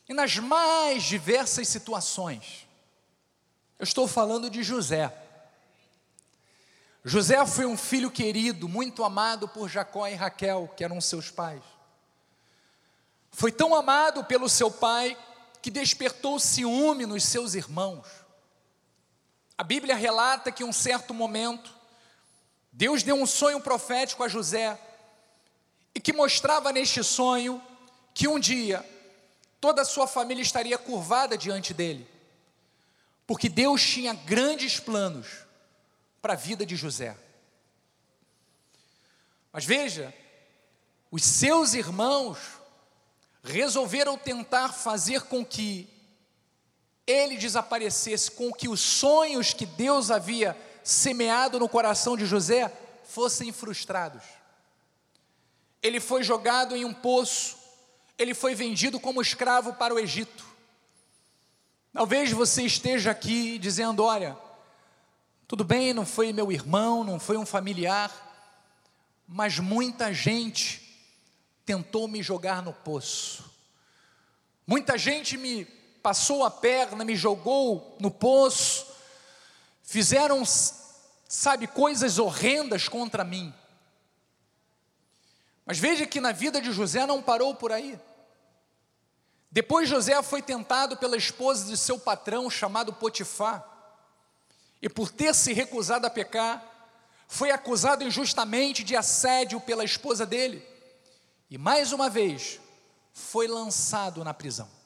e 0.07 0.13
nas 0.13 0.37
mais 0.37 1.03
diversas 1.03 1.67
situações. 1.67 2.65
Eu 3.77 3.83
estou 3.83 4.07
falando 4.07 4.49
de 4.49 4.63
José. 4.63 5.13
José 7.03 7.45
foi 7.45 7.65
um 7.65 7.75
filho 7.75 8.09
querido, 8.09 8.69
muito 8.69 9.03
amado 9.03 9.49
por 9.49 9.67
Jacó 9.67 10.07
e 10.07 10.15
Raquel, 10.15 10.73
que 10.77 10.83
eram 10.85 11.01
seus 11.01 11.29
pais. 11.29 11.61
Foi 13.31 13.51
tão 13.51 13.75
amado 13.75 14.23
pelo 14.23 14.47
seu 14.47 14.71
pai 14.71 15.17
que 15.61 15.69
despertou 15.69 16.39
ciúme 16.39 17.05
nos 17.05 17.25
seus 17.25 17.53
irmãos. 17.53 18.22
A 19.57 19.63
Bíblia 19.63 19.95
relata 19.95 20.51
que 20.51 20.63
em 20.63 20.65
um 20.65 20.73
certo 20.73 21.13
momento, 21.13 21.73
Deus 22.71 23.03
deu 23.03 23.15
um 23.15 23.25
sonho 23.25 23.61
profético 23.61 24.23
a 24.23 24.27
José, 24.27 24.79
e 25.95 25.99
que 25.99 26.11
mostrava 26.11 26.71
neste 26.71 27.03
sonho 27.03 27.61
que 28.13 28.27
um 28.27 28.39
dia 28.39 28.83
toda 29.61 29.83
a 29.83 29.85
sua 29.85 30.07
família 30.07 30.41
estaria 30.41 30.77
curvada 30.77 31.37
diante 31.37 31.73
dele, 31.73 32.07
porque 33.27 33.47
Deus 33.47 33.81
tinha 33.81 34.13
grandes 34.13 34.79
planos 34.79 35.27
para 36.21 36.33
a 36.33 36.37
vida 36.37 36.65
de 36.65 36.75
José. 36.75 37.15
Mas 39.51 39.65
veja, 39.65 40.13
os 41.11 41.23
seus 41.23 41.75
irmãos 41.75 42.39
resolveram 43.43 44.17
tentar 44.17 44.69
fazer 44.69 45.21
com 45.23 45.45
que 45.45 45.92
ele 47.05 47.37
desaparecesse, 47.37 48.31
com 48.31 48.51
que 48.51 48.69
os 48.69 48.79
sonhos 48.79 49.53
que 49.53 49.65
Deus 49.65 50.09
havia 50.09 50.57
semeado 50.83 51.59
no 51.59 51.67
coração 51.67 52.15
de 52.15 52.25
José 52.25 52.71
fossem 53.03 53.51
frustrados. 53.51 54.23
Ele 55.81 55.99
foi 55.99 56.23
jogado 56.23 56.75
em 56.75 56.85
um 56.85 56.93
poço, 56.93 57.57
ele 58.17 58.33
foi 58.33 58.55
vendido 58.55 58.99
como 58.99 59.21
escravo 59.21 59.73
para 59.73 59.93
o 59.93 59.99
Egito. 59.99 60.45
Talvez 61.91 62.31
você 62.31 62.63
esteja 62.63 63.11
aqui 63.11 63.59
dizendo: 63.59 64.03
olha, 64.03 64.37
tudo 65.47 65.63
bem, 65.63 65.93
não 65.93 66.05
foi 66.05 66.31
meu 66.31 66.51
irmão, 66.51 67.03
não 67.03 67.19
foi 67.19 67.37
um 67.37 67.45
familiar, 67.45 68.11
mas 69.27 69.59
muita 69.59 70.13
gente 70.13 70.81
tentou 71.65 72.07
me 72.07 72.23
jogar 72.23 72.61
no 72.61 72.73
poço, 72.73 73.43
muita 74.65 74.97
gente 74.97 75.37
me 75.37 75.82
passou 76.03 76.43
a 76.43 76.51
perna, 76.51 77.05
me 77.05 77.15
jogou 77.15 77.95
no 77.97 78.11
poço, 78.11 78.85
fizeram, 79.81 80.43
sabe, 81.27 81.65
coisas 81.65 82.19
horrendas 82.19 82.89
contra 82.89 83.23
mim. 83.23 83.53
Mas 85.65 85.79
veja 85.79 86.05
que 86.05 86.19
na 86.19 86.33
vida 86.33 86.59
de 86.59 86.73
José 86.73 87.05
não 87.07 87.21
parou 87.21 87.55
por 87.55 87.71
aí. 87.71 87.97
Depois 89.49 89.87
José 89.87 90.21
foi 90.21 90.41
tentado 90.41 90.97
pela 90.97 91.15
esposa 91.15 91.65
de 91.65 91.77
seu 91.77 91.97
patrão, 91.97 92.49
chamado 92.49 92.91
Potifar, 92.91 93.65
e 94.81 94.89
por 94.89 95.09
ter 95.09 95.33
se 95.33 95.53
recusado 95.53 96.05
a 96.05 96.09
pecar, 96.09 96.61
foi 97.29 97.49
acusado 97.49 98.03
injustamente 98.03 98.83
de 98.83 98.95
assédio 98.95 99.61
pela 99.61 99.85
esposa 99.85 100.25
dele, 100.25 100.67
e 101.49 101.57
mais 101.57 101.93
uma 101.93 102.09
vez 102.09 102.59
foi 103.13 103.47
lançado 103.47 104.21
na 104.23 104.33
prisão. 104.33 104.82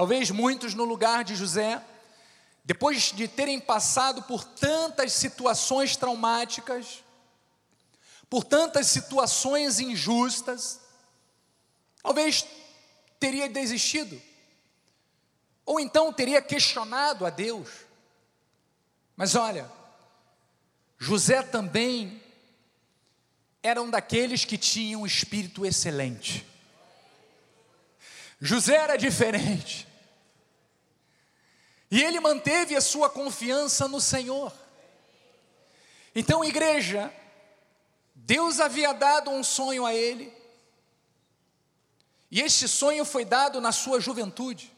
Talvez 0.00 0.30
muitos 0.30 0.72
no 0.72 0.84
lugar 0.84 1.22
de 1.24 1.36
José, 1.36 1.78
depois 2.64 3.12
de 3.12 3.28
terem 3.28 3.60
passado 3.60 4.22
por 4.22 4.42
tantas 4.42 5.12
situações 5.12 5.94
traumáticas, 5.94 7.04
por 8.26 8.42
tantas 8.42 8.86
situações 8.86 9.78
injustas, 9.78 10.80
talvez 12.02 12.46
teria 13.18 13.46
desistido, 13.46 14.18
ou 15.66 15.78
então 15.78 16.10
teria 16.14 16.40
questionado 16.40 17.26
a 17.26 17.28
Deus. 17.28 17.68
Mas 19.14 19.34
olha, 19.34 19.70
José 20.98 21.42
também 21.42 22.22
era 23.62 23.82
um 23.82 23.90
daqueles 23.90 24.46
que 24.46 24.56
tinham 24.56 25.02
um 25.02 25.06
espírito 25.06 25.66
excelente. 25.66 26.46
José 28.40 28.76
era 28.76 28.96
diferente. 28.96 29.89
E 31.90 32.02
ele 32.02 32.20
manteve 32.20 32.76
a 32.76 32.80
sua 32.80 33.10
confiança 33.10 33.88
no 33.88 34.00
Senhor. 34.00 34.52
Então, 36.14 36.44
igreja, 36.44 37.12
Deus 38.14 38.60
havia 38.60 38.92
dado 38.92 39.30
um 39.30 39.42
sonho 39.42 39.84
a 39.84 39.94
ele, 39.94 40.32
e 42.30 42.40
este 42.40 42.68
sonho 42.68 43.04
foi 43.04 43.24
dado 43.24 43.60
na 43.60 43.72
sua 43.72 44.00
juventude. 44.00 44.72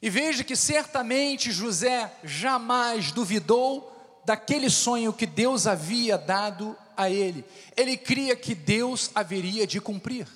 E 0.00 0.10
veja 0.10 0.42
que 0.42 0.56
certamente 0.56 1.52
José 1.52 2.12
jamais 2.24 3.12
duvidou 3.12 3.88
daquele 4.24 4.68
sonho 4.68 5.12
que 5.12 5.26
Deus 5.26 5.68
havia 5.68 6.18
dado 6.18 6.76
a 6.96 7.08
ele. 7.08 7.44
Ele 7.76 7.96
cria 7.96 8.34
que 8.34 8.52
Deus 8.52 9.12
haveria 9.14 9.64
de 9.64 9.80
cumprir. 9.80 10.26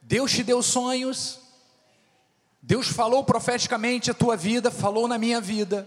Deus 0.00 0.32
te 0.32 0.42
deu 0.42 0.60
sonhos, 0.60 1.38
Deus 2.64 2.86
falou 2.86 3.24
profeticamente 3.24 4.08
a 4.08 4.14
tua 4.14 4.36
vida, 4.36 4.70
falou 4.70 5.08
na 5.08 5.18
minha 5.18 5.40
vida. 5.40 5.84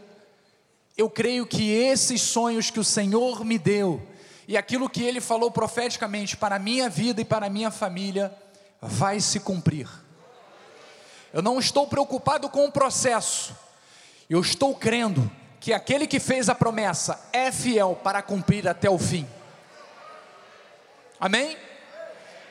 Eu 0.98 1.10
creio 1.10 1.48
que 1.48 1.72
esses 1.72 2.22
sonhos 2.22 2.70
que 2.70 2.82
o 2.82 2.84
Senhor 2.84 3.46
me 3.46 3.58
deu 3.58 4.06
e 4.46 4.58
aquilo 4.58 4.90
que 4.90 5.02
ele 5.02 5.22
falou 5.22 5.50
profeticamente 5.50 6.36
para 6.36 6.58
a 6.58 6.60
minha 6.60 6.90
vida 6.90 7.22
e 7.22 7.26
para 7.26 7.46
a 7.46 7.50
minha 7.50 7.72
família 7.72 8.36
vai 8.82 9.22
se 9.22 9.40
cumprir. 9.40 9.88
Eu 11.32 11.42
não 11.42 11.60
estou 11.60 11.88
preocupado 11.88 12.50
com 12.50 12.66
o 12.66 12.72
processo. 12.72 13.56
Eu 14.30 14.42
estou 14.42 14.76
crendo 14.76 15.32
que 15.62 15.72
aquele 15.72 16.06
que 16.06 16.20
fez 16.20 16.50
a 16.50 16.56
promessa 16.56 17.30
é 17.32 17.54
fiel 17.54 17.98
para 18.04 18.22
cumprir 18.22 18.68
até 18.68 18.90
o 18.90 19.00
fim. 19.00 19.26
Amém? 21.20 21.58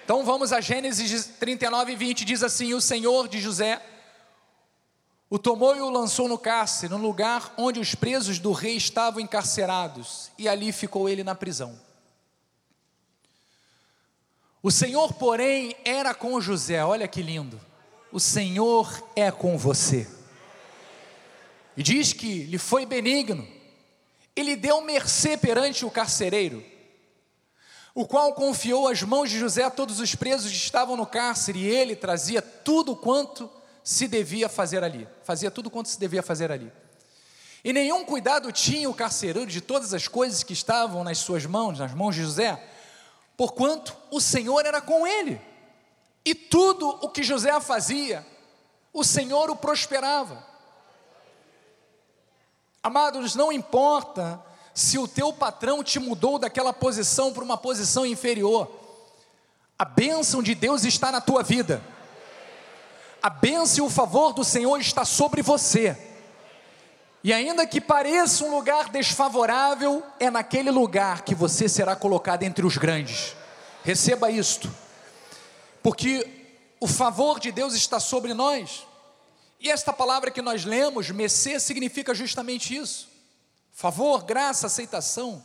Então 0.02 0.24
vamos 0.24 0.50
a 0.50 0.62
Gênesis 0.62 1.26
39, 1.38 1.94
20, 1.94 2.24
diz 2.24 2.42
assim: 2.42 2.72
O 2.72 2.80
Senhor 2.80 3.28
de 3.28 3.38
José 3.38 3.80
o 5.30 5.38
tomou 5.38 5.74
e 5.74 5.80
o 5.80 5.90
lançou 5.90 6.28
no 6.28 6.38
cárcere, 6.38 6.92
no 6.92 6.98
lugar 6.98 7.54
onde 7.56 7.80
os 7.80 7.94
presos 7.94 8.38
do 8.38 8.52
rei 8.52 8.76
estavam 8.76 9.20
encarcerados, 9.20 10.30
e 10.38 10.48
ali 10.48 10.70
ficou 10.70 11.08
ele 11.08 11.24
na 11.24 11.34
prisão. 11.34 11.78
O 14.62 14.70
Senhor, 14.70 15.12
porém, 15.14 15.76
era 15.84 16.14
com 16.14 16.40
José, 16.40 16.84
olha 16.84 17.06
que 17.08 17.20
lindo. 17.20 17.60
O 18.10 18.20
Senhor 18.20 19.06
é 19.14 19.30
com 19.30 19.58
você. 19.58 20.08
E 21.76 21.82
diz 21.82 22.12
que 22.12 22.44
lhe 22.44 22.58
foi 22.58 22.86
benigno, 22.86 23.46
ele 24.36 24.56
deu 24.56 24.80
mercê 24.80 25.36
perante 25.36 25.84
o 25.84 25.90
carcereiro, 25.90 26.64
o 27.94 28.06
qual 28.06 28.32
confiou 28.34 28.88
às 28.88 29.02
mãos 29.02 29.30
de 29.30 29.38
José 29.38 29.64
a 29.64 29.70
todos 29.70 30.00
os 30.00 30.14
presos 30.14 30.50
que 30.50 30.56
estavam 30.56 30.96
no 30.96 31.06
cárcere, 31.06 31.60
e 31.60 31.66
ele 31.66 31.96
trazia 31.96 32.40
tudo 32.40 32.96
quanto 32.96 33.50
se 33.84 34.08
devia 34.08 34.48
fazer 34.48 34.82
ali. 34.82 35.06
Fazia 35.22 35.50
tudo 35.50 35.70
quanto 35.70 35.90
se 35.90 36.00
devia 36.00 36.22
fazer 36.22 36.50
ali. 36.50 36.72
E 37.62 37.72
nenhum 37.72 38.04
cuidado 38.04 38.50
tinha 38.50 38.88
o 38.88 38.94
carcereiro 38.94 39.50
de 39.50 39.60
todas 39.60 39.92
as 39.92 40.08
coisas 40.08 40.42
que 40.42 40.54
estavam 40.54 41.04
nas 41.04 41.18
suas 41.18 41.44
mãos, 41.44 41.78
nas 41.78 41.92
mãos 41.92 42.14
de 42.14 42.22
José, 42.22 42.62
porquanto 43.36 43.94
o 44.10 44.20
Senhor 44.20 44.64
era 44.64 44.80
com 44.80 45.06
ele. 45.06 45.40
E 46.24 46.34
tudo 46.34 46.88
o 47.02 47.10
que 47.10 47.22
José 47.22 47.58
fazia, 47.60 48.26
o 48.92 49.04
Senhor 49.04 49.50
o 49.50 49.56
prosperava. 49.56 50.42
Amados, 52.82 53.34
não 53.34 53.52
importa 53.52 54.42
se 54.74 54.98
o 54.98 55.06
teu 55.06 55.32
patrão 55.32 55.84
te 55.84 55.98
mudou 55.98 56.38
daquela 56.38 56.72
posição 56.72 57.32
para 57.32 57.44
uma 57.44 57.56
posição 57.56 58.04
inferior, 58.04 58.70
a 59.78 59.84
bênção 59.84 60.42
de 60.42 60.54
Deus 60.54 60.84
está 60.84 61.12
na 61.12 61.20
tua 61.20 61.42
vida 61.42 61.82
a 63.24 63.30
bênção 63.30 63.82
e 63.82 63.88
o 63.88 63.90
favor 63.90 64.34
do 64.34 64.44
Senhor 64.44 64.78
está 64.78 65.02
sobre 65.02 65.40
você. 65.40 65.96
E 67.22 67.32
ainda 67.32 67.66
que 67.66 67.80
pareça 67.80 68.44
um 68.44 68.54
lugar 68.54 68.90
desfavorável, 68.90 70.02
é 70.20 70.30
naquele 70.30 70.70
lugar 70.70 71.22
que 71.22 71.34
você 71.34 71.66
será 71.66 71.96
colocado 71.96 72.42
entre 72.42 72.66
os 72.66 72.76
grandes. 72.76 73.34
Receba 73.82 74.30
isto, 74.30 74.70
porque 75.82 76.28
o 76.78 76.86
favor 76.86 77.40
de 77.40 77.50
Deus 77.50 77.72
está 77.72 77.98
sobre 77.98 78.34
nós. 78.34 78.86
E 79.58 79.70
esta 79.70 79.90
palavra 79.90 80.30
que 80.30 80.42
nós 80.42 80.66
lemos, 80.66 81.08
Messê, 81.08 81.58
significa 81.58 82.14
justamente 82.14 82.76
isso: 82.76 83.08
favor, 83.72 84.22
graça, 84.24 84.66
aceitação. 84.66 85.42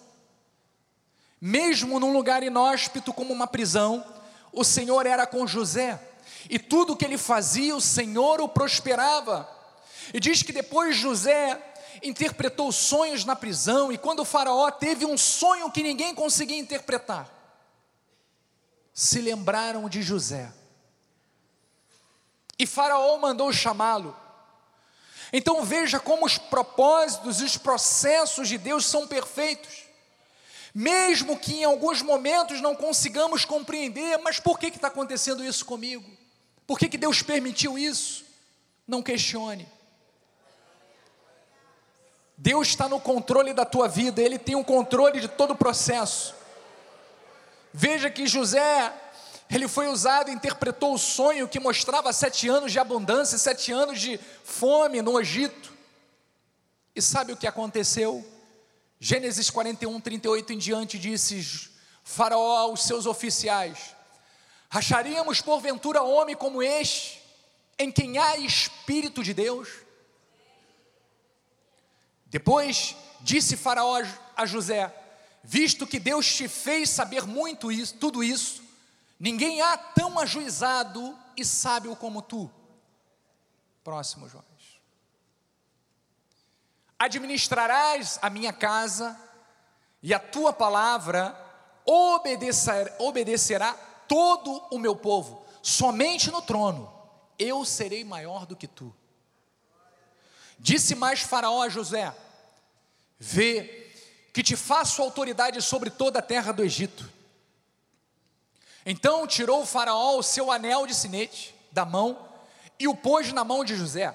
Mesmo 1.39 1.97
num 1.97 2.11
lugar 2.11 2.43
inóspito 2.43 3.13
como 3.13 3.33
uma 3.33 3.47
prisão, 3.47 4.03
o 4.51 4.65
Senhor 4.65 5.05
era 5.05 5.25
com 5.25 5.47
José 5.47 5.97
e 6.47 6.59
tudo 6.59 6.95
que 6.95 7.05
ele 7.05 7.17
fazia, 7.17 7.75
o 7.75 7.81
Senhor 7.81 8.39
o 8.39 8.47
prosperava. 8.47 9.49
E 10.13 10.19
diz 10.19 10.43
que 10.43 10.53
depois 10.53 10.95
José 10.95 11.59
interpretou 12.03 12.71
sonhos 12.71 13.25
na 13.25 13.35
prisão, 13.35 13.91
e 13.91 13.97
quando 13.97 14.21
o 14.21 14.25
Faraó 14.25 14.69
teve 14.71 15.05
um 15.05 15.17
sonho 15.17 15.71
que 15.71 15.83
ninguém 15.83 16.13
conseguia 16.13 16.57
interpretar, 16.57 17.29
se 18.93 19.19
lembraram 19.19 19.89
de 19.89 20.01
José. 20.01 20.51
E 22.57 22.65
Faraó 22.65 23.17
mandou 23.17 23.51
chamá-lo. 23.53 24.15
Então 25.31 25.63
veja 25.63 25.99
como 25.99 26.25
os 26.25 26.37
propósitos 26.37 27.39
e 27.39 27.45
os 27.45 27.57
processos 27.57 28.47
de 28.49 28.57
Deus 28.57 28.85
são 28.85 29.07
perfeitos. 29.07 29.85
Mesmo 30.73 31.37
que 31.37 31.61
em 31.61 31.63
alguns 31.63 32.01
momentos 32.01 32.61
não 32.61 32.75
consigamos 32.75 33.45
compreender, 33.45 34.17
mas 34.19 34.39
por 34.39 34.59
que 34.59 34.67
está 34.67 34.87
acontecendo 34.87 35.43
isso 35.43 35.65
comigo? 35.65 36.18
Por 36.69 36.77
que, 36.77 36.87
que 36.87 36.99
Deus 36.99 37.23
permitiu 37.23 37.79
isso? 37.79 38.23
Não 38.87 39.01
questione. 39.01 39.67
Deus 42.37 42.67
está 42.67 42.87
no 42.87 42.99
controle 42.99 43.55
da 43.55 43.65
tua 43.65 43.87
vida, 43.87 44.21
Ele 44.21 44.37
tem 44.37 44.55
o 44.55 44.63
controle 44.63 45.19
de 45.19 45.27
todo 45.27 45.53
o 45.53 45.57
processo. 45.57 46.35
Veja 47.73 48.11
que 48.11 48.27
José, 48.27 48.93
ele 49.49 49.67
foi 49.67 49.87
usado, 49.87 50.29
interpretou 50.29 50.93
o 50.93 50.99
sonho 50.99 51.47
que 51.47 51.59
mostrava 51.59 52.13
sete 52.13 52.47
anos 52.47 52.71
de 52.71 52.77
abundância, 52.77 53.39
sete 53.39 53.71
anos 53.71 53.99
de 53.99 54.19
fome 54.43 55.01
no 55.01 55.19
Egito. 55.19 55.73
E 56.95 57.01
sabe 57.01 57.33
o 57.33 57.37
que 57.37 57.47
aconteceu? 57.47 58.23
Gênesis 58.99 59.49
41, 59.49 59.99
38 59.99 60.53
em 60.53 60.57
diante 60.59 60.99
disse: 60.99 61.71
Faraó 62.03 62.57
aos 62.57 62.83
seus 62.83 63.07
oficiais: 63.07 63.95
Acharíamos 64.69 65.41
porventura 65.41 66.03
homem 66.03 66.35
como 66.35 66.61
este, 66.61 67.21
em 67.77 67.91
quem 67.91 68.17
há 68.17 68.37
Espírito 68.37 69.23
de 69.23 69.33
Deus? 69.33 69.69
Depois 72.27 72.95
disse 73.21 73.57
Faraó 73.57 74.01
a 74.35 74.45
José: 74.45 74.93
Visto 75.43 75.87
que 75.87 75.99
Deus 75.99 76.31
te 76.31 76.47
fez 76.47 76.89
saber 76.89 77.25
muito 77.25 77.71
isso, 77.71 77.95
tudo 77.97 78.23
isso, 78.23 78.61
ninguém 79.19 79.61
há 79.61 79.75
tão 79.77 80.19
ajuizado 80.19 81.17
e 81.35 81.43
sábio 81.43 81.95
como 81.95 82.21
tu. 82.21 82.51
Próximo, 83.83 84.29
Joás. 84.29 84.45
Administrarás 86.99 88.19
a 88.21 88.29
minha 88.29 88.53
casa, 88.53 89.17
e 90.01 90.13
a 90.13 90.19
tua 90.19 90.53
palavra 90.53 91.35
obedecer, 91.85 92.93
obedecerá 92.99 93.75
todo 94.09 94.61
o 94.71 94.79
meu 94.79 94.95
povo, 94.95 95.45
somente 95.61 96.31
no 96.31 96.41
trono 96.41 96.91
eu 97.37 97.63
serei 97.63 98.03
maior 98.03 98.45
do 98.45 98.55
que 98.55 98.67
tu. 98.67 98.93
Disse 100.57 100.95
mais 100.95 101.21
Faraó 101.21 101.61
a 101.61 101.69
José: 101.69 102.13
Vê 103.17 103.87
que 104.33 104.43
te 104.43 104.57
faço 104.57 105.01
autoridade 105.01 105.61
sobre 105.61 105.89
toda 105.89 106.19
a 106.19 106.23
terra 106.23 106.51
do 106.51 106.63
Egito. 106.63 107.09
Então 108.85 109.27
tirou 109.27 109.61
o 109.61 109.65
Faraó 109.65 110.17
o 110.17 110.23
seu 110.23 110.51
anel 110.51 110.87
de 110.87 110.95
sinete 110.95 111.55
da 111.71 111.85
mão 111.85 112.27
e 112.79 112.87
o 112.87 112.95
pôs 112.95 113.31
na 113.31 113.43
mão 113.43 113.63
de 113.63 113.75
José. 113.75 114.13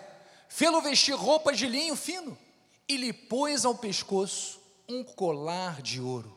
Fê-lo 0.49 0.83
vestir 0.83 1.15
roupas 1.15 1.57
de 1.57 1.67
linho 1.67 1.97
fino 1.97 2.37
e 2.89 2.97
lhe 2.97 3.13
pôs 3.13 3.65
ao 3.65 3.75
pescoço 3.75 4.61
um 4.89 5.03
colar 5.03 5.81
de 5.81 6.01
ouro. 6.01 6.37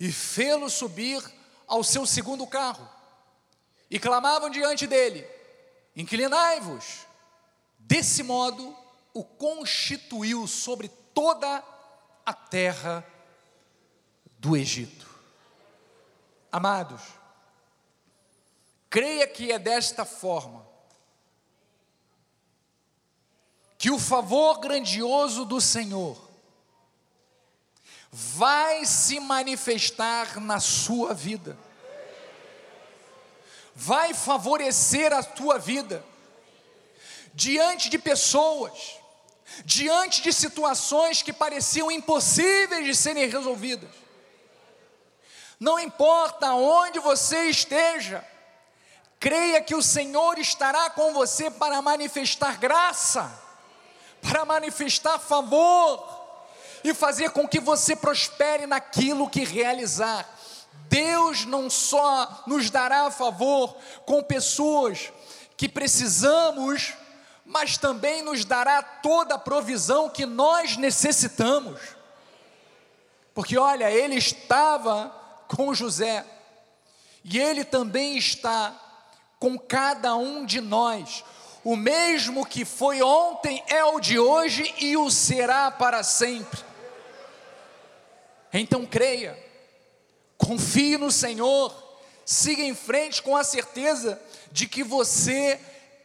E 0.00 0.10
fê-lo 0.10 0.70
subir 0.70 1.22
ao 1.72 1.82
seu 1.82 2.04
segundo 2.04 2.46
carro. 2.46 2.86
E 3.90 3.98
clamavam 3.98 4.50
diante 4.50 4.86
dele: 4.86 5.26
Inclinai-vos. 5.96 7.06
Desse 7.78 8.22
modo, 8.22 8.76
o 9.14 9.24
constituiu 9.24 10.46
sobre 10.46 10.88
toda 11.14 11.64
a 12.24 12.34
terra 12.34 13.04
do 14.38 14.54
Egito. 14.54 15.08
Amados, 16.50 17.02
creia 18.90 19.26
que 19.26 19.50
é 19.50 19.58
desta 19.58 20.04
forma 20.04 20.66
que 23.78 23.90
o 23.90 23.98
favor 23.98 24.60
grandioso 24.60 25.44
do 25.44 25.60
Senhor 25.60 26.31
vai 28.12 28.84
se 28.84 29.18
manifestar 29.18 30.38
na 30.38 30.60
sua 30.60 31.14
vida, 31.14 31.56
vai 33.74 34.12
favorecer 34.12 35.12
a 35.12 35.22
tua 35.22 35.58
vida, 35.58 36.04
diante 37.32 37.88
de 37.88 37.98
pessoas, 37.98 38.98
diante 39.64 40.20
de 40.20 40.30
situações 40.32 41.22
que 41.22 41.32
pareciam 41.32 41.90
impossíveis 41.90 42.84
de 42.84 42.94
serem 42.94 43.26
resolvidas. 43.28 43.90
Não 45.58 45.78
importa 45.78 46.52
onde 46.52 46.98
você 46.98 47.44
esteja, 47.44 48.22
creia 49.18 49.62
que 49.62 49.74
o 49.74 49.82
Senhor 49.82 50.38
estará 50.38 50.90
com 50.90 51.14
você 51.14 51.50
para 51.50 51.80
manifestar 51.80 52.58
graça 52.58 53.42
para 54.22 54.44
manifestar 54.44 55.18
favor 55.18 56.21
e 56.84 56.92
fazer 56.94 57.30
com 57.30 57.46
que 57.46 57.60
você 57.60 57.94
prospere 57.94 58.66
naquilo 58.66 59.28
que 59.28 59.44
realizar. 59.44 60.28
Deus 60.88 61.44
não 61.44 61.70
só 61.70 62.44
nos 62.46 62.68
dará 62.70 63.10
favor 63.10 63.76
com 64.04 64.22
pessoas 64.22 65.12
que 65.56 65.68
precisamos, 65.68 66.94
mas 67.44 67.78
também 67.78 68.22
nos 68.22 68.44
dará 68.44 68.82
toda 68.82 69.36
a 69.36 69.38
provisão 69.38 70.08
que 70.08 70.26
nós 70.26 70.76
necessitamos. 70.76 71.80
Porque 73.34 73.56
olha, 73.56 73.90
ele 73.90 74.16
estava 74.16 75.14
com 75.48 75.74
José, 75.74 76.24
e 77.24 77.38
ele 77.38 77.64
também 77.64 78.16
está 78.16 78.74
com 79.38 79.58
cada 79.58 80.14
um 80.16 80.44
de 80.44 80.60
nós. 80.60 81.24
O 81.64 81.76
mesmo 81.76 82.44
que 82.44 82.64
foi 82.64 83.02
ontem 83.02 83.62
é 83.68 83.84
o 83.84 84.00
de 84.00 84.18
hoje 84.18 84.74
e 84.78 84.96
o 84.96 85.10
será 85.10 85.70
para 85.70 86.02
sempre. 86.02 86.71
Então 88.52 88.84
creia, 88.84 89.38
confie 90.36 90.98
no 90.98 91.10
Senhor, 91.10 91.74
siga 92.24 92.62
em 92.62 92.74
frente 92.74 93.22
com 93.22 93.36
a 93.36 93.42
certeza 93.42 94.20
de 94.50 94.68
que 94.68 94.84
você 94.84 95.58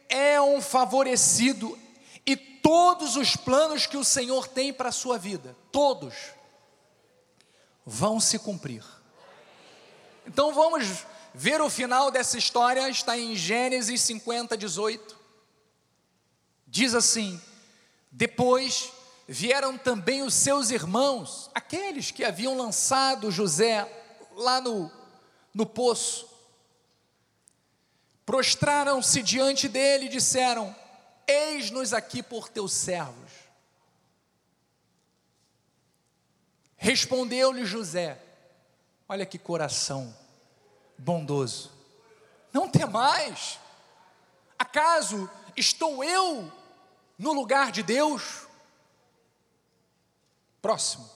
é 0.08 0.40
um 0.40 0.60
favorecido 0.60 1.78
e 2.24 2.36
todos 2.36 3.16
os 3.16 3.36
planos 3.36 3.86
que 3.86 3.96
o 3.96 4.04
Senhor 4.04 4.48
tem 4.48 4.72
para 4.72 4.88
a 4.88 4.92
sua 4.92 5.18
vida, 5.18 5.54
todos, 5.70 6.14
vão 7.84 8.18
se 8.18 8.38
cumprir. 8.38 8.84
Então 10.26 10.52
vamos 10.54 11.06
ver 11.34 11.60
o 11.60 11.70
final 11.70 12.10
dessa 12.10 12.36
história, 12.36 12.88
está 12.88 13.16
em 13.16 13.36
Gênesis 13.36 14.00
50, 14.02 14.56
18. 14.56 15.18
Diz 16.66 16.94
assim: 16.94 17.40
Depois 18.10 18.92
vieram 19.28 19.76
também 19.76 20.22
os 20.22 20.32
seus 20.32 20.70
irmãos, 20.70 21.50
aqueles 21.54 22.10
que 22.10 22.24
haviam 22.24 22.56
lançado 22.56 23.30
José 23.30 23.86
lá 24.34 24.58
no, 24.58 24.90
no 25.52 25.66
poço, 25.66 26.26
prostraram-se 28.24 29.22
diante 29.22 29.68
dele 29.68 30.06
e 30.06 30.08
disseram: 30.08 30.74
Eis-nos 31.26 31.92
aqui 31.92 32.22
por 32.22 32.48
teus 32.48 32.72
servos. 32.72 33.30
Respondeu-lhe 36.78 37.66
José: 37.66 38.18
Olha 39.06 39.26
que 39.26 39.38
coração 39.38 40.16
bondoso, 40.96 41.70
não 42.50 42.66
temais, 42.66 43.60
acaso 44.58 45.30
estou 45.54 46.02
eu 46.02 46.50
no 47.18 47.34
lugar 47.34 47.70
de 47.70 47.82
Deus? 47.82 48.47
Próximo. 50.68 51.08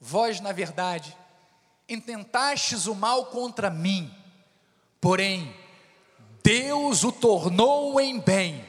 Vós, 0.00 0.40
na 0.40 0.52
verdade, 0.52 1.14
intentastes 1.86 2.86
o 2.86 2.94
mal 2.94 3.26
contra 3.26 3.68
mim, 3.68 4.10
porém, 4.98 5.54
Deus 6.42 7.04
o 7.04 7.12
tornou 7.12 8.00
em 8.00 8.18
bem, 8.18 8.64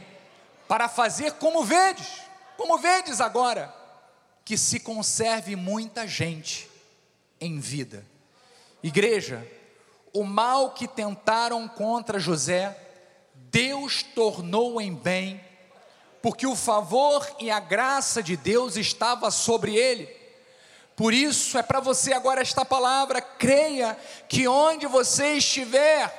para 0.68 0.90
fazer 0.90 1.36
como 1.36 1.64
vedes, 1.64 2.24
como 2.58 2.78
vedes 2.78 3.22
agora, 3.22 3.74
que 4.44 4.58
se 4.58 4.82
conserve 4.82 5.56
muita 5.56 6.06
gente 6.06 6.70
em 7.40 7.58
vida. 7.58 8.06
Igreja, 8.84 9.50
o 10.12 10.26
mal 10.26 10.72
que 10.72 10.90
tentaram 10.90 11.70
contra 11.70 12.20
José, 12.20 12.78
Deus 13.34 14.04
tornou 14.04 14.82
em 14.82 14.94
bem 14.94 15.42
porque 16.24 16.48
o 16.48 16.56
favor 16.56 17.30
e 17.38 17.52
a 17.52 17.60
graça 17.60 18.24
de 18.24 18.38
Deus 18.38 18.78
estava 18.78 19.30
sobre 19.30 19.76
ele. 19.76 20.06
Por 20.96 21.14
isso 21.14 21.58
é 21.58 21.62
para 21.62 21.82
você 21.82 22.14
agora 22.14 22.40
esta 22.40 22.64
palavra, 22.64 23.20
creia 23.20 23.98
que 24.30 24.48
onde 24.48 24.88
você 24.88 25.34
estiver, 25.34 26.10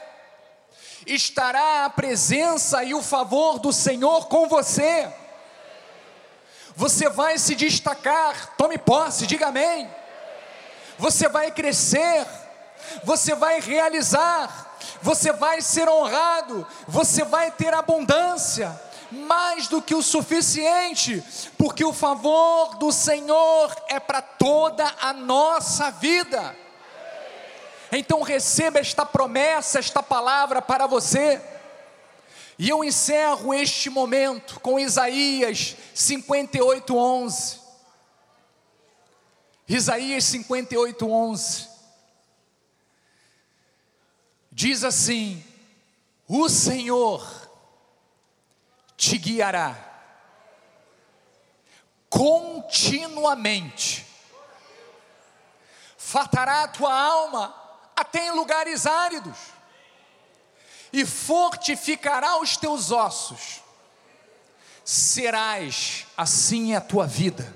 estará 1.07 1.87
a 1.87 1.91
presença 1.91 2.85
e 2.85 2.93
o 2.93 3.01
favor 3.01 3.59
do 3.59 3.73
Senhor 3.73 4.29
com 4.29 4.47
você. 4.47 5.11
Você 6.77 7.09
vai 7.09 7.39
se 7.39 7.55
destacar, 7.55 8.57
tome 8.59 8.77
posse, 8.77 9.27
diga 9.27 9.47
amém. 9.47 9.89
Você 10.99 11.31
vai 11.31 11.51
crescer, 11.51 12.27
você 13.05 13.35
vai 13.35 13.59
realizar, 13.59 14.77
você 15.01 15.33
vai 15.33 15.63
ser 15.63 15.89
honrado, 15.89 16.67
você 16.87 17.25
vai 17.25 17.51
ter 17.51 17.73
abundância 17.73 18.79
mais 19.15 19.69
do 19.69 19.81
que 19.81 19.95
o 19.95 20.03
suficiente, 20.03 21.23
porque 21.57 21.85
o 21.85 21.93
favor 21.93 22.77
do 22.77 22.93
Senhor 22.93 23.75
é 23.89 23.99
para 23.99 24.21
toda 24.21 24.85
a 25.01 25.13
nossa 25.13 25.91
vida. 25.91 26.57
Então 27.91 28.23
receba 28.23 28.79
esta 28.79 29.07
promessa, 29.07 29.79
esta 29.79 30.03
palavra 30.03 30.61
para 30.61 30.87
você. 30.87 31.41
E 32.59 32.69
eu 32.69 32.85
encerro 32.85 33.55
este 33.55 33.89
momento 33.89 34.61
com 34.61 34.79
Isaías 34.79 35.77
58, 35.95 36.97
11. 36.97 37.61
Isaías 39.69 40.25
58, 40.25 41.11
11. 41.11 41.69
Diz 44.53 44.85
assim: 44.85 45.43
O 46.29 46.49
Senhor 46.49 47.44
te 48.97 49.19
guiará 49.19 49.95
continuamente, 52.15 54.07
fartará 55.99 56.63
a 56.63 56.69
tua 56.69 56.95
alma 56.95 57.53
até 57.97 58.29
em 58.29 58.31
lugares 58.31 58.87
áridos, 58.87 59.37
e 60.93 61.05
fortificará 61.05 62.39
os 62.39 62.57
teus 62.57 62.93
ossos. 62.93 63.61
Serás 64.85 66.07
assim 66.17 66.77
a 66.77 66.81
tua 66.81 67.05
vida, 67.05 67.53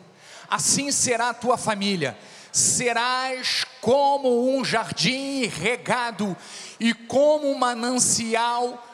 assim 0.51 0.91
será 0.91 1.29
a 1.29 1.35
tua 1.35 1.57
família. 1.57 2.19
Serás 2.51 3.65
como 3.81 4.57
um 4.57 4.65
jardim 4.65 5.47
regado 5.47 6.37
e 6.81 6.93
como 6.93 7.49
um 7.49 7.57
manancial 7.57 8.85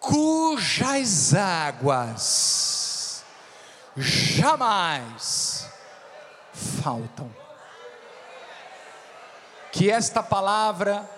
cujas 0.00 1.34
águas 1.34 3.22
jamais 3.96 5.68
faltam. 6.82 7.30
Que 9.70 9.90
esta 9.90 10.22
palavra 10.22 11.08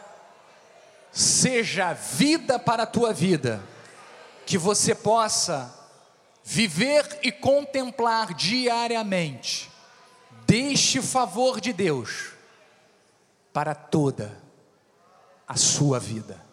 seja 1.11 1.93
vida 1.93 2.59
para 2.59 2.83
a 2.83 2.87
tua 2.87 3.13
vida, 3.13 3.63
que 4.45 4.59
você 4.59 4.95
possa 4.95 5.73
viver 6.45 7.21
e 7.23 7.31
contemplar 7.31 8.35
diariamente 8.35 9.71
deste 10.47 11.01
favor 11.01 11.61
de 11.61 11.73
Deus 11.73 12.33
para 13.53 13.75
toda 13.75 14.41
a 15.47 15.57
sua 15.57 16.01
vida, 16.01 16.45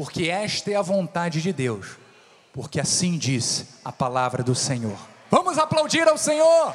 porque 0.00 0.30
esta 0.30 0.70
é 0.70 0.76
a 0.76 0.80
vontade 0.80 1.42
de 1.42 1.52
Deus, 1.52 1.98
porque 2.54 2.80
assim 2.80 3.18
diz 3.18 3.66
a 3.84 3.92
palavra 3.92 4.42
do 4.42 4.54
Senhor. 4.54 4.96
Vamos 5.30 5.58
aplaudir 5.58 6.08
ao 6.08 6.16
Senhor. 6.16 6.74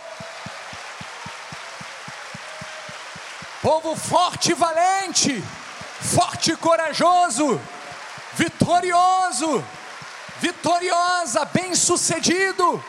Povo 3.64 3.96
forte 3.96 4.52
e 4.52 4.54
valente, 4.54 5.44
forte 6.02 6.52
e 6.52 6.56
corajoso, 6.56 7.60
vitorioso, 8.36 9.66
vitoriosa, 10.40 11.46
bem-sucedido, 11.46 12.84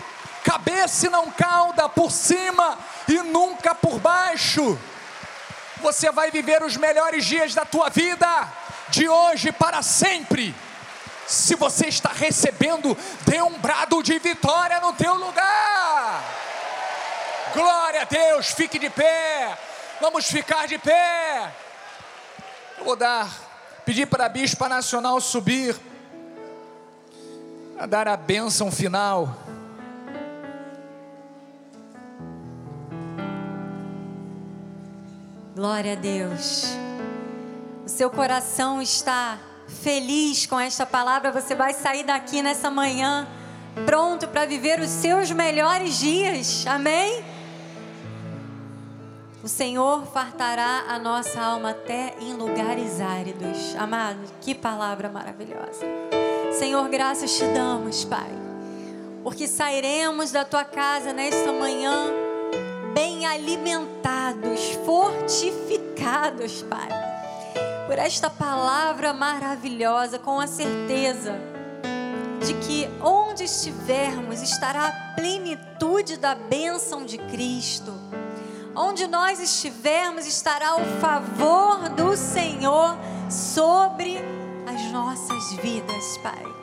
cabeça 0.45 1.07
e 1.07 1.09
não 1.09 1.31
cauda, 1.31 1.89
por 1.89 2.13
cima 2.13 2.79
e 3.09 3.23
nunca 3.23 3.75
por 3.75 3.99
baixo. 3.99 4.79
Você 5.81 6.13
vai 6.13 6.31
viver 6.31 6.63
os 6.63 6.77
melhores 6.77 7.25
dias 7.25 7.55
da 7.55 7.65
tua 7.65 7.89
vida, 7.89 8.66
de 8.89 9.09
hoje 9.09 9.53
para 9.53 9.83
sempre. 9.83 10.55
Se 11.27 11.57
você 11.57 11.89
está 11.89 12.11
recebendo, 12.11 12.97
dê 13.27 13.43
um 13.43 13.59
brado 13.59 14.03
de 14.03 14.19
vitória 14.19 14.81
no 14.81 14.93
teu 14.93 15.15
lugar. 15.15 16.23
Glória 17.53 18.03
a 18.03 18.05
Deus, 18.05 18.53
fique 18.53 18.79
de 18.79 18.89
pé. 18.89 19.59
Vamos 20.01 20.27
ficar 20.27 20.67
de 20.69 20.79
pé. 20.79 21.53
Eu 22.79 22.85
vou 22.85 22.97
dar, 22.97 23.29
pedir 23.85 24.07
para 24.07 24.27
a 24.27 24.29
Bispa 24.29 24.69
Nacional 24.69 25.21
subir, 25.21 25.75
a 27.79 27.87
dar 27.87 28.07
a 28.07 28.17
bênção 28.17 28.71
final. 28.71 29.35
Glória 35.55 35.95
a 35.95 35.97
Deus. 35.97 36.86
O 37.87 37.89
seu 37.89 38.11
coração 38.11 38.83
está 38.83 39.39
feliz 39.69 40.45
com 40.45 40.59
esta 40.59 40.85
palavra. 40.85 41.31
Você 41.31 41.55
vai 41.55 41.73
sair 41.73 42.03
daqui 42.03 42.43
nessa 42.43 42.69
manhã 42.69 43.29
pronto 43.85 44.27
para 44.27 44.45
viver 44.45 44.81
os 44.81 44.89
seus 44.89 45.31
melhores 45.31 45.97
dias. 45.97 46.67
Amém? 46.67 47.25
O 49.41 49.47
Senhor 49.47 50.05
fartará 50.07 50.87
a 50.89 50.99
nossa 50.99 51.41
alma 51.41 51.71
até 51.71 52.17
em 52.21 52.35
lugares 52.35 53.01
áridos. 53.01 53.77
Amado, 53.79 54.19
que 54.41 54.53
palavra 54.53 55.09
maravilhosa. 55.09 55.87
Senhor, 56.59 56.89
graças 56.89 57.37
te 57.37 57.45
damos, 57.55 58.05
Pai, 58.05 58.33
porque 59.23 59.47
sairemos 59.47 60.33
da 60.33 60.45
tua 60.45 60.65
casa 60.65 61.13
nesta 61.13 61.53
manhã 61.53 62.11
bem 62.93 63.25
alimentados, 63.27 64.73
fortificados, 64.85 66.63
Pai, 66.63 67.06
por 67.87 67.99
esta 67.99 68.29
palavra 68.29 69.13
maravilhosa, 69.13 70.19
com 70.19 70.41
a 70.41 70.47
certeza 70.47 71.35
de 72.45 72.55
que 72.55 72.89
onde 73.03 73.45
estivermos 73.45 74.43
estará 74.43 74.89
a 74.89 75.15
plenitude 75.15 76.17
da 76.17 76.35
bênção 76.35 77.05
de 77.05 77.19
Cristo 77.19 77.93
Onde 78.79 79.07
nós 79.07 79.41
estivermos, 79.41 80.27
estará 80.27 80.77
o 80.77 80.85
favor 81.01 81.89
do 81.89 82.15
Senhor 82.15 82.95
sobre 83.31 84.19
as 84.67 84.93
nossas 84.93 85.55
vidas, 85.63 86.19
Pai. 86.19 86.56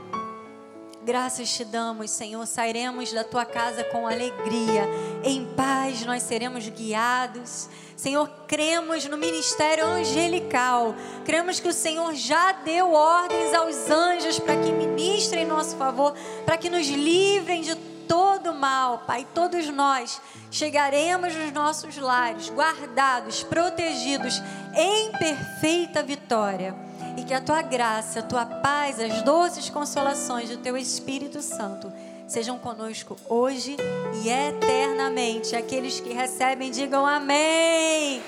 Graças 1.05 1.49
te 1.49 1.65
damos, 1.65 2.11
Senhor. 2.11 2.45
Sairemos 2.47 3.11
da 3.11 3.25
tua 3.25 3.45
casa 3.45 3.83
com 3.83 4.07
alegria, 4.07 4.87
em 5.21 5.45
paz 5.45 6.05
nós 6.05 6.23
seremos 6.23 6.67
guiados. 6.69 7.67
Senhor, 7.97 8.29
cremos 8.47 9.05
no 9.05 9.17
ministério 9.17 9.85
angelical. 9.85 10.95
Cremos 11.25 11.59
que 11.59 11.67
o 11.67 11.73
Senhor 11.73 12.13
já 12.15 12.53
deu 12.53 12.93
ordens 12.93 13.53
aos 13.53 13.89
anjos 13.89 14.39
para 14.39 14.55
que 14.55 14.71
ministrem 14.71 15.43
em 15.43 15.47
nosso 15.47 15.75
favor, 15.75 16.13
para 16.45 16.57
que 16.57 16.69
nos 16.69 16.87
livrem 16.87 17.61
de 17.61 17.75
todo 18.07 18.53
mal, 18.53 18.99
Pai. 18.99 19.27
Todos 19.33 19.67
nós 19.67 20.21
chegaremos 20.49 21.35
nos 21.35 21.51
nossos 21.51 21.97
lares, 21.97 22.49
guardados, 22.49 23.43
protegidos, 23.43 24.41
em 24.73 25.11
perfeita 25.11 26.01
vitória 26.01 26.82
e 27.17 27.23
que 27.23 27.33
a 27.33 27.41
tua 27.41 27.61
graça, 27.61 28.19
a 28.19 28.23
tua 28.23 28.45
paz, 28.45 28.99
as 28.99 29.21
doces 29.21 29.69
consolações 29.69 30.49
do 30.49 30.57
teu 30.57 30.77
Espírito 30.77 31.41
Santo 31.41 31.91
sejam 32.27 32.57
conosco 32.57 33.15
hoje 33.29 33.77
e 34.23 34.29
eternamente. 34.29 35.55
Aqueles 35.55 35.99
que 35.99 36.13
recebem, 36.13 36.71
digam 36.71 37.05
amém. 37.05 38.21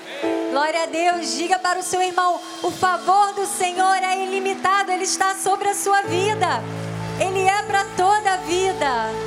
Glória 0.50 0.84
a 0.84 0.86
Deus. 0.86 1.34
Diga 1.34 1.58
para 1.58 1.80
o 1.80 1.82
seu 1.82 2.00
irmão: 2.00 2.40
o 2.62 2.70
favor 2.70 3.34
do 3.34 3.46
Senhor 3.46 3.96
é 3.96 4.24
ilimitado, 4.24 4.92
ele 4.92 5.04
está 5.04 5.34
sobre 5.34 5.68
a 5.68 5.74
sua 5.74 6.02
vida, 6.02 6.62
ele 7.20 7.40
é 7.40 7.62
para 7.62 7.84
toda 7.96 8.34
a 8.34 8.36
vida. 8.38 9.26